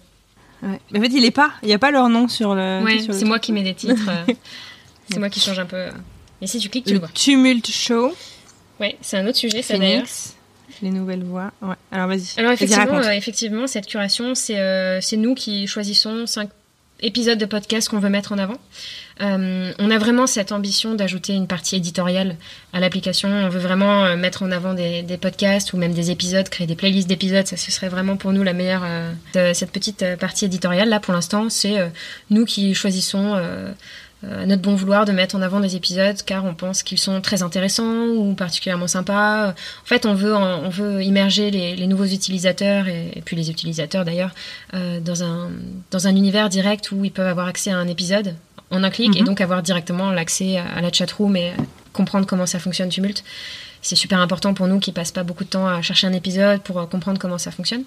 ouais. 0.62 0.80
Mais 0.90 0.98
en 0.98 1.02
fait, 1.02 1.08
il 1.14 1.24
est 1.24 1.30
pas. 1.30 1.52
Il 1.62 1.68
y 1.68 1.72
a 1.74 1.78
pas 1.78 1.90
leur 1.92 2.08
nom 2.08 2.28
sur 2.28 2.54
le. 2.54 2.82
ouais, 2.84 2.98
c'est 3.10 3.24
moi 3.24 3.38
qui 3.38 3.52
mets 3.52 3.62
des 3.62 3.74
titres. 3.74 4.10
c'est 5.08 5.18
moi 5.18 5.30
qui 5.30 5.40
change 5.40 5.58
un 5.60 5.66
peu. 5.66 5.86
Et 6.42 6.46
si 6.46 6.58
tu 6.58 6.68
cliques 6.68 6.84
tu 6.86 6.90
Le 6.90 6.94
le 6.98 7.00
vois. 7.06 7.08
Tumulte 7.14 7.70
Show. 7.70 8.12
Ouais, 8.80 8.96
c'est 9.00 9.16
un 9.16 9.26
autre 9.26 9.38
sujet 9.38 9.62
ça 9.62 9.78
d'ailleurs. 9.78 9.98
Phoenix. 10.00 10.36
Les 10.82 10.90
nouvelles 10.90 11.24
voix. 11.24 11.52
Ouais. 11.62 11.74
Alors 11.92 12.08
vas-y. 12.08 12.24
Alors 12.36 12.52
effectivement, 12.52 12.98
euh, 12.98 13.10
effectivement, 13.10 13.66
cette 13.66 13.86
curation, 13.86 14.34
c'est 14.34 14.58
euh, 14.58 15.00
c'est 15.00 15.16
nous 15.16 15.34
qui 15.34 15.66
choisissons 15.66 16.26
cinq 16.26 16.50
épisodes 17.00 17.38
de 17.38 17.44
podcast 17.44 17.88
qu'on 17.88 17.98
veut 17.98 18.08
mettre 18.08 18.32
en 18.32 18.38
avant. 18.38 18.56
Euh, 19.20 19.72
on 19.78 19.90
a 19.90 19.98
vraiment 19.98 20.26
cette 20.26 20.52
ambition 20.52 20.94
d'ajouter 20.94 21.34
une 21.34 21.46
partie 21.46 21.76
éditoriale 21.76 22.36
à 22.72 22.80
l'application. 22.80 23.28
On 23.28 23.48
veut 23.48 23.58
vraiment 23.60 24.16
mettre 24.16 24.42
en 24.42 24.50
avant 24.50 24.74
des, 24.74 25.02
des 25.02 25.18
podcasts 25.18 25.72
ou 25.72 25.76
même 25.76 25.92
des 25.92 26.10
épisodes, 26.10 26.48
créer 26.48 26.66
des 26.66 26.76
playlists 26.76 27.08
d'épisodes. 27.08 27.46
Ça, 27.46 27.56
ce 27.56 27.70
serait 27.70 27.88
vraiment 27.88 28.16
pour 28.16 28.32
nous 28.32 28.42
la 28.42 28.52
meilleure. 28.54 28.82
euh, 28.84 29.12
de 29.34 29.52
cette 29.52 29.70
petite 29.70 30.04
partie 30.18 30.46
éditoriale 30.46 30.88
là, 30.88 30.98
pour 30.98 31.12
l'instant, 31.12 31.50
c'est 31.50 31.78
euh, 31.78 31.88
nous 32.30 32.44
qui 32.44 32.74
choisissons. 32.74 33.34
Euh, 34.24 34.34
euh, 34.34 34.42
à 34.42 34.46
notre 34.46 34.62
bon 34.62 34.74
vouloir 34.74 35.04
de 35.04 35.12
mettre 35.12 35.36
en 35.36 35.42
avant 35.42 35.60
des 35.60 35.76
épisodes 35.76 36.16
car 36.24 36.44
on 36.44 36.54
pense 36.54 36.82
qu'ils 36.82 36.98
sont 36.98 37.20
très 37.20 37.42
intéressants 37.42 38.06
ou 38.08 38.34
particulièrement 38.34 38.86
sympas. 38.86 39.50
En 39.50 39.86
fait, 39.86 40.06
on 40.06 40.14
veut, 40.14 40.34
on 40.34 40.68
veut 40.68 41.02
immerger 41.02 41.50
les, 41.50 41.76
les 41.76 41.86
nouveaux 41.86 42.04
utilisateurs 42.04 42.88
et, 42.88 43.10
et 43.14 43.20
puis 43.22 43.36
les 43.36 43.50
utilisateurs 43.50 44.04
d'ailleurs 44.04 44.30
euh, 44.74 45.00
dans, 45.00 45.22
un, 45.22 45.50
dans 45.90 46.06
un 46.06 46.16
univers 46.16 46.48
direct 46.48 46.90
où 46.92 47.04
ils 47.04 47.12
peuvent 47.12 47.26
avoir 47.26 47.46
accès 47.48 47.70
à 47.70 47.78
un 47.78 47.88
épisode 47.88 48.34
en 48.70 48.82
un 48.82 48.90
clic 48.90 49.14
et 49.16 49.20
Mhm. 49.20 49.26
donc 49.26 49.40
avoir 49.40 49.62
directement 49.62 50.10
l'accès 50.10 50.56
à, 50.56 50.64
à 50.66 50.80
la 50.80 50.92
chatroom 50.92 51.36
et 51.36 51.52
comprendre 51.92 52.26
comment 52.26 52.46
ça 52.46 52.58
fonctionne 52.58 52.88
Tumult. 52.88 53.22
C'est 53.84 53.96
super 53.96 54.18
important 54.18 54.54
pour 54.54 54.66
nous 54.66 54.80
qui 54.80 54.92
passent 54.92 55.12
pas 55.12 55.24
beaucoup 55.24 55.44
de 55.44 55.50
temps 55.50 55.68
à 55.68 55.82
chercher 55.82 56.06
un 56.06 56.14
épisode 56.14 56.62
pour 56.62 56.80
euh, 56.80 56.86
comprendre 56.86 57.18
comment 57.18 57.36
ça 57.36 57.50
fonctionne. 57.50 57.82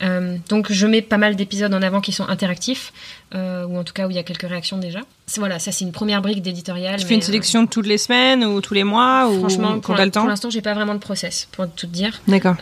Euh, 0.00 0.36
donc 0.48 0.70
je 0.70 0.86
mets 0.86 1.02
pas 1.02 1.18
mal 1.18 1.34
d'épisodes 1.34 1.74
en 1.74 1.82
avant 1.82 2.00
qui 2.00 2.12
sont 2.12 2.28
interactifs, 2.28 2.92
euh, 3.34 3.66
ou 3.66 3.76
en 3.76 3.82
tout 3.82 3.92
cas 3.92 4.06
où 4.06 4.10
il 4.10 4.14
y 4.14 4.20
a 4.20 4.22
quelques 4.22 4.48
réactions 4.48 4.78
déjà. 4.78 5.00
Voilà, 5.38 5.58
ça 5.58 5.72
c'est 5.72 5.84
une 5.84 5.90
première 5.90 6.22
brique 6.22 6.42
d'éditorial. 6.42 7.00
Tu 7.00 7.06
fais 7.06 7.14
une 7.14 7.20
euh, 7.20 7.24
sélection 7.24 7.66
toutes 7.66 7.88
les 7.88 7.98
semaines 7.98 8.44
ou 8.44 8.60
tous 8.60 8.74
les 8.74 8.84
mois 8.84 9.28
ou 9.28 9.40
Franchement, 9.40 9.80
quand 9.80 9.96
pour, 9.96 10.10
temps 10.12 10.20
pour 10.20 10.28
l'instant, 10.28 10.48
j'ai 10.48 10.62
pas 10.62 10.74
vraiment 10.74 10.94
de 10.94 11.00
process, 11.00 11.48
pour 11.50 11.68
tout 11.68 11.88
te 11.88 11.92
dire. 11.92 12.22
D'accord. 12.28 12.54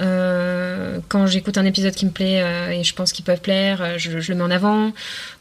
Quand 1.08 1.26
j'écoute 1.26 1.58
un 1.58 1.66
épisode 1.66 1.94
qui 1.94 2.06
me 2.06 2.12
plaît 2.12 2.42
et 2.72 2.82
je 2.82 2.94
pense 2.94 3.12
qu'ils 3.12 3.26
peuvent 3.26 3.42
plaire, 3.42 3.98
je, 3.98 4.20
je 4.20 4.32
le 4.32 4.38
mets 4.38 4.44
en 4.44 4.50
avant. 4.50 4.92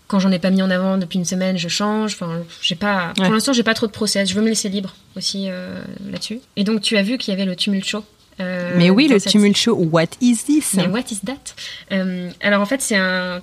Quand 0.09 0.19
j'en 0.19 0.31
ai 0.31 0.39
pas 0.39 0.49
mis 0.49 0.61
en 0.61 0.69
avant 0.69 0.97
depuis 0.97 1.17
une 1.19 1.23
semaine, 1.25 1.57
je 1.57 1.69
change. 1.69 2.13
Enfin, 2.15 2.41
j'ai 2.61 2.75
pas. 2.75 3.13
Ouais. 3.17 3.23
Pour 3.23 3.33
l'instant, 3.33 3.53
j'ai 3.53 3.63
pas 3.63 3.73
trop 3.75 3.87
de 3.87 3.91
process. 3.93 4.27
Je 4.27 4.33
veux 4.35 4.41
me 4.41 4.49
laisser 4.49 4.67
libre 4.67 4.93
aussi 5.15 5.45
euh, 5.47 5.81
là-dessus. 6.11 6.41
Et 6.57 6.63
donc, 6.65 6.81
tu 6.81 6.97
as 6.97 7.03
vu 7.03 7.17
qu'il 7.17 7.31
y 7.31 7.37
avait 7.37 7.45
le 7.45 7.55
tumult 7.55 7.85
show. 7.85 8.03
euh, 8.41 8.73
Mais 8.75 8.89
oui, 8.89 9.07
le 9.07 9.19
cette- 9.19 9.31
Tumult 9.31 9.55
Show, 9.55 9.75
what 9.91 10.05
is 10.19 10.37
this? 10.45 10.73
Mais 10.73 10.87
what 10.87 11.03
is 11.11 11.19
that? 11.25 11.53
Euh, 11.93 12.29
Alors 12.41 12.61
en 12.61 12.65
fait, 12.65 12.81
c'est 12.81 12.95
un 12.97 13.41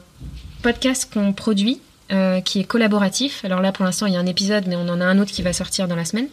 podcast 0.62 1.09
qu'on 1.12 1.33
produit 1.33 1.81
qui 2.44 2.61
est 2.61 2.64
collaboratif. 2.64 3.44
Alors 3.44 3.61
là, 3.61 3.72
pour 3.72 3.85
l'instant, 3.85 4.07
il 4.07 4.12
y 4.14 4.16
a 4.16 4.20
un 4.20 4.26
épisode, 4.26 4.64
mais 4.68 4.76
on 4.76 4.88
en 4.88 5.00
a 5.00 5.05
un 5.05 5.18
autre 5.18 5.33
qui 5.33 5.42
va 5.42 5.52
sortir 5.52 5.88
dans 5.88 5.96
la 5.96 6.05
semaine. 6.05 6.29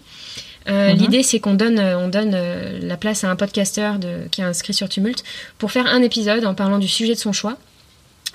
Euh, 0.69 0.91
Mhm. 0.93 0.97
L'idée, 0.99 1.23
c'est 1.23 1.39
qu'on 1.39 1.55
donne, 1.55 1.79
on 1.79 2.07
donne 2.07 2.31
euh, 2.35 2.79
la 2.81 2.95
place 2.95 3.23
à 3.23 3.29
un 3.29 3.35
podcasteur 3.35 3.99
de, 3.99 4.27
qui 4.31 4.41
est 4.41 4.45
inscrit 4.45 4.73
sur 4.73 4.87
Tumult 4.87 5.23
pour 5.57 5.71
faire 5.71 5.87
un 5.87 6.01
épisode 6.01 6.45
en 6.45 6.53
parlant 6.53 6.77
du 6.79 6.87
sujet 6.87 7.15
de 7.15 7.19
son 7.19 7.33
choix. 7.33 7.57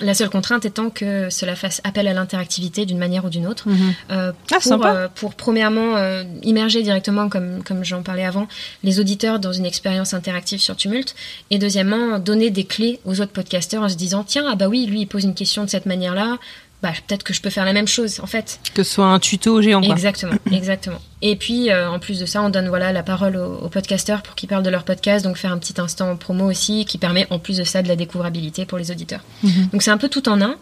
La 0.01 0.15
seule 0.15 0.31
contrainte 0.31 0.65
étant 0.65 0.91
que 0.91 1.29
cela 1.29 1.57
fasse 1.57 1.81
appel 1.83 2.07
à 2.07 2.13
l'interactivité 2.13 2.87
d'une 2.87 2.99
manière 2.99 3.25
ou 3.25 3.31
d'une 3.31 3.47
autre. 3.47 3.69
Mhm. 3.69 3.95
Euh, 4.11 4.33
Ah, 4.51 4.55
pour, 4.55 4.63
sympa. 4.63 4.95
euh, 4.95 5.09
pour 5.13 5.35
premièrement 5.35 5.97
euh, 5.97 6.23
immerger 6.43 6.83
directement, 6.83 7.29
comme, 7.29 7.63
comme 7.65 7.85
j'en 7.85 8.03
parlais 8.03 8.25
avant, 8.25 8.47
les 8.85 9.01
auditeurs 9.01 9.39
dans 9.41 9.53
une 9.53 9.67
expérience 9.67 10.15
interactive 10.15 10.61
sur 10.61 10.77
Tumult, 10.77 11.15
et 11.51 11.59
deuxièmement 11.59 12.19
donner 12.19 12.51
des 12.51 12.65
clés 12.65 13.01
aux 13.05 13.21
autres 13.21 13.33
podcasteurs 13.33 13.83
en 13.83 13.89
se 13.89 13.97
disant 13.97 14.25
tiens 14.25 14.45
ah 14.49 14.55
bah 14.55 14.69
oui 14.69 14.87
lui 14.87 15.01
il 15.01 15.07
pose 15.07 15.25
une 15.25 15.35
question 15.35 15.65
de 15.65 15.69
cette 15.71 15.87
manière-là, 15.87 16.39
bah 16.83 16.93
peut-être 17.07 17.25
que 17.25 17.35
je 17.35 17.41
peux 17.41 17.51
faire 17.51 17.64
la 17.64 17.73
même 17.73 17.88
chose 17.88 18.21
en 18.23 18.27
fait. 18.27 18.61
Que 18.75 18.83
ce 18.83 18.95
soit 18.95 19.07
un 19.07 19.19
tuto 19.19 19.61
géant, 19.61 19.81
quoi. 19.81 19.93
Exactement, 19.93 20.35
exactement. 20.53 21.01
Et 21.21 21.35
puis, 21.35 21.71
euh, 21.71 21.91
en 21.91 21.99
plus 21.99 22.21
de 22.21 22.27
ça, 22.27 22.43
on 22.43 22.49
donne 22.49 22.69
voilà 22.69 22.93
la 22.93 23.03
parole 23.03 23.37
aux, 23.37 23.57
aux 23.57 23.69
podcasteurs 23.69 24.23
pour 24.23 24.37
qu'ils 24.37 24.49
parlent 24.49 24.62
de 24.62 24.71
leur 24.71 24.85
podcast, 24.85 25.25
donc 25.25 25.37
faire 25.37 25.51
un 25.51 25.59
petit 25.59 25.81
instant 25.81 26.14
promo 26.17 26.45
aussi, 26.45 26.85
qui 26.85 26.97
permet 26.97 27.27
en 27.31 27.41
plus 27.41 27.57
de 27.57 27.64
ça 27.64 27.83
de 27.83 27.88
la 27.88 27.97
découvrabilité 27.97 28.64
pour 28.67 28.79
les 28.79 28.93
auditeurs. 28.93 29.23
Mhm. 29.43 29.71
Donc 29.73 29.83
c'est 29.83 29.91
un 29.91 29.99
peu 29.99 30.09
tout 30.09 30.29
en 30.29 30.41
un, 30.41 30.55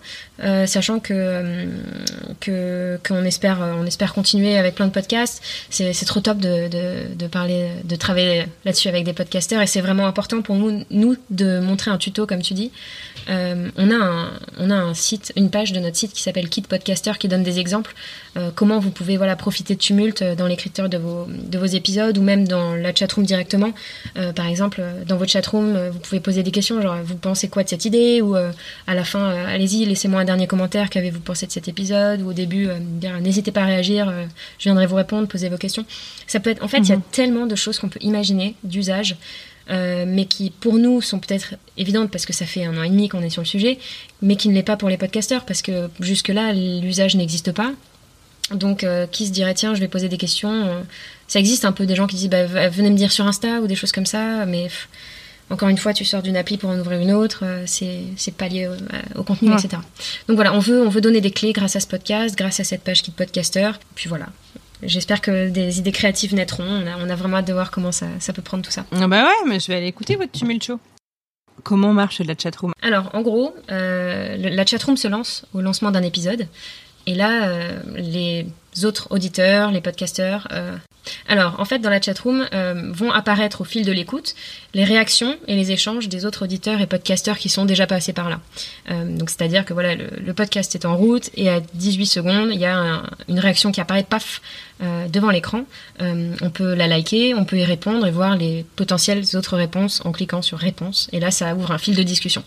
euh, 0.42 0.64
sachant 0.64 0.98
que 0.98 1.12
euh, 1.14 1.66
que 2.40 2.98
qu'on 3.06 3.22
espère 3.24 3.58
on 3.60 3.84
espère 3.84 4.14
continuer 4.14 4.56
avec 4.56 4.74
plein 4.74 4.86
de 4.86 4.92
podcasts. 4.92 5.42
C'est 5.68 5.92
c'est 5.92 6.06
trop 6.06 6.20
top 6.20 6.38
de, 6.38 6.68
de 6.68 7.14
de 7.14 7.26
parler 7.26 7.68
de 7.84 7.96
travailler 7.96 8.46
là-dessus 8.64 8.88
avec 8.88 9.04
des 9.04 9.12
podcasteurs 9.12 9.60
et 9.60 9.66
c'est 9.66 9.82
vraiment 9.82 10.06
important 10.06 10.40
pour 10.40 10.56
nous 10.56 10.84
nous 10.90 11.16
de 11.28 11.60
montrer 11.60 11.90
un 11.90 11.98
tuto 11.98 12.26
comme 12.26 12.40
tu 12.40 12.54
dis. 12.54 12.72
Euh, 13.28 13.68
on 13.76 13.90
a 13.90 13.96
un 13.96 14.30
on 14.58 14.70
a 14.70 14.76
un 14.76 14.94
site, 14.94 15.32
une 15.36 15.50
page 15.50 15.72
de 15.72 15.80
notre 15.80 15.96
site 15.96 16.05
qui 16.12 16.22
s'appelle 16.22 16.48
Kit 16.48 16.62
Podcaster 16.62 17.12
qui 17.18 17.28
donne 17.28 17.42
des 17.42 17.58
exemples 17.58 17.94
euh, 18.36 18.50
comment 18.54 18.78
vous 18.78 18.90
pouvez 18.90 19.16
voilà 19.16 19.36
profiter 19.36 19.74
de 19.74 19.80
Tumult 19.80 20.22
euh, 20.22 20.34
dans 20.34 20.46
l'écriture 20.46 20.88
de 20.88 20.98
vos 20.98 21.26
de 21.26 21.58
vos 21.58 21.66
épisodes 21.66 22.16
ou 22.18 22.22
même 22.22 22.46
dans 22.46 22.74
la 22.74 22.94
chatroom 22.94 23.24
directement. 23.24 23.72
Euh, 24.16 24.32
par 24.32 24.46
exemple, 24.46 24.82
dans 25.06 25.16
votre 25.16 25.30
chatroom, 25.30 25.88
vous 25.90 25.98
pouvez 25.98 26.20
poser 26.20 26.42
des 26.42 26.50
questions 26.50 26.80
genre 26.80 26.96
vous 27.04 27.16
pensez 27.16 27.48
quoi 27.48 27.62
de 27.62 27.68
cette 27.68 27.84
idée 27.84 28.20
ou 28.20 28.36
euh, 28.36 28.52
à 28.86 28.94
la 28.94 29.04
fin 29.04 29.30
allez-y 29.46 29.84
laissez-moi 29.84 30.20
un 30.20 30.24
dernier 30.24 30.46
commentaire 30.46 30.90
qu'avez-vous 30.90 31.20
pensé 31.20 31.46
de 31.46 31.52
cet 31.52 31.68
épisode 31.68 32.22
ou 32.22 32.30
au 32.30 32.32
début 32.32 32.68
n'hésitez 33.20 33.52
pas 33.52 33.62
à 33.62 33.66
réagir 33.66 34.12
je 34.58 34.64
viendrai 34.64 34.86
vous 34.86 34.96
répondre 34.96 35.28
poser 35.28 35.48
vos 35.48 35.56
questions 35.56 35.84
ça 36.26 36.40
peut 36.40 36.50
être 36.50 36.62
en 36.62 36.68
fait 36.68 36.78
il 36.78 36.88
y 36.88 36.92
a 36.92 37.00
tellement 37.12 37.46
de 37.46 37.54
choses 37.54 37.78
qu'on 37.78 37.88
peut 37.88 38.00
imaginer 38.02 38.54
d'usage 38.64 39.16
euh, 39.70 40.04
mais 40.06 40.26
qui 40.26 40.50
pour 40.50 40.74
nous 40.74 41.00
sont 41.00 41.18
peut-être 41.18 41.54
évidentes 41.76 42.10
parce 42.10 42.24
que 42.24 42.32
ça 42.32 42.46
fait 42.46 42.64
un 42.64 42.76
an 42.78 42.82
et 42.82 42.88
demi 42.88 43.08
qu'on 43.08 43.22
est 43.22 43.30
sur 43.30 43.42
le 43.42 43.46
sujet, 43.46 43.78
mais 44.22 44.36
qui 44.36 44.48
ne 44.48 44.54
l'est 44.54 44.62
pas 44.62 44.76
pour 44.76 44.88
les 44.88 44.96
podcasteurs 44.96 45.44
parce 45.44 45.62
que 45.62 45.88
jusque-là 46.00 46.52
l'usage 46.52 47.16
n'existe 47.16 47.52
pas. 47.52 47.72
Donc 48.52 48.84
euh, 48.84 49.06
qui 49.08 49.26
se 49.26 49.32
dirait 49.32 49.54
tiens 49.54 49.74
je 49.74 49.80
vais 49.80 49.88
poser 49.88 50.08
des 50.08 50.18
questions, 50.18 50.52
euh, 50.66 50.80
ça 51.26 51.40
existe 51.40 51.64
un 51.64 51.72
peu 51.72 51.84
des 51.84 51.96
gens 51.96 52.06
qui 52.06 52.14
disent 52.14 52.28
bah, 52.30 52.46
venez 52.68 52.90
me 52.90 52.96
dire 52.96 53.10
sur 53.10 53.26
Insta 53.26 53.60
ou 53.60 53.66
des 53.66 53.74
choses 53.74 53.90
comme 53.90 54.06
ça, 54.06 54.46
mais 54.46 54.64
pff, 54.64 54.88
encore 55.50 55.68
une 55.68 55.78
fois 55.78 55.92
tu 55.92 56.04
sors 56.04 56.22
d'une 56.22 56.36
appli 56.36 56.56
pour 56.56 56.70
en 56.70 56.78
ouvrir 56.78 57.00
une 57.00 57.10
autre, 57.12 57.42
c'est 57.66 58.02
c'est 58.16 58.34
pas 58.36 58.46
lié 58.46 58.68
au, 58.68 59.18
au 59.20 59.24
contenu 59.24 59.48
Ouais. 59.50 59.56
etc. 59.56 59.82
Donc 60.28 60.36
voilà 60.36 60.54
on 60.54 60.60
veut 60.60 60.80
on 60.80 60.88
veut 60.90 61.00
donner 61.00 61.20
des 61.20 61.32
clés 61.32 61.52
grâce 61.52 61.74
à 61.74 61.80
ce 61.80 61.88
podcast, 61.88 62.36
grâce 62.36 62.60
à 62.60 62.64
cette 62.64 62.82
page 62.82 63.02
qui 63.02 63.10
podcaster, 63.10 63.72
puis 63.96 64.08
voilà. 64.08 64.26
J'espère 64.82 65.20
que 65.20 65.48
des 65.48 65.78
idées 65.78 65.92
créatives 65.92 66.34
naîtront. 66.34 66.64
On 66.64 66.86
a, 66.86 66.96
on 66.98 67.08
a 67.08 67.14
vraiment 67.14 67.38
hâte 67.38 67.46
de 67.46 67.52
voir 67.52 67.70
comment 67.70 67.92
ça, 67.92 68.06
ça 68.18 68.32
peut 68.32 68.42
prendre 68.42 68.64
tout 68.64 68.70
ça. 68.70 68.84
Ah 68.92 69.06
bah 69.06 69.24
ouais, 69.24 69.48
mais 69.48 69.60
je 69.60 69.68
vais 69.68 69.76
aller 69.76 69.86
écouter 69.86 70.16
votre 70.16 70.32
Tumult 70.32 70.62
Show. 70.62 70.78
Comment 71.62 71.92
marche 71.92 72.20
la 72.20 72.34
chatroom? 72.36 72.72
Alors, 72.82 73.10
en 73.14 73.22
gros, 73.22 73.54
euh, 73.70 74.36
la 74.36 74.66
chatroom 74.66 74.96
se 74.96 75.08
lance 75.08 75.46
au 75.54 75.60
lancement 75.60 75.90
d'un 75.90 76.02
épisode. 76.02 76.46
Et 77.06 77.14
là, 77.14 77.48
euh, 77.48 77.80
les 77.94 78.46
autres 78.84 79.08
auditeurs, 79.10 79.70
les 79.70 79.80
podcasteurs. 79.80 80.48
Alors, 81.28 81.60
en 81.60 81.64
fait, 81.64 81.78
dans 81.78 81.90
la 81.90 82.00
chatroom 82.00 82.46
vont 82.92 83.12
apparaître 83.12 83.60
au 83.60 83.64
fil 83.64 83.84
de 83.84 83.92
l'écoute 83.92 84.34
les 84.74 84.84
réactions 84.84 85.36
et 85.46 85.54
les 85.54 85.70
échanges 85.70 86.08
des 86.08 86.26
autres 86.26 86.44
auditeurs 86.44 86.80
et 86.80 86.86
podcasteurs 86.86 87.38
qui 87.38 87.48
sont 87.48 87.64
déjà 87.64 87.86
passés 87.86 88.12
par 88.12 88.28
là. 88.28 88.40
donc, 88.90 89.30
c'est-à-dire 89.30 89.64
que 89.64 89.72
voilà, 89.72 89.94
le, 89.94 90.34
podcast 90.34 90.74
est 90.74 90.84
en 90.84 90.96
route 90.96 91.30
et 91.34 91.48
à 91.48 91.60
18 91.60 92.06
secondes, 92.06 92.50
il 92.52 92.58
y 92.58 92.66
a 92.66 93.02
une 93.28 93.38
réaction 93.38 93.70
qui 93.70 93.80
apparaît, 93.80 94.02
paf, 94.02 94.42
devant 94.80 95.30
l'écran. 95.30 95.64
on 96.00 96.50
peut 96.50 96.74
la 96.74 96.88
liker, 96.88 97.34
on 97.34 97.44
peut 97.44 97.58
y 97.58 97.64
répondre 97.64 98.06
et 98.06 98.10
voir 98.10 98.36
les 98.36 98.64
potentielles 98.74 99.24
autres 99.34 99.56
réponses 99.56 100.02
en 100.04 100.12
cliquant 100.12 100.42
sur 100.42 100.58
réponse. 100.58 101.08
Et 101.12 101.20
là, 101.20 101.30
ça 101.30 101.54
ouvre 101.54 101.70
un 101.70 101.78
fil 101.78 101.94
de 101.94 102.02
discussion. 102.02 102.42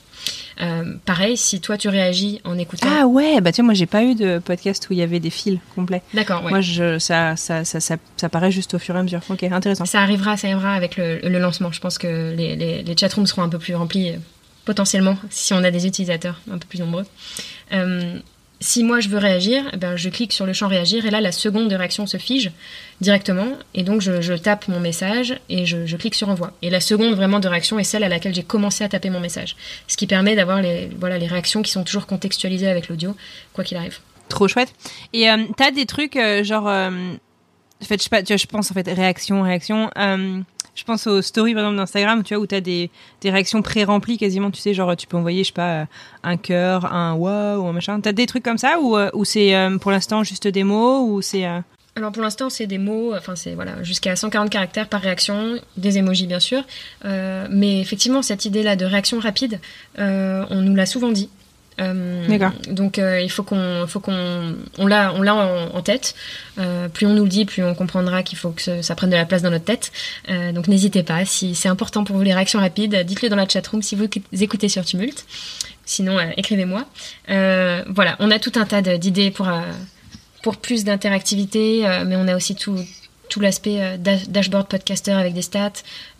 Euh, 0.61 0.95
pareil, 1.05 1.37
si 1.37 1.61
toi 1.61 1.77
tu 1.77 1.87
réagis 1.87 2.41
en 2.43 2.57
écoutant. 2.57 2.87
Ah 2.89 3.07
ouais, 3.07 3.39
bah 3.39 3.51
tu 3.53 3.61
vois, 3.61 3.67
moi 3.67 3.73
j'ai 3.73 3.85
pas 3.85 4.03
eu 4.03 4.13
de 4.15 4.39
podcast 4.39 4.87
où 4.89 4.93
il 4.93 4.99
y 4.99 5.01
avait 5.01 5.19
des 5.21 5.29
fils 5.29 5.59
complets. 5.73 6.01
D'accord, 6.13 6.41
Moi, 6.43 6.59
je, 6.59 6.99
ça, 6.99 7.35
ça, 7.37 7.63
ça, 7.63 7.79
ça, 7.79 7.95
ça 8.17 8.29
paraît 8.29 8.51
juste 8.51 8.73
au 8.73 8.79
fur 8.79 8.95
et 8.95 8.99
à 8.99 9.03
mesure. 9.03 9.21
Ok, 9.29 9.43
intéressant. 9.43 9.85
Ça 9.85 10.01
arrivera, 10.01 10.35
ça 10.35 10.47
arrivera 10.47 10.73
avec 10.73 10.97
le, 10.97 11.19
le 11.19 11.39
lancement. 11.39 11.71
Je 11.71 11.79
pense 11.79 11.97
que 11.97 12.33
les, 12.35 12.55
les, 12.57 12.83
les 12.83 12.97
chatrooms 12.97 13.25
seront 13.25 13.43
un 13.43 13.49
peu 13.49 13.57
plus 13.59 13.73
remplis, 13.75 14.09
euh, 14.09 14.17
potentiellement, 14.65 15.17
si 15.29 15.53
on 15.53 15.63
a 15.63 15.71
des 15.71 15.87
utilisateurs 15.87 16.41
un 16.51 16.57
peu 16.57 16.67
plus 16.67 16.79
nombreux. 16.79 17.05
Euh, 17.71 18.19
si 18.61 18.83
moi 18.83 18.99
je 18.99 19.09
veux 19.09 19.17
réagir, 19.17 19.63
eh 19.73 19.77
ben, 19.77 19.95
je 19.95 20.09
clique 20.09 20.33
sur 20.33 20.45
le 20.45 20.53
champ 20.53 20.67
réagir 20.67 21.05
et 21.05 21.11
là 21.11 21.21
la 21.21 21.31
seconde 21.31 21.69
de 21.69 21.75
réaction 21.75 22.05
se 22.05 22.17
fige 22.17 22.51
directement 22.99 23.47
et 23.73 23.83
donc 23.83 24.01
je, 24.01 24.33
tape 24.33 24.67
mon 24.67 24.79
message 24.79 25.39
et 25.49 25.65
je, 25.65 25.95
clique 25.95 26.15
sur 26.15 26.29
envoi. 26.29 26.51
Et 26.61 26.69
la 26.69 26.79
seconde 26.79 27.13
vraiment 27.15 27.39
de 27.39 27.47
réaction 27.47 27.79
est 27.79 27.83
celle 27.83 28.03
à 28.03 28.09
laquelle 28.09 28.35
j'ai 28.35 28.43
commencé 28.43 28.83
à 28.83 28.89
taper 28.89 29.09
mon 29.09 29.19
message, 29.19 29.55
ce 29.87 29.97
qui 29.97 30.07
permet 30.07 30.35
d'avoir 30.35 30.61
les, 30.61 30.89
voilà, 30.99 31.17
les 31.17 31.27
réactions 31.27 31.61
qui 31.61 31.71
sont 31.71 31.83
toujours 31.83 32.05
contextualisées 32.05 32.67
avec 32.67 32.89
l'audio, 32.89 33.15
quoi 33.53 33.63
qu'il 33.63 33.77
arrive. 33.77 33.99
Trop 34.27 34.47
chouette. 34.47 34.73
Et 35.13 35.29
euh, 35.29 35.45
t'as 35.57 35.71
des 35.71 35.85
trucs 35.85 36.15
euh, 36.15 36.43
genre, 36.43 36.67
euh, 36.67 36.89
pas, 38.09 38.23
je 38.23 38.45
pense 38.45 38.71
en 38.71 38.73
fait 38.73 38.87
réaction, 38.87 39.41
réaction. 39.41 39.89
Je 40.79 40.85
pense 40.85 41.07
aux 41.07 41.21
stories, 41.21 41.53
par 41.53 41.63
exemple, 41.63 41.75
d'Instagram, 41.75 42.23
tu 42.23 42.33
vois, 42.33 42.41
où 42.41 42.47
tu 42.47 42.55
as 42.55 42.61
des, 42.61 42.89
réactions 43.25 43.61
pré-remplies 43.61 44.17
quasiment, 44.17 44.49
tu 44.49 44.61
sais, 44.61 44.73
genre, 44.73 44.95
tu 44.95 45.07
peux 45.07 45.17
envoyer, 45.17 45.43
je 45.43 45.47
sais 45.47 45.53
pas, 45.53 45.87
un 46.23 46.37
cœur, 46.37 46.85
un 46.93 47.15
ou 47.15 47.27
un 47.27 47.73
machin. 47.73 47.99
T'as 47.99 48.13
des 48.13 48.25
trucs 48.27 48.43
comme 48.43 48.57
ça, 48.57 48.79
ou, 48.79 48.95
euh, 48.95 49.09
c'est 49.25 49.53
euh, 49.53 49.77
pour 49.77 49.91
l'instant 49.91 50.23
juste 50.23 50.47
des 50.47 50.63
mots, 50.63 51.05
ou 51.05 51.21
c'est. 51.21 51.45
Euh, 51.45 51.59
Alors 51.97 52.13
pour 52.13 52.23
l'instant, 52.23 52.49
c'est 52.49 52.65
des 52.65 52.77
mots, 52.77 53.13
enfin 53.13 53.35
c'est 53.35 53.55
voilà, 53.55 53.83
jusqu'à 53.83 54.15
140 54.15 54.49
caractères 54.49 54.87
par 54.87 55.01
réaction, 55.01 55.59
des 55.75 55.97
emojis 55.97 56.27
bien 56.27 56.39
sûr. 56.39 56.63
mais 57.03 57.81
effectivement, 57.81 58.21
cette 58.21 58.45
idée-là 58.45 58.77
de 58.77 58.85
réaction 58.85 59.19
rapide, 59.19 59.59
on 59.97 60.61
nous 60.61 60.75
l'a 60.75 60.85
souvent 60.85 61.11
dit. 61.11 61.29
Euh, 61.79 62.49
donc 62.69 62.99
euh, 62.99 63.21
il 63.21 63.29
faut 63.29 63.43
qu'on, 63.43 63.85
faut 63.87 63.99
qu'on, 63.99 64.55
on 64.77 64.87
l'a, 64.87 65.13
on 65.13 65.21
l'a 65.21 65.35
en, 65.35 65.81
tête. 65.81 66.15
Euh, 66.57 66.89
plus 66.89 67.05
on 67.05 67.13
nous 67.13 67.23
le 67.23 67.29
dit, 67.29 67.45
plus 67.45 67.63
on 67.63 67.73
comprendra 67.75 68.23
qu'il 68.23 68.37
faut 68.37 68.51
que 68.51 68.81
ça 68.81 68.95
prenne 68.95 69.09
de 69.09 69.15
la 69.15 69.25
place 69.25 69.41
dans 69.41 69.51
notre 69.51 69.65
tête. 69.65 69.91
donc 70.53 70.67
n'hésitez 70.67 71.03
pas. 71.03 71.25
Si 71.25 71.55
c'est 71.55 71.69
important 71.69 72.03
pour 72.03 72.15
vous 72.15 72.23
les 72.23 72.33
réactions 72.33 72.59
rapides, 72.59 72.95
dites-le 73.05 73.29
dans 73.29 73.35
la 73.35 73.47
chatroom 73.47 73.81
si 73.81 73.95
vous 73.95 74.07
écoutez 74.39 74.69
sur 74.69 74.85
Tumult. 74.85 75.25
Sinon, 75.85 76.19
écrivez-moi. 76.37 76.85
voilà, 77.27 78.15
on 78.19 78.31
a 78.31 78.39
tout 78.39 78.53
un 78.55 78.65
tas 78.65 78.81
d'idées 78.81 79.31
pour 79.31 79.49
pour 80.41 80.55
plus 80.57 80.85
d'interactivité, 80.85 81.85
mais 82.05 82.15
on 82.15 82.27
a 82.27 82.35
aussi 82.35 82.55
tout, 82.55 82.77
tout 83.29 83.39
l'aspect 83.39 83.77
euh, 83.79 83.97
dashboard 84.27 84.67
podcaster 84.67 85.11
avec 85.11 85.33
des 85.33 85.41
stats, 85.41 85.71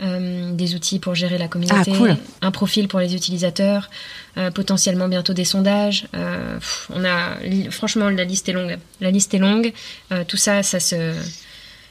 euh, 0.02 0.54
des 0.54 0.76
outils 0.76 1.00
pour 1.00 1.16
gérer 1.16 1.38
la 1.38 1.48
communauté, 1.48 1.92
ah, 2.10 2.16
un 2.42 2.52
profil 2.52 2.88
pour 2.88 3.00
les 3.00 3.16
utilisateurs, 3.16 3.90
euh, 4.38 4.52
potentiellement 4.52 5.08
bientôt 5.08 5.34
des 5.34 5.46
sondages. 5.46 6.08
on 6.14 7.04
a, 7.04 7.38
franchement, 7.72 8.10
la 8.10 8.24
liste 8.24 8.48
est 8.48 8.54
longue. 8.54 8.78
La 9.02 9.12
liste 9.12 9.34
est 9.34 9.40
longue. 9.40 9.74
tout 10.28 10.38
ça, 10.38 10.64
ça 10.64 10.80
se, 10.80 11.14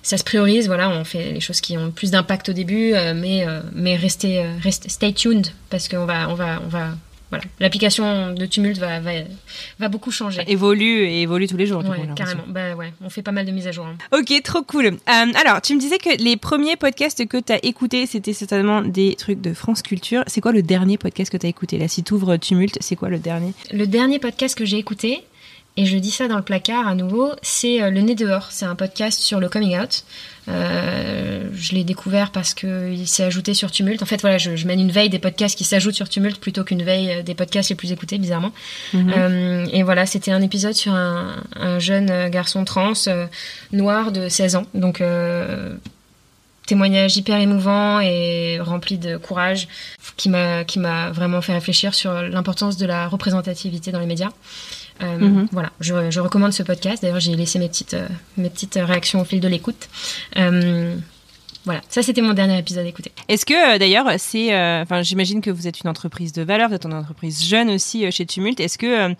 ça 0.03 0.17
se 0.17 0.25
priorise. 0.25 0.67
Voilà, 0.69 0.89
on 0.89 1.05
fait 1.05 1.33
les 1.33 1.41
choses 1.41 1.61
qui 1.61 1.77
ont 1.77 1.91
plus 1.91 2.13
d'impact 2.13 2.49
au 2.49 2.53
début, 2.53 2.95
mais, 3.15 3.45
mais 3.73 3.97
restez, 3.97 4.45
restez, 4.63 4.89
stay 4.89 5.13
tuned 5.13 5.49
parce 5.71 5.89
qu'on 5.89 6.07
va, 6.07 6.29
on 6.31 6.35
va, 6.35 6.63
on 6.65 6.69
va 6.69 6.91
voilà, 7.31 7.45
l'application 7.61 8.33
de 8.33 8.47
Tumult 8.47 8.79
va, 8.79 9.01
va, 9.01 9.11
va, 9.79 9.89
beaucoup 9.89 10.11
changer. 10.11 10.43
Évolue 10.47 11.05
et 11.05 11.23
évolue 11.23 11.47
tous 11.47 11.57
les 11.57 11.67
jours. 11.67 11.85
Ouais, 11.85 12.09
carrément. 12.17 12.45
Bah 12.47 12.75
ouais, 12.75 12.93
on 13.03 13.11
fait 13.11 13.23
pas 13.23 13.33
mal 13.33 13.45
de 13.45 13.51
mises 13.51 13.67
à 13.67 13.73
jour. 13.73 13.87
Hein. 13.87 13.97
Ok, 14.13 14.33
trop 14.43 14.63
cool. 14.63 14.87
Euh, 14.87 14.93
alors, 15.07 15.61
tu 15.61 15.75
me 15.75 15.81
disais 15.81 15.99
que 15.99 16.23
les 16.23 16.37
premiers 16.37 16.77
podcasts 16.77 17.27
que 17.27 17.37
tu 17.37 17.53
as 17.53 17.65
écoutés, 17.65 18.07
c'était 18.07 18.33
certainement 18.33 18.83
des 18.83 19.15
trucs 19.17 19.41
de 19.41 19.53
France 19.53 19.83
Culture. 19.83 20.25
C'est 20.27 20.41
quoi 20.41 20.53
le 20.53 20.63
dernier 20.63 20.97
podcast 20.97 21.31
que 21.31 21.37
tu 21.37 21.47
as 21.47 21.51
écouté? 21.51 21.79
Là, 21.79 21.89
si 21.89 22.03
tu 22.03 22.15
ouvres 22.15 22.37
Tumult, 22.37 22.79
c'est 22.81 22.97
quoi 22.97 23.09
le 23.11 23.19
dernier? 23.19 23.53
Le 23.73 23.87
dernier 23.87 24.19
podcast 24.19 24.57
que 24.57 24.65
j'ai 24.65 24.79
écouté, 24.79 25.23
et 25.79 25.87
je 25.87 25.97
dis 25.97 26.11
ça 26.11 26.27
dans 26.27 26.37
le 26.37 26.43
placard 26.43 26.89
à 26.89 26.97
nouveau, 26.97 27.31
c'est 27.41 27.81
euh, 27.81 27.91
Le 27.91 28.01
Nez 28.01 28.17
dehors. 28.17 28.49
C'est 28.51 28.65
un 28.65 28.75
podcast 28.75 29.21
sur 29.21 29.39
le 29.39 29.49
coming 29.49 29.79
out. 29.79 30.03
Euh, 30.49 31.45
je 31.55 31.73
l'ai 31.73 31.85
découvert 31.85 32.33
parce 32.33 32.53
qu'il 32.53 33.07
s'est 33.07 33.23
ajouté 33.23 33.55
sur 33.55 33.71
Tumult. 33.71 34.03
En 34.03 34.07
fait, 34.07 34.21
voilà, 34.21 34.39
je, 34.39 34.67
mène 34.67 34.81
une 34.81 34.91
veille 34.91 35.09
des 35.09 35.21
podcasts 35.21 35.57
qui 35.57 35.63
s'ajoutent 35.63 35.95
sur 35.95 36.09
Tumult 36.09 36.41
plutôt 36.41 36.65
qu'une 36.65 36.83
veille 36.83 37.13
euh, 37.13 37.23
des 37.23 37.37
podcasts 37.37 37.71
les 37.71 37.77
plus 37.77 37.93
écoutés, 37.93 38.19
bizarrement. 38.19 38.51
Mhm. 38.93 39.69
et 39.73 39.85
voilà, 39.85 40.05
c'était 40.05 40.33
un 40.33 40.43
épisode 40.43 40.75
sur 40.75 40.93
un, 40.93 41.45
jeune 41.79 42.29
garçon 42.29 42.65
trans 42.65 42.95
noir 43.71 44.11
de 44.11 44.29
16 44.29 44.57
ans. 44.57 44.67
Donc, 44.75 45.01
témoignage 46.67 47.17
hyper 47.17 47.39
émouvant 47.39 48.01
et 48.01 48.59
rempli 48.61 48.99
de 48.99 49.17
courage 49.17 49.69
qui 50.17 50.29
m'a 50.29 50.65
qui 50.65 50.81
m'a 50.81 51.11
vraiment 51.11 51.41
fait 51.41 51.53
réfléchir 51.53 51.95
sur 51.95 52.13
l'importance 52.13 52.77
de 52.77 52.87
la 52.87 53.07
représentativité 53.07 53.93
dans 53.93 54.01
les 54.01 54.07
médias. 54.07 54.31
Euh, 55.03 55.19
mhm. 55.19 55.49
Voilà, 55.53 55.71
je, 55.81 56.11
je, 56.11 56.21
recommande 56.21 56.53
ce 56.53 56.63
podcast. 56.63 57.03
D'ailleurs, 57.03 57.21
j'ai 57.21 57.37
laissé 57.37 57.59
mes 57.59 57.69
petites, 57.69 57.95
euh, 57.95 58.09
mes 58.37 58.51
petites 58.51 58.79
réactions 58.81 59.21
au 59.21 59.25
fil 59.25 59.41
de 59.41 59.49
l'écoute. 59.49 59.89
Euh, 60.37 60.97
voilà, 61.69 61.83
ça 61.91 62.03
c'était 62.03 62.23
mon 62.23 62.33
dernier 62.33 62.59
épisode 62.59 62.87
écouté. 62.87 63.13
Est-ce 63.29 63.45
que 63.45 63.75
euh, 63.75 63.79
d'ailleurs 63.79 64.07
c'est, 64.17 64.55
euh, 64.55 64.81
enfin 64.81 65.03
j'imagine 65.03 65.43
que 65.43 65.51
vous 65.51 65.69
êtes 65.69 65.81
une 65.83 65.91
entreprise 65.91 66.33
de 66.33 66.41
valeur, 66.41 66.71
vous 66.71 66.75
êtes 66.77 66.87
une 66.87 66.95
entreprise 66.95 67.45
jeune 67.45 67.69
aussi 67.69 68.07
euh, 68.07 68.11
chez 68.11 68.25
Tumult. 68.25 68.59
Est-ce 68.59 68.79
que 68.79 69.15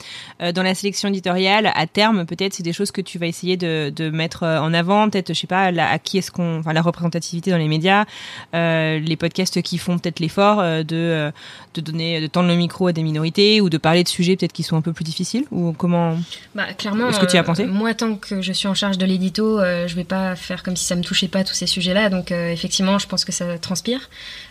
dans 0.53 0.63
la 0.63 0.75
sélection 0.75 1.11
éditoriale, 1.11 1.71
à 1.75 1.87
terme 1.87 2.25
peut-être 2.25 2.55
c'est 2.55 2.63
des 2.63 2.73
choses 2.73 2.91
que 2.91 3.03
tu 3.03 3.19
vas 3.19 3.27
essayer 3.27 3.59
de, 3.59 3.93
de 3.95 4.09
mettre 4.09 4.45
en 4.45 4.73
avant, 4.73 5.11
peut-être 5.11 5.35
je 5.35 5.41
sais 5.41 5.47
pas 5.47 5.67
à 5.67 5.99
qui 5.99 6.17
est-ce 6.17 6.31
qu'on, 6.31 6.61
enfin 6.61 6.73
la 6.73 6.81
représentativité 6.81 7.51
dans 7.51 7.59
les 7.59 7.69
médias, 7.69 8.07
les 8.55 9.17
podcasts 9.21 9.61
qui 9.61 9.77
font 9.77 9.99
peut-être 9.99 10.19
l'effort 10.19 10.63
de 10.63 11.31
de 11.75 11.81
donner, 11.83 12.23
de 12.23 12.29
tendre 12.29 12.49
le 12.49 12.57
micro 12.57 12.87
à 12.87 12.93
des 12.93 13.03
minorités 13.03 13.61
ou 13.61 13.69
de 13.69 13.77
parler 13.77 14.05
de 14.05 14.09
sujets 14.09 14.37
peut-être 14.37 14.55
qui 14.55 14.63
sont 14.63 14.77
un 14.77 14.81
peu 14.81 14.95
plus 14.95 15.05
difficiles? 15.05 15.45
Ou 15.51 15.73
comment? 15.73 16.17
Bah 16.55 16.73
clairement. 16.73 17.11
Est-ce 17.11 17.21
que 17.21 17.27
tu 17.27 17.37
as 17.37 17.43
pensé? 17.43 17.67
Moi 17.67 17.93
tant 17.93 18.15
que 18.15 18.41
je 18.41 18.53
suis 18.55 18.69
en 18.69 18.75
charge 18.75 18.97
de 18.97 19.05
l'édito, 19.05 19.59
je 19.61 19.95
vais 19.95 20.05
pas 20.05 20.35
faire 20.35 20.63
comme 20.63 20.77
si 20.77 20.87
ça 20.87 20.97
me 20.97 21.03
touchait 21.03 21.29
pas 21.29 21.45
tous 21.45 21.55
ces 21.55 21.67
sujets-là, 21.67 22.09
donc 22.09 22.33
effectivement, 22.53 22.99
je 22.99 23.07
pense 23.07 23.25
que 23.25 23.33
ça 23.33 23.59
transpire. 23.59 24.09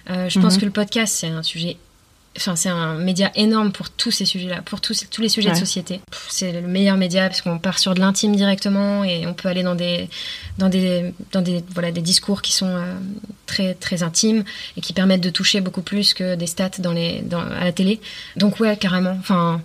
Euh, 0.09 0.29
je 0.29 0.39
pense 0.39 0.55
mhm. 0.55 0.59
que 0.61 0.65
le 0.65 0.71
podcast, 0.71 1.15
c'est 1.17 1.27
un 1.27 1.43
sujet 1.43 1.77
Enfin, 2.37 2.55
c'est 2.55 2.69
un 2.69 2.93
média 2.93 3.31
énorme 3.33 3.71
pour 3.71 3.89
tous 3.89 4.11
ces 4.11 4.25
sujets-là, 4.25 4.61
pour 4.61 4.79
tous, 4.79 5.07
tous 5.09 5.21
les 5.21 5.29
sujets 5.29 5.49
de 5.49 5.55
société. 5.55 6.01
C'est 6.29 6.51
le 6.51 6.61
meilleur 6.61 6.95
média 6.95 7.27
parce 7.27 7.41
qu'on 7.41 7.57
part 7.57 7.79
sur 7.79 7.95
de 7.95 7.99
l'intime 7.99 8.35
directement 8.35 9.03
et 9.03 9.25
on 9.25 9.33
peut 9.33 9.49
aller 9.49 9.63
dans 9.63 9.73
des, 9.73 10.07
dans 10.59 10.69
des, 10.69 11.15
dans 11.31 11.41
des, 11.41 11.63
voilà, 11.73 11.91
des 11.91 12.01
discours 12.01 12.43
qui 12.43 12.53
sont 12.53 12.67
euh, 12.67 12.93
très, 13.47 13.73
très 13.73 14.03
intimes 14.03 14.43
et 14.75 14.81
qui 14.81 14.93
permettent 14.93 15.21
de 15.21 15.31
toucher 15.31 15.61
beaucoup 15.61 15.81
plus 15.81 16.13
que 16.13 16.35
des 16.35 16.45
stats 16.45 16.77
dans 16.77 16.93
les, 16.93 17.21
dans, 17.21 17.41
à 17.41 17.63
la 17.63 17.71
télé. 17.71 17.99
Donc 18.35 18.59
ouais, 18.59 18.77
carrément. 18.77 19.17
Enfin, 19.19 19.59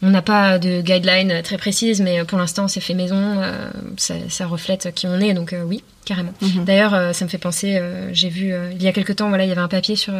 on 0.00 0.10
n'a 0.10 0.22
pas 0.22 0.58
de 0.58 0.80
guideline 0.80 1.42
très 1.42 1.58
précise, 1.58 2.00
mais 2.00 2.24
pour 2.24 2.38
l'instant, 2.38 2.68
c'est 2.68 2.80
fait 2.80 2.94
maison. 2.94 3.40
Euh, 3.42 3.68
ça, 3.96 4.46
reflète 4.46 4.92
qui 4.94 5.06
on 5.06 5.18
est, 5.18 5.34
donc 5.34 5.52
euh, 5.52 5.62
oui, 5.64 5.82
carrément. 6.04 6.32
Mhm. 6.40 6.64
D'ailleurs, 6.64 6.94
euh, 6.94 7.12
ça 7.12 7.24
me 7.24 7.30
fait 7.30 7.38
penser, 7.38 7.80
j'ai 8.12 8.28
vu 8.28 8.52
il 8.72 8.82
y 8.82 8.86
a 8.86 8.92
quelque 8.92 9.12
temps, 9.12 9.28
voilà, 9.28 9.44
il 9.44 9.48
y 9.48 9.52
avait 9.52 9.60
un 9.60 9.68
papier 9.68 9.96
sur 9.96 10.14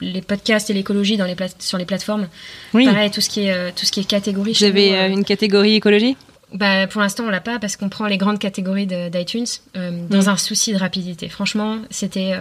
les 0.00 0.22
podcasts 0.22 0.70
et 0.70 0.74
l'écologie 0.74 1.16
dans 1.16 1.24
les 1.24 1.36
sur 1.60 1.78
les 1.78 1.84
plateformes. 1.84 2.28
Oui. 2.74 2.86
Pareil, 2.86 3.10
tout 3.10 3.20
ce 3.20 3.28
qui 3.28 3.46
est 3.46 3.72
tout 3.72 3.86
ce 3.86 3.92
qui 3.92 4.00
est 4.00 4.04
catégorie. 4.04 4.54
Vous 4.58 4.64
avez 4.64 4.90
une 5.08 5.24
catégorie 5.24 5.74
écologie? 5.74 6.16
Bah, 6.52 6.86
pour 6.86 7.00
l'instant, 7.00 7.24
on 7.24 7.30
l'a 7.30 7.40
pas 7.40 7.58
parce 7.58 7.76
qu'on 7.76 7.88
prend 7.88 8.06
les 8.06 8.18
grandes 8.18 8.38
catégories 8.38 8.86
d'iTunes 8.86 9.46
dans 9.74 10.22
mhm. 10.22 10.28
un 10.28 10.36
souci 10.36 10.72
de 10.72 10.78
rapidité. 10.78 11.28
Franchement, 11.28 11.78
c'était 11.90 12.34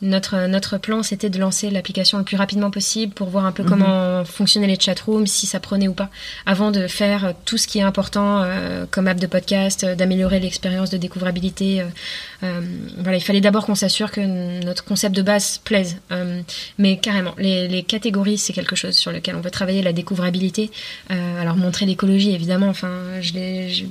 notre, 0.00 0.46
notre 0.46 0.78
plan, 0.78 1.02
c'était 1.02 1.30
de 1.30 1.38
lancer 1.38 1.70
l'application 1.70 2.18
le 2.18 2.24
plus 2.24 2.36
rapidement 2.36 2.70
possible 2.70 3.12
pour 3.12 3.28
voir 3.28 3.46
un 3.46 3.52
peu 3.52 3.62
mhm. 3.62 3.68
comment 3.68 4.24
fonctionnaient 4.24 4.66
les 4.66 4.78
chatrooms, 4.78 5.26
si 5.26 5.46
ça 5.46 5.60
prenait 5.60 5.88
ou 5.88 5.94
pas, 5.94 6.10
avant 6.46 6.70
de 6.70 6.86
faire 6.86 7.34
tout 7.44 7.58
ce 7.58 7.66
qui 7.66 7.78
est 7.78 7.82
important 7.82 8.42
euh, 8.42 8.86
comme 8.90 9.08
app 9.08 9.18
de 9.18 9.26
podcast, 9.26 9.84
euh, 9.84 9.94
d'améliorer 9.94 10.40
l'expérience 10.40 10.90
de 10.90 10.96
découvrabilité. 10.96 11.82
Euh, 12.42 12.60
voilà, 12.98 13.16
il 13.18 13.20
fallait 13.22 13.40
d'abord 13.40 13.66
qu'on 13.66 13.74
s'assure 13.74 14.10
que 14.10 14.20
notre 14.64 14.84
concept 14.84 15.14
de 15.14 15.22
base 15.22 15.58
plaise. 15.58 15.98
mais 16.78 16.98
carrément, 16.98 17.34
les, 17.38 17.68
les 17.68 17.82
catégories, 17.82 18.38
c'est 18.38 18.52
quelque 18.52 18.76
chose 18.76 18.96
sur 18.96 19.12
lequel 19.12 19.34
on 19.36 19.40
veut 19.40 19.50
travailler, 19.50 19.82
la 19.82 19.92
découvrabilité. 19.92 20.70
alors 21.08 21.56
montrer 21.56 21.86
l'écologie, 21.86 22.34
évidemment. 22.34 22.68
Enfin, 22.68 23.20
je 23.20 23.32
l'ai 23.32 23.86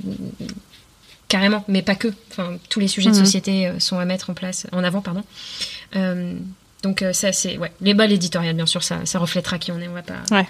carrément, 1.28 1.64
mais 1.68 1.82
pas 1.82 1.94
que. 1.94 2.08
Enfin, 2.30 2.56
tous 2.70 2.80
les 2.80 2.88
sujets 2.88 3.10
de 3.10 3.16
mhm. 3.16 3.24
société 3.24 3.72
sont 3.78 3.98
à 3.98 4.04
mettre 4.04 4.30
en 4.30 4.34
place, 4.34 4.66
en 4.72 4.82
avant, 4.82 5.02
pardon. 5.02 5.22
Euh, 5.96 6.34
donc 6.82 7.02
euh, 7.02 7.12
ça 7.12 7.32
c'est 7.32 7.56
ouais 7.58 7.72
les 7.80 7.94
balles 7.94 8.12
éditoriales 8.12 8.54
bien 8.54 8.66
sûr 8.66 8.82
ça, 8.82 8.98
ça 9.04 9.18
reflètera 9.18 9.58
qui 9.58 9.72
on 9.72 9.80
est 9.80 9.88
on 9.88 9.94
va 9.94 10.02
pas 10.02 10.14
ouais. 10.30 10.46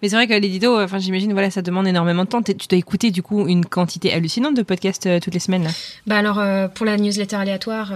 Mais 0.00 0.08
c'est 0.08 0.16
vrai 0.16 0.26
que 0.26 0.32
l'édito, 0.32 0.80
enfin 0.80 0.98
j'imagine, 0.98 1.32
voilà, 1.32 1.50
ça 1.50 1.60
demande 1.60 1.86
énormément 1.86 2.24
de 2.24 2.28
temps. 2.30 2.42
Tu 2.42 2.54
dois 2.54 2.78
écouter 2.78 3.10
du 3.10 3.22
coup 3.22 3.46
une 3.46 3.66
quantité 3.66 4.12
hallucinante 4.12 4.56
de 4.56 4.62
podcasts 4.62 5.20
toutes 5.20 5.34
les 5.34 5.40
semaines. 5.40 5.64
Là? 5.64 5.70
Bah 6.06 6.16
alors 6.16 6.42
pour 6.70 6.86
la 6.86 6.96
newsletter 6.96 7.36
aléatoire, 7.36 7.92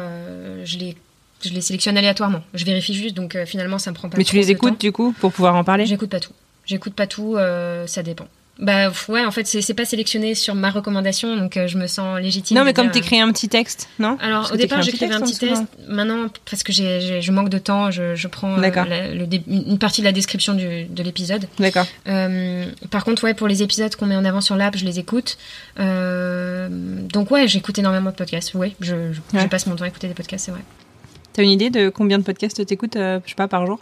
je 0.65 0.79
l'ai 0.79 0.97
je 1.43 1.49
les 1.51 1.63
sélectionne 1.63 1.97
aléatoirement. 1.97 2.43
Je 2.53 2.67
vérifie 2.67 2.93
juste, 2.93 3.15
donc 3.15 3.37
finalement 3.47 3.79
ça 3.79 3.91
me 3.91 3.97
prend 3.97 4.11
pas. 4.11 4.19
Mais 4.19 4.25
tu 4.25 4.37
les 4.37 4.51
écoutes 4.51 4.79
du 4.79 4.93
coup 4.93 5.15
pour 5.21 5.33
pouvoir 5.33 5.55
en 5.57 5.65
parler? 5.65 5.87
J'écoute 5.87 6.11
pas 6.11 6.21
tout. 6.21 6.35
J'écoute 6.67 6.95
pas 6.95 7.07
tout, 7.07 7.39
ça 7.87 8.03
dépend. 8.03 8.29
Bah 8.59 8.93
ouais, 9.09 9.25
en 9.25 9.31
fait, 9.31 9.47
c'est 9.47 9.75
pas 9.75 9.87
sélectionné 9.87 10.35
sur 10.35 10.55
ma 10.55 10.71
recommandation, 10.71 11.35
donc 11.35 11.57
euh, 11.57 11.67
je 11.67 11.79
me 11.79 11.87
sens 11.87 12.21
légitime. 12.21 12.59
Non, 12.59 12.65
mais 12.65 12.75
comme 12.75 12.91
t'écris 12.91 13.19
un 13.19 13.33
petit 13.33 13.49
texte, 13.49 13.89
non? 13.99 14.19
Alors 14.21 14.51
au 14.53 14.57
départ, 14.57 14.83
j'écrivais 14.83 15.15
un 15.15 15.21
petit 15.23 15.39
texte. 15.39 15.63
Maintenant, 15.89 16.27
parce 16.49 16.63
que 16.63 16.71
j'ai, 16.73 17.23
je 17.23 17.33
manque 17.33 17.49
de 17.49 17.57
temps, 17.57 17.91
je, 17.91 18.15
je 18.15 18.29
prends 18.29 18.59
euh, 18.59 19.15
le, 19.15 19.27
une 19.49 19.79
partie 19.79 20.03
de 20.03 20.07
la 20.07 20.13
description 20.13 20.53
du, 20.53 20.85
de 20.85 21.03
l'épisode. 21.03 21.49
D'accord. 21.59 21.87
Euh, 22.07 22.67
par 22.91 23.05
contre, 23.05 23.25
ouais, 23.25 23.33
pour 23.33 23.49
les 23.49 23.63
épisodes 23.63 23.95
qu'on 23.97 24.07
met 24.07 24.17
en 24.17 24.27
avant 24.27 24.43
sur 24.43 24.57
l'app, 24.57 24.77
je 24.77 24.85
les 24.85 24.99
écoute. 24.99 25.39
Euh, 25.79 26.69
donc 27.13 27.31
ouais, 27.31 27.49
j'écoute 27.49 27.79
énormément 27.79 28.11
de 28.11 28.17
podcasts. 28.17 28.53
Ouais, 28.53 28.77
je, 28.81 29.13
je, 29.13 29.47
passe 29.47 29.67
mon 29.67 29.77
temps 29.77 29.85
à 29.85 29.89
écouter 29.89 30.07
des 30.09 30.15
podcasts, 30.15 30.45
c'est 30.45 30.53
vrai. 30.53 30.61
T'as 31.33 31.43
une 31.43 31.51
idée 31.51 31.71
de 31.71 31.89
combien 31.89 32.19
de 32.19 32.25
podcasts 32.25 32.65
t'écoutes, 32.67 32.97
je 32.97 33.21
sais 33.27 33.35
pas, 33.37 33.49
par 33.49 33.65
jour? 33.65 33.81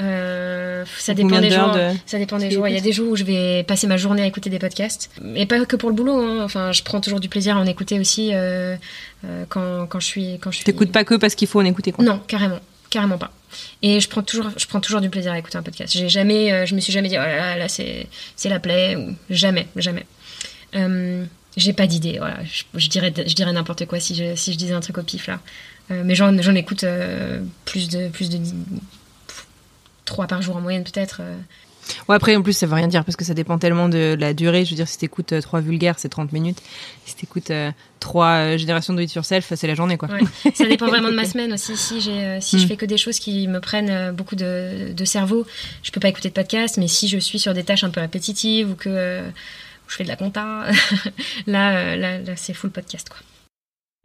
Euh, 0.00 0.84
ça 0.98 1.14
dépend 1.14 1.40
des 1.40 1.50
jours. 1.50 1.76
Ça 2.06 2.18
dépend 2.18 2.38
des 2.38 2.50
jours. 2.50 2.68
Il 2.68 2.74
y 2.74 2.78
a 2.78 2.80
des 2.80 2.92
jours 2.92 3.12
où 3.12 3.16
je 3.16 3.24
vais 3.24 3.62
passer 3.64 3.86
ma 3.86 3.96
journée 3.96 4.22
à 4.22 4.26
écouter 4.26 4.50
des 4.50 4.58
podcasts, 4.58 5.10
et 5.34 5.46
pas 5.46 5.64
que 5.64 5.76
pour 5.76 5.88
le 5.90 5.94
boulot. 5.94 6.18
Hein. 6.18 6.44
Enfin, 6.44 6.72
je 6.72 6.82
prends 6.82 7.00
toujours 7.00 7.20
du 7.20 7.28
plaisir 7.28 7.56
à 7.56 7.60
en 7.60 7.66
écouter 7.66 8.00
aussi 8.00 8.30
euh, 8.32 8.76
euh, 9.24 9.44
quand, 9.48 9.86
quand 9.86 10.00
je 10.00 10.06
suis 10.06 10.38
quand 10.40 10.50
je 10.50 10.56
suis. 10.56 10.64
T'écoutes 10.64 10.92
pas 10.92 11.04
que 11.04 11.14
parce 11.14 11.34
qu'il 11.34 11.48
faut 11.48 11.60
en 11.60 11.64
écouter 11.64 11.92
quoi. 11.92 12.04
Non, 12.04 12.20
carrément, 12.26 12.60
carrément 12.90 13.18
pas. 13.18 13.32
Et 13.82 14.00
je 14.00 14.08
prends 14.08 14.22
toujours, 14.22 14.50
je 14.56 14.66
prends 14.66 14.80
toujours 14.80 15.00
du 15.00 15.10
plaisir 15.10 15.32
à 15.32 15.38
écouter 15.38 15.58
un 15.58 15.62
podcast. 15.62 15.92
J'ai 15.92 16.08
jamais, 16.08 16.66
je 16.66 16.74
me 16.74 16.80
suis 16.80 16.92
jamais 16.92 17.08
dit 17.08 17.16
oh 17.16 17.22
là 17.22 17.36
là, 17.36 17.56
là 17.56 17.68
c'est 17.68 18.08
c'est 18.34 18.48
la 18.48 18.58
plaie 18.58 18.96
ou 18.96 19.14
jamais, 19.30 19.68
jamais. 19.76 20.06
j'ai 21.56 21.72
pas 21.72 21.86
d'idée. 21.86 22.18
Voilà, 22.18 22.38
je, 22.74 22.88
dirais 22.88 23.12
je 23.16 23.34
dirais 23.34 23.52
n'importe 23.52 23.86
quoi 23.86 24.00
si 24.00 24.16
je 24.16 24.34
si 24.34 24.52
je 24.52 24.58
disais 24.58 24.74
un 24.74 24.80
truc 24.80 24.98
au 24.98 25.02
pif 25.04 25.28
là. 25.28 25.38
mais 25.90 26.16
j'en 26.16 26.36
j'en 26.42 26.56
écoute 26.56 26.84
plus 27.64 27.88
de 27.88 28.08
plus 28.08 28.28
de 28.28 28.40
trois 30.04 30.26
par 30.26 30.42
jour 30.42 30.56
en 30.56 30.60
moyenne 30.60 30.84
peut-être. 30.84 31.18
Euh. 31.20 31.36
Ouais, 32.08 32.16
après, 32.16 32.34
en 32.34 32.40
plus, 32.42 32.54
ça 32.54 32.66
veut 32.66 32.74
rien 32.74 32.88
dire 32.88 33.04
parce 33.04 33.14
que 33.14 33.24
ça 33.24 33.34
dépend 33.34 33.58
tellement 33.58 33.90
de 33.90 34.16
la 34.18 34.32
durée. 34.32 34.64
Je 34.64 34.70
veux 34.70 34.76
dire, 34.76 34.88
si 34.88 34.96
t'écoutes 34.96 35.32
euh, 35.32 35.42
trois 35.42 35.60
vulgaires, 35.60 35.98
c'est 35.98 36.08
30 36.08 36.32
minutes. 36.32 36.62
Si 37.04 37.14
t'écoutes 37.14 37.50
euh, 37.50 37.70
trois 38.00 38.56
générations 38.56 38.94
de 38.94 39.02
it 39.02 39.12
yourself, 39.12 39.52
c'est 39.54 39.66
la 39.66 39.74
journée, 39.74 39.98
quoi. 39.98 40.08
Ça 40.54 40.64
dépend 40.64 40.86
vraiment 40.88 41.10
de 41.10 41.14
ma 41.14 41.26
semaine 41.26 41.52
aussi. 41.52 41.76
Si, 41.76 42.00
j'ai, 42.00 42.40
si 42.40 42.58
je 42.58 42.64
mm. 42.64 42.68
fais 42.68 42.76
que 42.76 42.86
des 42.86 42.96
choses 42.96 43.18
qui 43.18 43.46
me 43.48 43.60
prennent 43.60 44.12
beaucoup 44.12 44.34
de, 44.36 44.92
de, 44.94 45.04
cerveau, 45.04 45.44
je 45.82 45.90
peux 45.90 46.00
pas 46.00 46.08
écouter 46.08 46.30
de 46.30 46.34
podcast. 46.34 46.78
Mais 46.78 46.88
si 46.88 47.06
je 47.06 47.18
suis 47.18 47.38
sur 47.38 47.52
des 47.52 47.64
tâches 47.64 47.84
un 47.84 47.90
peu 47.90 48.00
répétitives 48.00 48.70
ou 48.70 48.74
que 48.76 49.22
je 49.86 49.94
fais 49.94 50.04
de 50.04 50.08
la 50.08 50.16
compta, 50.16 50.64
là, 51.46 51.96
là, 51.96 52.18
là 52.18 52.32
c'est 52.36 52.54
full 52.54 52.70
podcast, 52.70 53.10
quoi. 53.10 53.18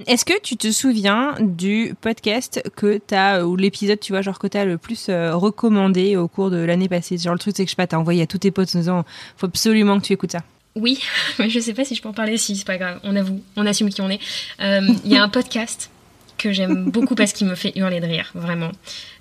Est-ce 0.08 0.24
que 0.24 0.40
tu 0.42 0.56
te 0.56 0.72
souviens 0.72 1.36
du 1.40 1.94
podcast 2.00 2.64
que 2.76 3.00
t'as, 3.06 3.44
ou 3.44 3.58
l'épisode, 3.58 4.00
tu 4.00 4.14
vois, 4.14 4.22
genre 4.22 4.40
que 4.40 4.48
t'as 4.48 4.64
le 4.64 4.78
plus 4.78 5.10
euh, 5.10 5.36
recommandé 5.36 6.16
au 6.16 6.28
cours 6.30 6.50
de 6.50 6.58
l'année 6.58 6.88
passée? 6.88 7.18
Genre 7.18 7.34
le 7.34 7.40
truc, 7.40 7.54
c'est 7.58 7.66
que 7.66 7.70
je 7.70 7.72
sais 7.72 7.76
pas, 7.76 7.88
t'as 7.88 7.98
envoyé 7.98 8.24
à 8.24 8.28
tous 8.28 8.38
tes 8.38 8.52
potes 8.52 8.74
en 8.76 8.80
disant, 8.80 9.04
faut 9.36 9.48
absolument 9.48 10.00
que 10.00 10.06
tu 10.06 10.14
écoutes 10.14 10.32
ça. 10.32 10.44
Oui, 10.76 11.02
mais 11.40 11.50
je 11.50 11.60
sais 11.60 11.74
pas 11.74 11.84
si 11.84 11.96
je 11.96 12.02
peux 12.02 12.08
en 12.08 12.14
parler, 12.14 12.38
si 12.38 12.56
c'est 12.56 12.66
pas 12.66 12.78
grave, 12.78 13.00
on 13.04 13.16
avoue, 13.16 13.42
on 13.58 13.66
assume 13.66 13.90
qui 13.90 14.02
on 14.02 14.10
est. 14.10 14.22
Euh, 14.62 14.88
il 15.04 15.12
y 15.12 15.18
a 15.18 15.24
un 15.24 15.30
podcast 15.30 15.90
que 16.38 16.54
j'aime 16.54 16.90
beaucoup 16.90 17.16
parce 17.16 17.34
qu'il 17.34 17.48
me 17.48 17.56
fait 17.56 17.74
hurler 17.76 18.00
de 18.00 18.06
rire, 18.06 18.32
vraiment. 18.34 18.72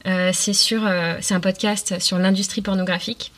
Euh, 0.07 0.31
c'est 0.33 0.53
sur, 0.53 0.89
c'est 1.21 1.35
un 1.35 1.41
podcast 1.41 1.99
sur 1.99 2.19
l'industrie 2.19 2.63
pornographique. 2.63 3.33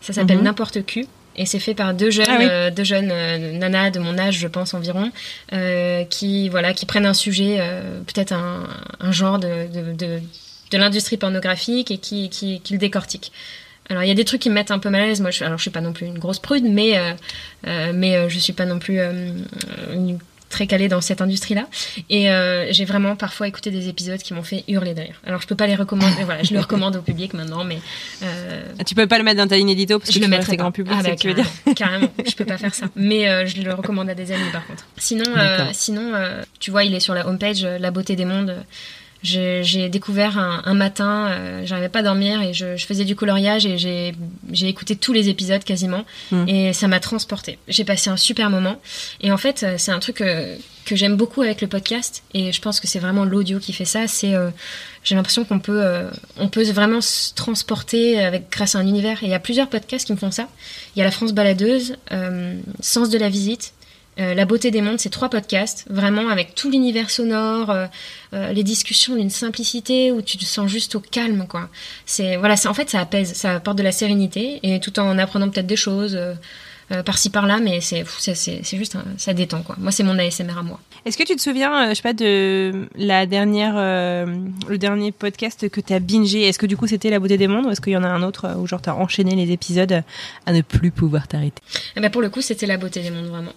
Ça 0.00 0.12
s'appelle 0.12 0.38
mhm. 0.38 0.44
N'importe 0.44 0.86
qui 0.86 1.08
et 1.36 1.46
c'est 1.46 1.58
fait 1.58 1.74
par 1.74 1.94
deux 1.94 2.10
jeunes, 2.10 2.26
ah 2.28 2.40
euh, 2.40 2.70
deux 2.70 2.84
jeunes 2.84 3.10
euh, 3.10 3.52
nanas 3.58 3.90
de 3.90 3.98
mon 3.98 4.18
âge, 4.18 4.38
je 4.38 4.48
pense 4.48 4.74
environ, 4.74 5.10
euh, 5.52 6.04
qui 6.04 6.48
voilà, 6.48 6.72
qui 6.72 6.86
prennent 6.86 7.06
un 7.06 7.14
sujet, 7.14 7.58
peut-être 8.06 8.32
un, 8.32 8.68
un, 9.00 9.12
genre 9.12 9.38
de, 9.38 9.66
de, 9.72 9.92
de, 9.92 10.20
de 10.70 10.78
l'industrie 10.78 11.16
pornographique 11.16 11.90
et 11.90 11.98
qui, 11.98 12.28
qui, 12.28 12.60
qui, 12.60 12.72
le 12.72 12.78
décortiquent. 12.78 13.32
Alors 13.90 14.02
il 14.02 14.08
y 14.08 14.12
a 14.12 14.14
des 14.14 14.24
trucs 14.24 14.40
qui 14.40 14.48
me 14.48 14.54
mettent 14.54 14.70
un 14.70 14.78
peu 14.78 14.90
mal 14.90 15.02
à 15.02 15.06
l'aise. 15.06 15.20
Moi, 15.20 15.30
je, 15.30 15.44
alors 15.44 15.58
je 15.58 15.62
suis 15.62 15.70
pas 15.70 15.82
non 15.82 15.92
plus 15.92 16.06
une 16.06 16.18
grosse 16.18 16.38
prude, 16.38 16.64
mais 16.64 16.94
mais 17.64 18.28
je 18.28 18.38
suis 18.38 18.52
pas 18.52 18.64
non 18.64 18.78
plus 18.78 19.00
une 19.92 20.18
très 20.54 20.66
calée 20.68 20.88
dans 20.88 21.00
cette 21.00 21.20
industrie-là. 21.20 21.66
Et 22.10 22.30
euh, 22.30 22.68
j'ai 22.70 22.84
vraiment 22.84 23.16
parfois 23.16 23.48
écouté 23.48 23.72
des 23.72 23.88
épisodes 23.88 24.20
qui 24.20 24.34
m'ont 24.34 24.44
fait 24.44 24.62
hurler 24.68 24.94
de 24.94 25.00
rire. 25.00 25.20
Alors 25.26 25.40
je 25.40 25.48
peux 25.48 25.56
pas 25.56 25.66
les 25.66 25.74
recommander, 25.74 26.22
voilà, 26.24 26.44
je 26.44 26.54
le 26.54 26.60
recommande 26.60 26.94
au 26.94 27.02
public 27.02 27.34
maintenant, 27.34 27.64
mais 27.64 27.78
euh, 28.22 28.62
ah, 28.78 28.84
tu 28.84 28.94
peux 28.94 29.08
pas 29.08 29.18
le 29.18 29.24
mettre 29.24 29.38
dans 29.38 29.48
ta 29.48 29.56
ligne 29.56 29.70
édito 29.70 29.98
parce 29.98 30.10
que 30.10 30.14
je 30.14 30.20
le 30.20 30.28
mettrai 30.28 30.56
grand 30.56 30.70
public, 30.70 30.94
ah, 30.96 31.02
bah, 31.02 31.16
tu 31.16 31.26
veux 31.28 31.34
dire 31.34 31.46
Carrément, 31.74 32.08
je 32.26 32.34
peux 32.36 32.44
pas 32.44 32.56
faire 32.56 32.74
ça. 32.74 32.86
Mais 32.94 33.28
euh, 33.28 33.46
je 33.46 33.60
le 33.62 33.74
recommande 33.74 34.08
à 34.08 34.14
des 34.14 34.30
amis 34.30 34.50
par 34.52 34.64
contre. 34.64 34.86
Sinon, 34.96 35.24
sinon, 35.72 36.12
tu 36.60 36.70
vois, 36.70 36.84
il 36.84 36.94
est 36.94 37.00
sur 37.00 37.14
la 37.14 37.26
homepage 37.26 37.64
La 37.64 37.90
beauté 37.90 38.14
des 38.14 38.24
mondes 38.24 38.54
j'ai 39.24 39.88
découvert 39.88 40.38
un, 40.38 40.74
matin, 40.74 41.28
euh, 41.28 41.62
j'arrivais 41.64 41.88
pas 41.88 42.00
à 42.00 42.02
dormir 42.02 42.42
et 42.42 42.52
je, 42.52 42.76
faisais 42.76 43.04
du 43.04 43.16
coloriage 43.16 43.64
et 43.64 43.78
j'ai 43.78 44.68
écouté 44.68 44.96
tous 44.96 45.14
les 45.14 45.30
épisodes 45.30 45.64
quasiment 45.64 46.04
mm. 46.30 46.48
et 46.48 46.72
ça 46.74 46.88
m'a 46.88 47.00
transporté. 47.00 47.58
J'ai 47.66 47.84
passé 47.84 48.10
un 48.10 48.18
super 48.18 48.50
moment 48.50 48.80
et 49.22 49.32
en 49.32 49.38
fait 49.38 49.64
c'est 49.78 49.92
un 49.92 49.98
truc 49.98 50.16
que, 50.16 50.56
que 50.84 50.94
j'aime 50.94 51.16
beaucoup 51.16 51.40
avec 51.40 51.62
le 51.62 51.68
podcast 51.68 52.22
et 52.34 52.52
je 52.52 52.60
pense 52.60 52.80
que 52.80 52.86
c'est 52.86 52.98
vraiment 52.98 53.24
l'audio 53.24 53.58
qui 53.58 53.72
fait 53.72 53.86
ça. 53.86 54.06
C'est 54.06 54.34
euh, 54.34 54.50
j'ai 55.02 55.14
l'impression 55.14 55.44
qu'on 55.44 55.58
peut 55.58 55.82
euh, 55.82 56.10
on 56.36 56.48
peut 56.48 56.62
vraiment 56.70 57.00
se 57.00 57.32
transporter 57.32 58.22
avec 58.22 58.50
grâce 58.50 58.74
à 58.74 58.80
un 58.80 58.86
univers. 58.86 59.22
Et 59.22 59.26
il 59.26 59.30
y 59.30 59.34
a 59.34 59.40
plusieurs 59.40 59.68
podcasts 59.68 60.06
qui 60.06 60.12
me 60.12 60.18
font 60.18 60.30
ça. 60.30 60.48
Il 60.94 60.98
y 60.98 61.02
a 61.02 61.04
la 61.04 61.10
France 61.10 61.32
baladeuse, 61.32 61.96
Sens 62.80 63.08
de 63.08 63.18
la 63.18 63.30
visite 63.30 63.72
euh, 64.20 64.34
la 64.34 64.44
beauté 64.44 64.70
des 64.70 64.80
mondes, 64.80 65.00
c'est 65.00 65.10
trois 65.10 65.28
podcasts, 65.28 65.86
vraiment 65.90 66.28
avec 66.28 66.54
tout 66.54 66.70
l'univers 66.70 67.10
sonore, 67.10 67.70
euh, 67.70 67.86
euh, 68.32 68.52
les 68.52 68.62
discussions 68.62 69.16
d'une 69.16 69.30
simplicité 69.30 70.12
où 70.12 70.22
tu 70.22 70.38
te 70.38 70.44
sens 70.44 70.70
juste 70.70 70.94
au 70.94 71.00
calme, 71.00 71.46
quoi. 71.48 71.68
C'est 72.06 72.36
voilà, 72.36 72.54
en 72.66 72.74
fait 72.74 72.90
ça 72.90 73.00
apaise, 73.00 73.32
ça 73.34 73.56
apporte 73.56 73.78
de 73.78 73.82
la 73.82 73.92
sérénité 73.92 74.60
et 74.62 74.78
tout 74.80 74.98
en 74.98 75.18
apprenant 75.18 75.48
peut-être 75.48 75.66
des 75.66 75.76
choses 75.76 76.18
par-ci 77.06 77.30
par-là, 77.30 77.58
mais 77.60 77.80
c'est 77.80 78.04
c'est 78.18 78.76
juste 78.76 78.96
ça 79.16 79.32
détend, 79.32 79.62
quoi. 79.62 79.74
Moi, 79.78 79.90
c'est 79.90 80.02
mon 80.02 80.18
ASMR 80.18 80.58
à 80.58 80.62
moi. 80.62 80.78
Est-ce 81.06 81.16
que 81.16 81.24
tu 81.24 81.34
te 81.34 81.40
souviens, 81.40 81.88
je 81.88 81.94
sais 81.94 82.02
pas, 82.02 82.12
de 82.12 82.86
la 82.94 83.26
dernière, 83.26 83.74
le 83.74 84.76
dernier 84.78 85.10
podcast 85.10 85.68
que 85.68 85.80
tu 85.80 85.92
as 85.92 85.98
bingé? 85.98 86.42
Est-ce 86.42 86.58
que 86.58 86.66
du 86.66 86.76
coup 86.76 86.86
c'était 86.86 87.10
la 87.10 87.18
beauté 87.18 87.36
des 87.36 87.48
mondes 87.48 87.66
ou 87.66 87.70
est-ce 87.70 87.80
qu'il 87.80 87.94
y 87.94 87.96
en 87.96 88.04
a 88.04 88.08
un 88.08 88.22
autre 88.22 88.54
où 88.58 88.66
genre 88.66 88.82
as 88.86 88.94
enchaîné 88.94 89.34
les 89.34 89.50
épisodes 89.50 90.02
à 90.46 90.52
ne 90.52 90.60
plus 90.60 90.90
pouvoir 90.90 91.26
t'arrêter? 91.26 91.62
Eh 91.96 92.00
ben, 92.00 92.10
pour 92.10 92.22
le 92.22 92.30
coup, 92.30 92.42
c'était 92.42 92.66
la 92.66 92.76
beauté 92.76 93.00
des 93.00 93.10
mondes 93.10 93.26
vraiment. 93.26 93.52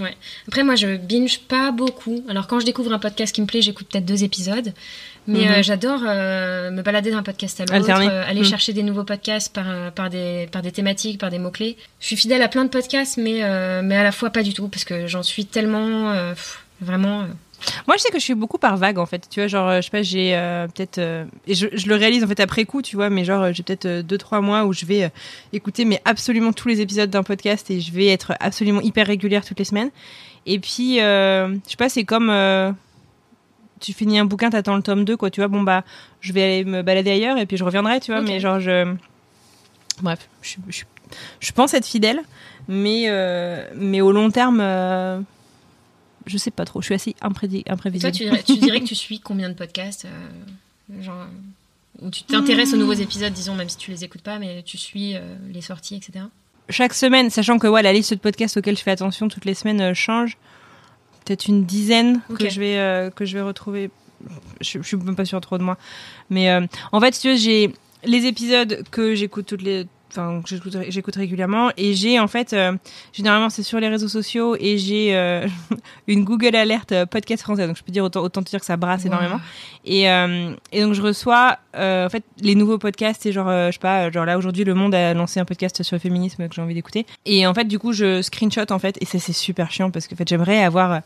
Ouais. 0.00 0.16
Après, 0.48 0.64
moi, 0.64 0.74
je 0.74 0.96
binge 0.96 1.40
pas 1.40 1.70
beaucoup. 1.70 2.24
Alors, 2.28 2.46
quand 2.46 2.58
je 2.60 2.66
découvre 2.66 2.92
un 2.92 2.98
podcast 2.98 3.34
qui 3.34 3.42
me 3.42 3.46
plaît, 3.46 3.62
j'écoute 3.62 3.86
peut-être 3.90 4.06
deux 4.06 4.24
épisodes. 4.24 4.72
Mais 5.26 5.44
mhm. 5.44 5.50
euh, 5.50 5.62
j'adore 5.62 6.00
euh, 6.06 6.70
me 6.70 6.82
balader 6.82 7.10
d'un 7.10 7.22
podcast 7.22 7.60
à 7.60 7.64
l'autre, 7.64 7.90
euh, 7.90 8.24
aller 8.26 8.40
mhm. 8.40 8.46
chercher 8.46 8.72
des 8.72 8.82
nouveaux 8.82 9.04
podcasts 9.04 9.52
par, 9.52 9.92
par, 9.92 10.10
des, 10.10 10.48
par 10.50 10.62
des 10.62 10.72
thématiques, 10.72 11.20
par 11.20 11.30
des 11.30 11.38
mots-clés. 11.38 11.76
Je 12.00 12.06
suis 12.06 12.16
fidèle 12.16 12.42
à 12.42 12.48
plein 12.48 12.64
de 12.64 12.70
podcasts, 12.70 13.18
mais, 13.18 13.42
mais 13.82 13.96
à 13.96 14.02
la 14.02 14.12
fois 14.12 14.30
pas 14.30 14.42
du 14.42 14.54
tout, 14.54 14.68
parce 14.68 14.84
que 14.84 15.06
j'en 15.06 15.22
suis 15.22 15.46
tellement... 15.46 16.14
vraiment... 16.80 17.26
Moi, 17.86 17.96
je 17.96 18.02
sais 18.02 18.10
que 18.10 18.18
je 18.18 18.24
suis 18.24 18.34
beaucoup 18.34 18.58
par 18.58 18.76
vague, 18.76 18.98
en 18.98 19.06
fait. 19.06 19.28
Tu 19.28 19.40
vois, 19.40 19.46
genre, 19.46 19.76
je 19.76 19.80
sais 19.82 19.90
pas, 19.90 20.02
j'ai 20.02 20.34
euh, 20.34 20.66
peut-être. 20.66 20.98
Euh, 20.98 21.24
et 21.46 21.54
je, 21.54 21.66
je, 21.72 21.88
le 21.88 21.94
réalise, 21.94 22.24
en 22.24 22.26
fait, 22.26 22.40
après 22.40 22.64
coup, 22.64 22.82
tu 22.82 22.96
vois, 22.96 23.10
mais 23.10 23.24
genre, 23.24 23.52
j'ai 23.52 23.62
peut-être 23.62 23.86
2-3 23.86 24.38
euh, 24.38 24.40
mois 24.40 24.64
où 24.64 24.72
je 24.72 24.84
vais 24.86 25.10
écouter 25.52 25.84
mais 25.84 26.00
absolument 26.04 26.52
tous 26.52 26.68
les 26.68 26.80
épisodes 26.80 27.10
d'un 27.10 27.22
podcast 27.22 27.70
et 27.70 27.80
je 27.80 27.92
vais 27.92 28.06
être 28.06 28.32
absolument 28.40 28.80
hyper 28.80 29.06
régulière 29.06 29.44
toutes 29.44 29.58
les 29.58 29.64
semaines. 29.64 29.90
Et 30.46 30.58
puis, 30.58 30.96
je 30.96 31.58
sais 31.66 31.76
pas, 31.76 31.88
c'est 31.88 32.04
comme. 32.04 32.32
tu 33.80 33.92
finis 33.92 34.18
un 34.18 34.24
bouquin, 34.24 34.50
t'attends 34.50 34.76
le 34.76 34.82
tome 34.82 35.04
2, 35.04 35.16
quoi, 35.16 35.30
tu 35.30 35.40
vois, 35.40 35.48
bon, 35.48 35.62
bah, 35.62 35.84
je 36.20 36.32
vais 36.32 36.42
aller 36.42 36.64
me 36.64 36.82
balader 36.82 37.10
ailleurs 37.10 37.38
et 37.38 37.46
puis 37.46 37.56
je 37.56 37.64
reviendrai, 37.64 38.00
tu 38.00 38.12
vois, 38.12 38.22
mais 38.22 38.40
genre, 38.40 38.60
je. 38.60 38.94
Bref, 40.02 40.28
je, 40.40 40.56
je, 40.68 40.84
je, 41.40 41.52
pense 41.52 41.74
être 41.74 41.86
fidèle, 41.86 42.20
mais, 42.68 43.10
mais 43.74 44.00
au 44.00 44.12
long 44.12 44.30
terme 44.30 44.62
je 46.26 46.38
sais 46.38 46.50
pas 46.50 46.64
trop. 46.64 46.80
Je 46.80 46.86
suis 46.86 46.94
assez 46.94 47.14
imprévisible. 47.20 48.00
Toi, 48.00 48.10
tu 48.10 48.56
dirais, 48.56 48.80
que 48.80 48.86
tu 48.86 48.94
suis 48.94 49.20
combien 49.20 49.48
de 49.48 49.54
podcasts 49.54 50.06
euh, 50.06 51.02
genre, 51.02 51.26
Où 52.00 52.10
tu 52.10 52.22
t'intéresses 52.24 52.72
aux 52.74 52.76
nouveaux 52.76 52.92
épisodes, 52.92 53.32
disons, 53.32 53.54
même 53.54 53.68
si 53.68 53.76
tu 53.76 53.90
les 53.90 54.04
écoutes 54.04 54.22
pas, 54.22 54.38
mais 54.38 54.62
tu 54.62 54.78
suis 54.78 55.16
euh, 55.16 55.20
les 55.52 55.60
sorties, 55.60 55.96
etc. 55.96 56.26
Chaque 56.68 56.94
semaine, 56.94 57.30
sachant 57.30 57.58
que 57.58 57.66
ouais, 57.66 57.82
la 57.82 57.92
liste 57.92 58.14
de 58.14 58.18
podcasts 58.18 58.56
auxquels 58.56 58.76
je 58.76 58.82
fais 58.82 58.92
attention 58.92 59.28
toutes 59.28 59.44
les 59.44 59.54
semaines 59.54 59.80
euh, 59.80 59.94
change. 59.94 60.36
Peut-être 61.24 61.48
une 61.48 61.64
dizaine 61.64 62.20
que, 62.38 62.48
je 62.48 62.58
vais, 62.58 63.10
que 63.14 63.24
je 63.26 63.36
vais 63.36 63.42
retrouver. 63.42 63.90
Je, 64.60 64.78
je 64.80 64.86
suis 64.86 64.96
même 64.96 65.14
pas 65.14 65.26
sûre 65.26 65.40
trop 65.40 65.58
de 65.58 65.62
moi. 65.62 65.76
Mais 66.30 66.50
en 66.92 67.00
fait, 67.00 67.14
si 67.14 67.20
tu 67.20 67.28
veux, 67.28 67.36
j'ai 67.36 67.74
les 68.04 68.24
épisodes 68.24 68.82
que 68.90 69.14
j'écoute 69.14 69.44
toutes 69.46 69.62
les 69.62 69.86
enfin 70.10 70.42
j'écoute 70.44 71.16
régulièrement. 71.16 71.70
Et 71.76 71.94
j'ai 71.94 72.18
en 72.18 72.28
fait 72.28 72.52
euh, 72.52 72.72
généralement 73.12 73.50
c'est 73.50 73.62
sur 73.62 73.80
les 73.80 73.88
réseaux 73.88 74.08
sociaux 74.08 74.56
et 74.58 74.78
j'ai 74.78 75.16
euh, 75.16 75.46
une 76.08 76.24
Google 76.24 76.56
Alert 76.56 76.92
euh, 76.92 77.06
podcast 77.06 77.42
français. 77.42 77.66
Donc 77.66 77.76
je 77.76 77.82
peux 77.82 77.92
dire 77.92 78.04
autant 78.04 78.22
autant 78.22 78.42
te 78.42 78.50
dire 78.50 78.60
que 78.60 78.66
ça 78.66 78.76
brasse 78.76 79.04
énormément. 79.04 79.40
Et 79.84 80.04
et 80.72 80.82
donc 80.82 80.94
je 80.94 81.02
reçois 81.02 81.58
en 81.74 82.08
fait 82.10 82.24
les 82.40 82.54
nouveaux 82.54 82.78
podcasts 82.78 83.24
et 83.26 83.32
genre 83.32 83.48
je 83.48 83.72
sais 83.72 83.78
pas 83.78 84.10
genre 84.10 84.26
là 84.26 84.36
aujourd'hui 84.36 84.64
le 84.64 84.74
Monde 84.74 84.94
a 84.94 85.14
lancé 85.14 85.40
un 85.40 85.44
podcast 85.44 85.82
sur 85.82 85.94
le 85.94 86.00
féminisme 86.00 86.48
que 86.48 86.54
j'ai 86.54 86.62
envie 86.62 86.74
d'écouter. 86.74 87.06
Et 87.24 87.46
en 87.46 87.54
fait 87.54 87.64
du 87.64 87.78
coup 87.78 87.92
je 87.92 88.22
screenshot 88.22 88.70
en 88.70 88.78
fait 88.78 88.96
et 89.00 89.06
ça 89.06 89.18
c'est 89.18 89.32
super 89.32 89.70
chiant 89.70 89.90
parce 89.90 90.06
que 90.06 90.14
en 90.14 90.16
fait 90.16 90.28
j'aimerais 90.28 90.62
avoir 90.62 91.00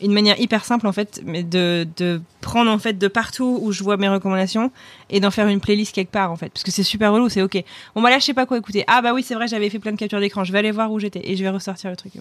une 0.00 0.12
manière 0.12 0.38
hyper 0.40 0.64
simple 0.64 0.86
en 0.86 0.92
fait, 0.92 1.22
mais 1.24 1.42
de, 1.42 1.86
de 1.96 2.20
prendre 2.44 2.70
en 2.70 2.78
fait 2.78 2.98
de 2.98 3.08
partout 3.08 3.58
où 3.60 3.72
je 3.72 3.82
vois 3.82 3.96
mes 3.96 4.08
recommandations 4.08 4.70
et 5.10 5.18
d'en 5.18 5.30
faire 5.30 5.48
une 5.48 5.60
playlist 5.60 5.94
quelque 5.94 6.10
part 6.10 6.30
en 6.30 6.36
fait, 6.36 6.50
parce 6.50 6.62
que 6.62 6.70
c'est 6.70 6.82
super 6.82 7.12
relou, 7.12 7.28
c'est 7.28 7.42
ok. 7.42 7.64
Bon 7.94 8.02
bah 8.02 8.10
là 8.10 8.18
je 8.18 8.24
sais 8.24 8.34
pas 8.34 8.46
quoi 8.46 8.58
écouter. 8.58 8.84
Ah 8.86 9.02
bah 9.02 9.12
oui 9.14 9.22
c'est 9.22 9.34
vrai 9.34 9.48
j'avais 9.48 9.70
fait 9.70 9.78
plein 9.78 9.92
de 9.92 9.96
captures 9.96 10.20
d'écran, 10.20 10.44
je 10.44 10.52
vais 10.52 10.58
aller 10.58 10.70
voir 10.70 10.92
où 10.92 11.00
j'étais 11.00 11.28
et 11.28 11.36
je 11.36 11.42
vais 11.42 11.50
ressortir 11.50 11.90
le 11.90 11.96
truc. 11.96 12.12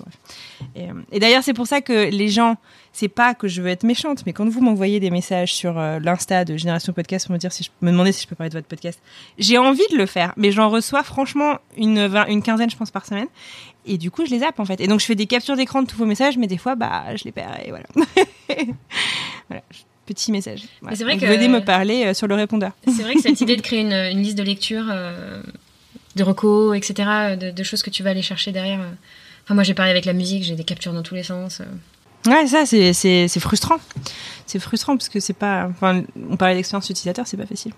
Et, 0.76 0.90
euh, 0.90 1.20
d'ailleurs 1.20 1.44
c'est 1.44 1.54
pour 1.54 1.68
ça 1.68 1.82
que 1.82 2.10
les 2.10 2.30
gens, 2.30 2.56
c'est 2.94 3.10
pas 3.10 3.34
que 3.34 3.48
je 3.48 3.62
veux 3.62 3.70
être 3.70 3.84
méchante, 3.84 4.24
mais 4.26 4.34
quand 4.34 4.48
vous 4.48 4.62
m'envoyez 4.62 5.00
des 5.00 5.12
messages 5.12 5.54
sur 5.54 5.78
euh, 5.78 6.00
l'insta 6.00 6.46
de 6.46 6.56
Génération 6.56 6.94
Podcast 6.94 7.28
pour 7.28 7.34
me 7.34 7.40
dire 7.40 7.52
si 7.52 7.64
je 7.64 7.70
me 7.86 7.92
demander 7.92 8.12
si 8.12 8.24
je 8.24 8.28
peux 8.28 8.36
parler 8.36 8.50
de 8.50 8.56
votre 8.56 8.68
podcast, 8.68 9.00
j'ai 9.38 9.58
envie 9.58 9.88
de 9.92 9.98
le 9.98 10.06
faire, 10.06 10.34
mais 10.38 10.52
j'en 10.52 10.70
reçois 10.70 11.04
franchement 11.04 11.58
une 11.78 12.10
une 12.28 12.42
quinzaine 12.42 12.70
je 12.70 12.78
pense 12.78 12.92
par 12.92 13.06
semaine 13.06 13.28
et 13.86 13.98
du 13.98 14.12
coup, 14.12 14.26
je 14.26 14.32
les 14.32 14.40
zappe 14.40 14.60
en 14.60 14.66
fait. 14.66 14.80
Et 14.82 14.88
donc, 14.88 15.00
je 15.00 15.06
fais 15.06 15.16
des 15.16 15.28
captures 15.28 15.56
d'écran 15.56 15.82
de 15.82 15.88
tous 15.88 15.98
vos 15.98 16.06
messages, 16.06 16.38
mais 16.38 16.48
des 16.48 16.58
fois, 16.58 16.76
bah, 16.76 17.16
je 17.16 17.24
les 17.26 17.32
perds 17.32 17.60
et 17.66 17.70
voilà. 17.70 17.86
voilà. 19.50 19.64
Petit 20.06 20.32
message. 20.32 20.64
C'est 20.94 21.04
vrai 21.04 21.18
que 21.18 21.26
venez 21.26 21.48
me 21.48 21.64
parler 21.64 22.06
euh, 22.06 22.14
sur 22.14 22.28
le 22.28 22.36
répondeur. 22.36 22.72
C'est 22.86 23.04
vrai 23.04 23.14
que 23.16 23.22
cette 23.22 23.40
idée 23.42 23.56
de 23.56 23.62
créer 23.62 23.82
une, 23.82 23.94
une 23.94 24.22
liste 24.22 24.38
de 24.38 24.44
lecture, 24.44 24.86
euh, 24.92 25.42
de 26.16 26.24
recos, 26.24 26.76
etc., 26.76 27.38
de, 27.40 27.52
de, 27.52 27.64
choses 27.64 27.84
que 27.84 27.90
tu 27.90 28.04
vas 28.04 28.10
aller 28.10 28.22
chercher 28.22 28.52
derrière. 28.52 28.82
Euh. 28.82 28.92
Enfin, 29.46 29.56
moi, 29.56 29.64
j'ai 29.64 29.74
parlé 29.74 29.92
avec 29.92 30.06
la 30.06 30.14
musique, 30.14 30.44
j'ai 30.44 30.56
des 30.56 30.64
captures 30.64 30.94
dans 30.94 31.04
tous 31.04 31.16
les 31.16 31.24
sens. 31.24 31.62
Ouais, 32.28 32.48
ça, 32.48 32.66
c'est 32.66 33.40
frustrant. 33.40 33.78
C'est 34.46 34.60
frustrant 34.60 34.98
parce 34.98 35.10
que 35.10 35.20
c'est 35.20 35.34
pas. 35.34 35.68
Enfin, 35.70 36.04
on 36.30 36.38
parlait 36.38 36.56
d'expérience 36.56 36.90
utilisateur, 36.90 37.28
c'est 37.28 37.38
pas 37.38 37.46
facile. 37.46 37.74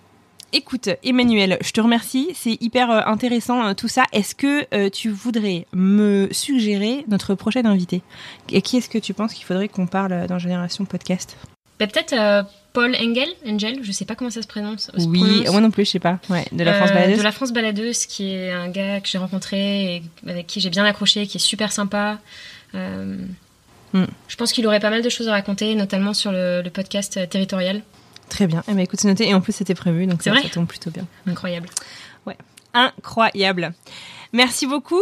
Écoute, 0.58 0.90
Emmanuel, 1.04 1.58
je 1.62 1.72
te 1.72 1.82
remercie. 1.82 2.30
C'est 2.34 2.58
hyper 2.62 2.90
euh, 2.90 3.02
intéressant 3.08 3.66
euh, 3.66 3.74
tout 3.74 3.90
ça. 3.90 4.06
Est-ce 4.14 4.36
que 4.36 4.66
euh, 4.74 4.90
tu 4.90 5.10
voudrais 5.10 5.68
me 5.74 6.30
suggérer 6.32 7.04
notre 7.10 7.36
prochaine 7.36 7.66
invité 7.66 8.02
Et 8.50 8.62
qui 8.62 8.78
est-ce 8.78 8.88
que 8.88 8.98
tu 8.98 9.14
penses 9.14 9.34
qu'il 9.34 9.44
faudrait 9.44 9.68
qu'on 9.68 9.86
parle 9.86 10.28
dans 10.28 10.40
Génération 10.40 10.86
Podcast? 10.86 11.36
Bah, 11.80 11.88
Peut-être 11.88 12.46
Paul 12.74 12.96
Engel, 12.96 13.30
Engel, 13.48 13.80
je 13.84 13.92
sais 13.92 14.06
pas 14.06 14.16
comment 14.16 14.32
ça 14.32 14.42
se 14.42 14.48
prononce. 14.48 14.92
oui, 14.98 15.46
moi 15.50 15.62
non 15.62 15.72
plus, 15.72 15.86
je 15.86 15.92
sais 15.92 16.00
pas. 16.00 16.20
Ouais, 16.30 16.46
de 16.52 16.64
la 16.64 16.74
France 16.74 16.92
Baladeuse. 16.92 17.18
De 17.18 17.24
la 17.24 17.32
France 17.32 17.54
Baladeuse, 17.54 18.06
qui 18.06 18.34
est 18.34 18.52
un 18.52 18.70
gars 18.70 19.00
que 19.00 19.08
j'ai 19.08 19.18
rencontré 19.18 19.96
et 19.96 20.04
avec 20.28 20.48
qui 20.48 20.60
j'ai 20.60 20.70
bien 20.70 20.86
accroché, 20.86 21.28
qui 21.28 21.38
est 21.38 21.40
super 21.40 21.72
sympa. 21.72 22.20
Hmm. 22.74 23.28
Je 24.28 24.36
pense 24.36 24.52
qu'il 24.52 24.68
aurait 24.68 24.82
pas 24.82 24.90
mal 24.90 25.02
de 25.02 25.10
choses 25.10 25.30
à 25.30 25.32
raconter, 25.32 25.74
notamment 25.76 26.14
sur 26.14 26.32
le 26.32 26.68
podcast 26.70 27.30
territorial. 27.30 27.82
Très 28.30 28.48
bien. 28.48 28.64
Eh 28.68 28.74
ben, 28.74 28.80
écoute, 28.80 29.00
c'est 29.00 29.08
noté. 29.08 29.30
Et 29.30 29.34
en 29.34 29.42
plus, 29.42 29.54
c'était 29.54 29.76
prévu, 29.76 30.08
donc 30.08 30.22
ça, 30.24 30.34
tombe 30.52 30.68
plutôt 30.68 30.92
bien. 30.92 31.08
Incroyable. 31.28 31.70
Ouais. 32.26 32.38
Incroyable. 32.74 33.74
Merci 34.34 34.68
beaucoup. 34.68 35.02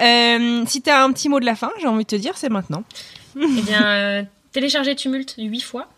Euh, 0.00 0.64
si 0.66 0.82
tu 0.82 0.90
as 0.90 1.04
un 1.04 1.12
petit 1.12 1.28
mot 1.28 1.38
de 1.38 1.44
la 1.44 1.54
fin, 1.54 1.70
j'ai 1.80 1.86
envie 1.86 2.04
de 2.04 2.08
te 2.08 2.16
dire, 2.16 2.36
c'est 2.36 2.48
maintenant. 2.48 2.84
Eh 3.36 3.62
bien, 3.62 3.86
euh, 3.86 4.22
téléchargez 4.52 4.96
Tumult 4.96 5.34
huit 5.38 5.60
fois. 5.60 5.88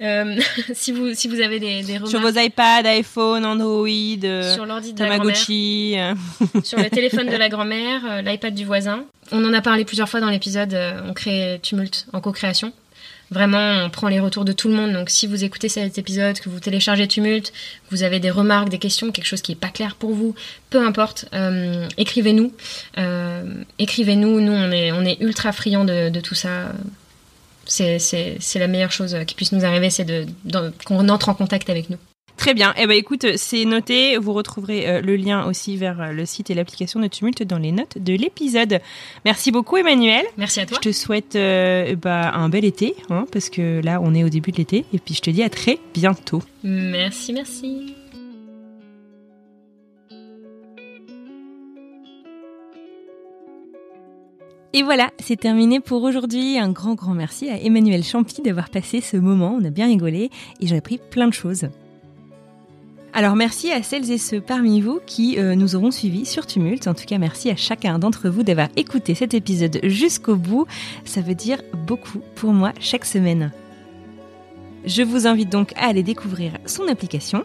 Euh, 0.00 0.40
si, 0.74 0.92
vous, 0.92 1.14
si 1.14 1.28
vous 1.28 1.40
avez 1.40 1.60
des, 1.60 1.82
des 1.82 1.98
remarques. 1.98 2.10
Sur 2.10 2.20
vos 2.20 2.38
iPads, 2.38 2.86
iPhone, 2.86 3.44
Android, 3.44 3.88
sur 4.54 4.66
l'ordi 4.66 4.92
de 4.92 4.98
Tamagotchi. 4.98 5.96
sur 6.64 6.78
le 6.78 6.88
téléphone 6.90 7.28
de 7.28 7.36
la 7.36 7.48
grand-mère, 7.48 8.22
l'iPad 8.22 8.54
du 8.54 8.64
voisin. 8.64 9.04
On 9.32 9.44
en 9.44 9.52
a 9.52 9.60
parlé 9.60 9.84
plusieurs 9.84 10.08
fois 10.08 10.20
dans 10.20 10.30
l'épisode. 10.30 10.76
on 11.06 11.12
crée 11.12 11.60
Tumult 11.62 12.06
en 12.12 12.20
co-création. 12.20 12.72
Vraiment, 13.30 13.84
on 13.84 13.90
prend 13.90 14.08
les 14.08 14.18
retours 14.18 14.44
de 14.44 14.52
tout 14.52 14.68
le 14.68 14.74
monde. 14.74 14.92
Donc, 14.92 15.08
si 15.08 15.28
vous 15.28 15.44
écoutez 15.44 15.68
cet 15.68 15.98
épisode, 15.98 16.40
que 16.40 16.48
vous 16.48 16.58
téléchargez 16.58 17.06
Tumult, 17.06 17.52
vous 17.90 18.02
avez 18.02 18.18
des 18.18 18.30
remarques, 18.30 18.70
des 18.70 18.78
questions, 18.78 19.12
quelque 19.12 19.26
chose 19.26 19.40
qui 19.40 19.52
n'est 19.52 19.58
pas 19.58 19.68
clair 19.68 19.94
pour 19.94 20.12
vous, 20.14 20.34
peu 20.68 20.84
importe, 20.84 21.26
euh, 21.32 21.86
écrivez-nous. 21.96 22.52
Euh, 22.98 23.44
écrivez-nous. 23.78 24.40
Nous, 24.40 24.52
on 24.52 24.72
est, 24.72 24.90
on 24.90 25.04
est 25.04 25.20
ultra 25.20 25.52
friands 25.52 25.84
de, 25.84 26.20
tout 26.20 26.34
ça. 26.34 26.72
C'est 27.70 28.38
la 28.56 28.68
meilleure 28.68 28.92
chose 28.92 29.16
qui 29.26 29.34
puisse 29.34 29.52
nous 29.52 29.64
arriver, 29.64 29.90
c'est 29.90 30.06
qu'on 30.84 31.08
entre 31.08 31.28
en 31.28 31.34
contact 31.34 31.70
avec 31.70 31.90
nous. 31.90 31.98
Très 32.40 32.54
bien. 32.54 32.72
Eh 32.78 32.86
ben 32.86 32.96
écoute, 32.96 33.36
c'est 33.36 33.66
noté. 33.66 34.16
Vous 34.16 34.32
retrouverez 34.32 34.88
euh, 34.88 35.00
le 35.02 35.14
lien 35.16 35.44
aussi 35.44 35.76
vers 35.76 36.00
euh, 36.00 36.12
le 36.12 36.24
site 36.24 36.48
et 36.48 36.54
l'application 36.54 36.98
de 36.98 37.06
Tumulte 37.06 37.42
dans 37.42 37.58
les 37.58 37.70
notes 37.70 37.98
de 37.98 38.14
l'épisode. 38.14 38.80
Merci 39.26 39.52
beaucoup 39.52 39.76
Emmanuel. 39.76 40.24
Merci 40.38 40.60
à 40.60 40.66
toi. 40.66 40.78
Je 40.82 40.88
te 40.88 40.92
souhaite 40.94 41.36
euh, 41.36 41.96
bah, 41.96 42.32
un 42.32 42.48
bel 42.48 42.64
été, 42.64 42.94
hein, 43.10 43.26
parce 43.30 43.50
que 43.50 43.82
là 43.84 44.00
on 44.02 44.14
est 44.14 44.24
au 44.24 44.30
début 44.30 44.52
de 44.52 44.56
l'été. 44.56 44.86
Et 44.94 44.98
puis 44.98 45.12
je 45.12 45.20
te 45.20 45.28
dis 45.28 45.42
à 45.42 45.50
très 45.50 45.78
bientôt. 45.92 46.42
Merci, 46.64 47.34
merci. 47.34 47.94
Et 54.72 54.84
voilà, 54.84 55.10
c'est 55.18 55.40
terminé 55.40 55.80
pour 55.80 56.04
aujourd'hui. 56.04 56.56
Un 56.58 56.70
grand, 56.70 56.94
grand 56.94 57.14
merci 57.14 57.48
à 57.48 57.60
Emmanuel 57.60 58.04
Champy 58.04 58.40
d'avoir 58.40 58.70
passé 58.70 59.00
ce 59.00 59.16
moment. 59.16 59.58
On 59.60 59.64
a 59.64 59.70
bien 59.70 59.86
rigolé 59.86 60.30
et 60.60 60.66
j'ai 60.66 60.76
appris 60.76 61.00
plein 61.10 61.26
de 61.26 61.34
choses. 61.34 61.68
Alors 63.12 63.34
merci 63.34 63.72
à 63.72 63.82
celles 63.82 64.12
et 64.12 64.18
ceux 64.18 64.40
parmi 64.40 64.80
vous 64.80 65.00
qui 65.04 65.36
euh, 65.40 65.56
nous 65.56 65.74
auront 65.74 65.90
suivis 65.90 66.24
sur 66.24 66.46
Tumult. 66.46 66.86
En 66.86 66.94
tout 66.94 67.04
cas, 67.04 67.18
merci 67.18 67.50
à 67.50 67.56
chacun 67.56 67.98
d'entre 67.98 68.28
vous 68.28 68.44
d'avoir 68.44 68.68
écouté 68.76 69.16
cet 69.16 69.34
épisode 69.34 69.80
jusqu'au 69.82 70.36
bout. 70.36 70.66
Ça 71.04 71.20
veut 71.20 71.34
dire 71.34 71.60
beaucoup 71.88 72.20
pour 72.36 72.52
moi 72.52 72.72
chaque 72.78 73.04
semaine. 73.04 73.50
Je 74.84 75.02
vous 75.02 75.26
invite 75.26 75.50
donc 75.50 75.72
à 75.76 75.88
aller 75.88 76.04
découvrir 76.04 76.52
son 76.64 76.86
application. 76.86 77.42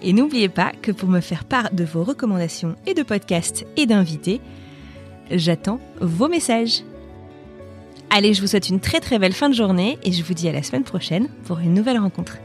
Et 0.00 0.14
n'oubliez 0.14 0.48
pas 0.48 0.72
que 0.80 0.90
pour 0.90 1.10
me 1.10 1.20
faire 1.20 1.44
part 1.44 1.72
de 1.74 1.84
vos 1.84 2.02
recommandations 2.02 2.76
et 2.86 2.94
de 2.94 3.02
podcasts 3.02 3.66
et 3.76 3.84
d'invités, 3.84 4.40
j'attends 5.30 5.80
vos 6.00 6.28
messages. 6.28 6.82
Allez, 8.10 8.34
je 8.34 8.40
vous 8.40 8.46
souhaite 8.46 8.68
une 8.68 8.80
très 8.80 9.00
très 9.00 9.18
belle 9.18 9.32
fin 9.32 9.48
de 9.48 9.54
journée 9.54 9.98
et 10.04 10.12
je 10.12 10.22
vous 10.22 10.34
dis 10.34 10.48
à 10.48 10.52
la 10.52 10.62
semaine 10.62 10.84
prochaine 10.84 11.28
pour 11.44 11.58
une 11.58 11.74
nouvelle 11.74 11.98
rencontre. 11.98 12.38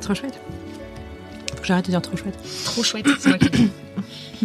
Trop 0.00 0.14
chouette. 0.14 0.38
Faut 1.50 1.60
que 1.60 1.66
j'arrête 1.66 1.86
de 1.86 1.90
dire 1.90 2.02
trop 2.02 2.16
chouette. 2.16 2.38
Trop 2.64 2.82
chouette, 2.82 3.06
c'est 3.18 3.28
moi 3.28 3.38
qui 3.38 3.50
dis. 3.50 3.70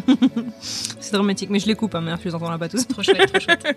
c'est 0.62 1.12
dramatique, 1.12 1.50
mais 1.50 1.60
je 1.60 1.68
les 1.68 1.76
coupe, 1.76 1.94
hein, 1.96 2.02
mais 2.02 2.12
je 2.20 2.30
les 2.30 2.36
entends 2.36 2.50
là 2.50 2.58
pas 2.58 2.70
tous. 2.70 2.88
Trop 2.88 3.04
chouette, 3.04 3.32
trop 3.32 3.40
chouette. 3.40 3.76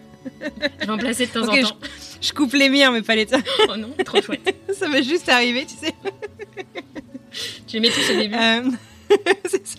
Je 0.81 0.87
vais 0.87 0.93
en 0.93 0.99
placer 0.99 1.27
de 1.27 1.33
temps 1.33 1.43
en 1.43 1.61
temps. 1.61 1.77
Je, 2.21 2.33
coupe 2.33 2.53
les 2.53 2.69
miens, 2.69 2.91
mais 2.93 3.03
pas 3.03 3.17
les 3.17 3.27
tiens. 3.27 3.43
Oh 3.69 3.77
non, 3.77 3.91
trop 4.05 4.23
chouette. 4.23 4.55
ça 4.79 4.89
va 4.89 5.03
juste 5.03 5.29
arriver, 5.29 5.67
tu 5.67 5.75
sais. 5.77 5.95
Je 7.67 7.73
les 7.73 7.81
mets 7.81 7.91
tous 7.91 8.11
au 8.13 8.17
début. 8.17 8.35
Euh... 8.35 8.71
c'est 9.47 9.67
ça. 9.67 9.79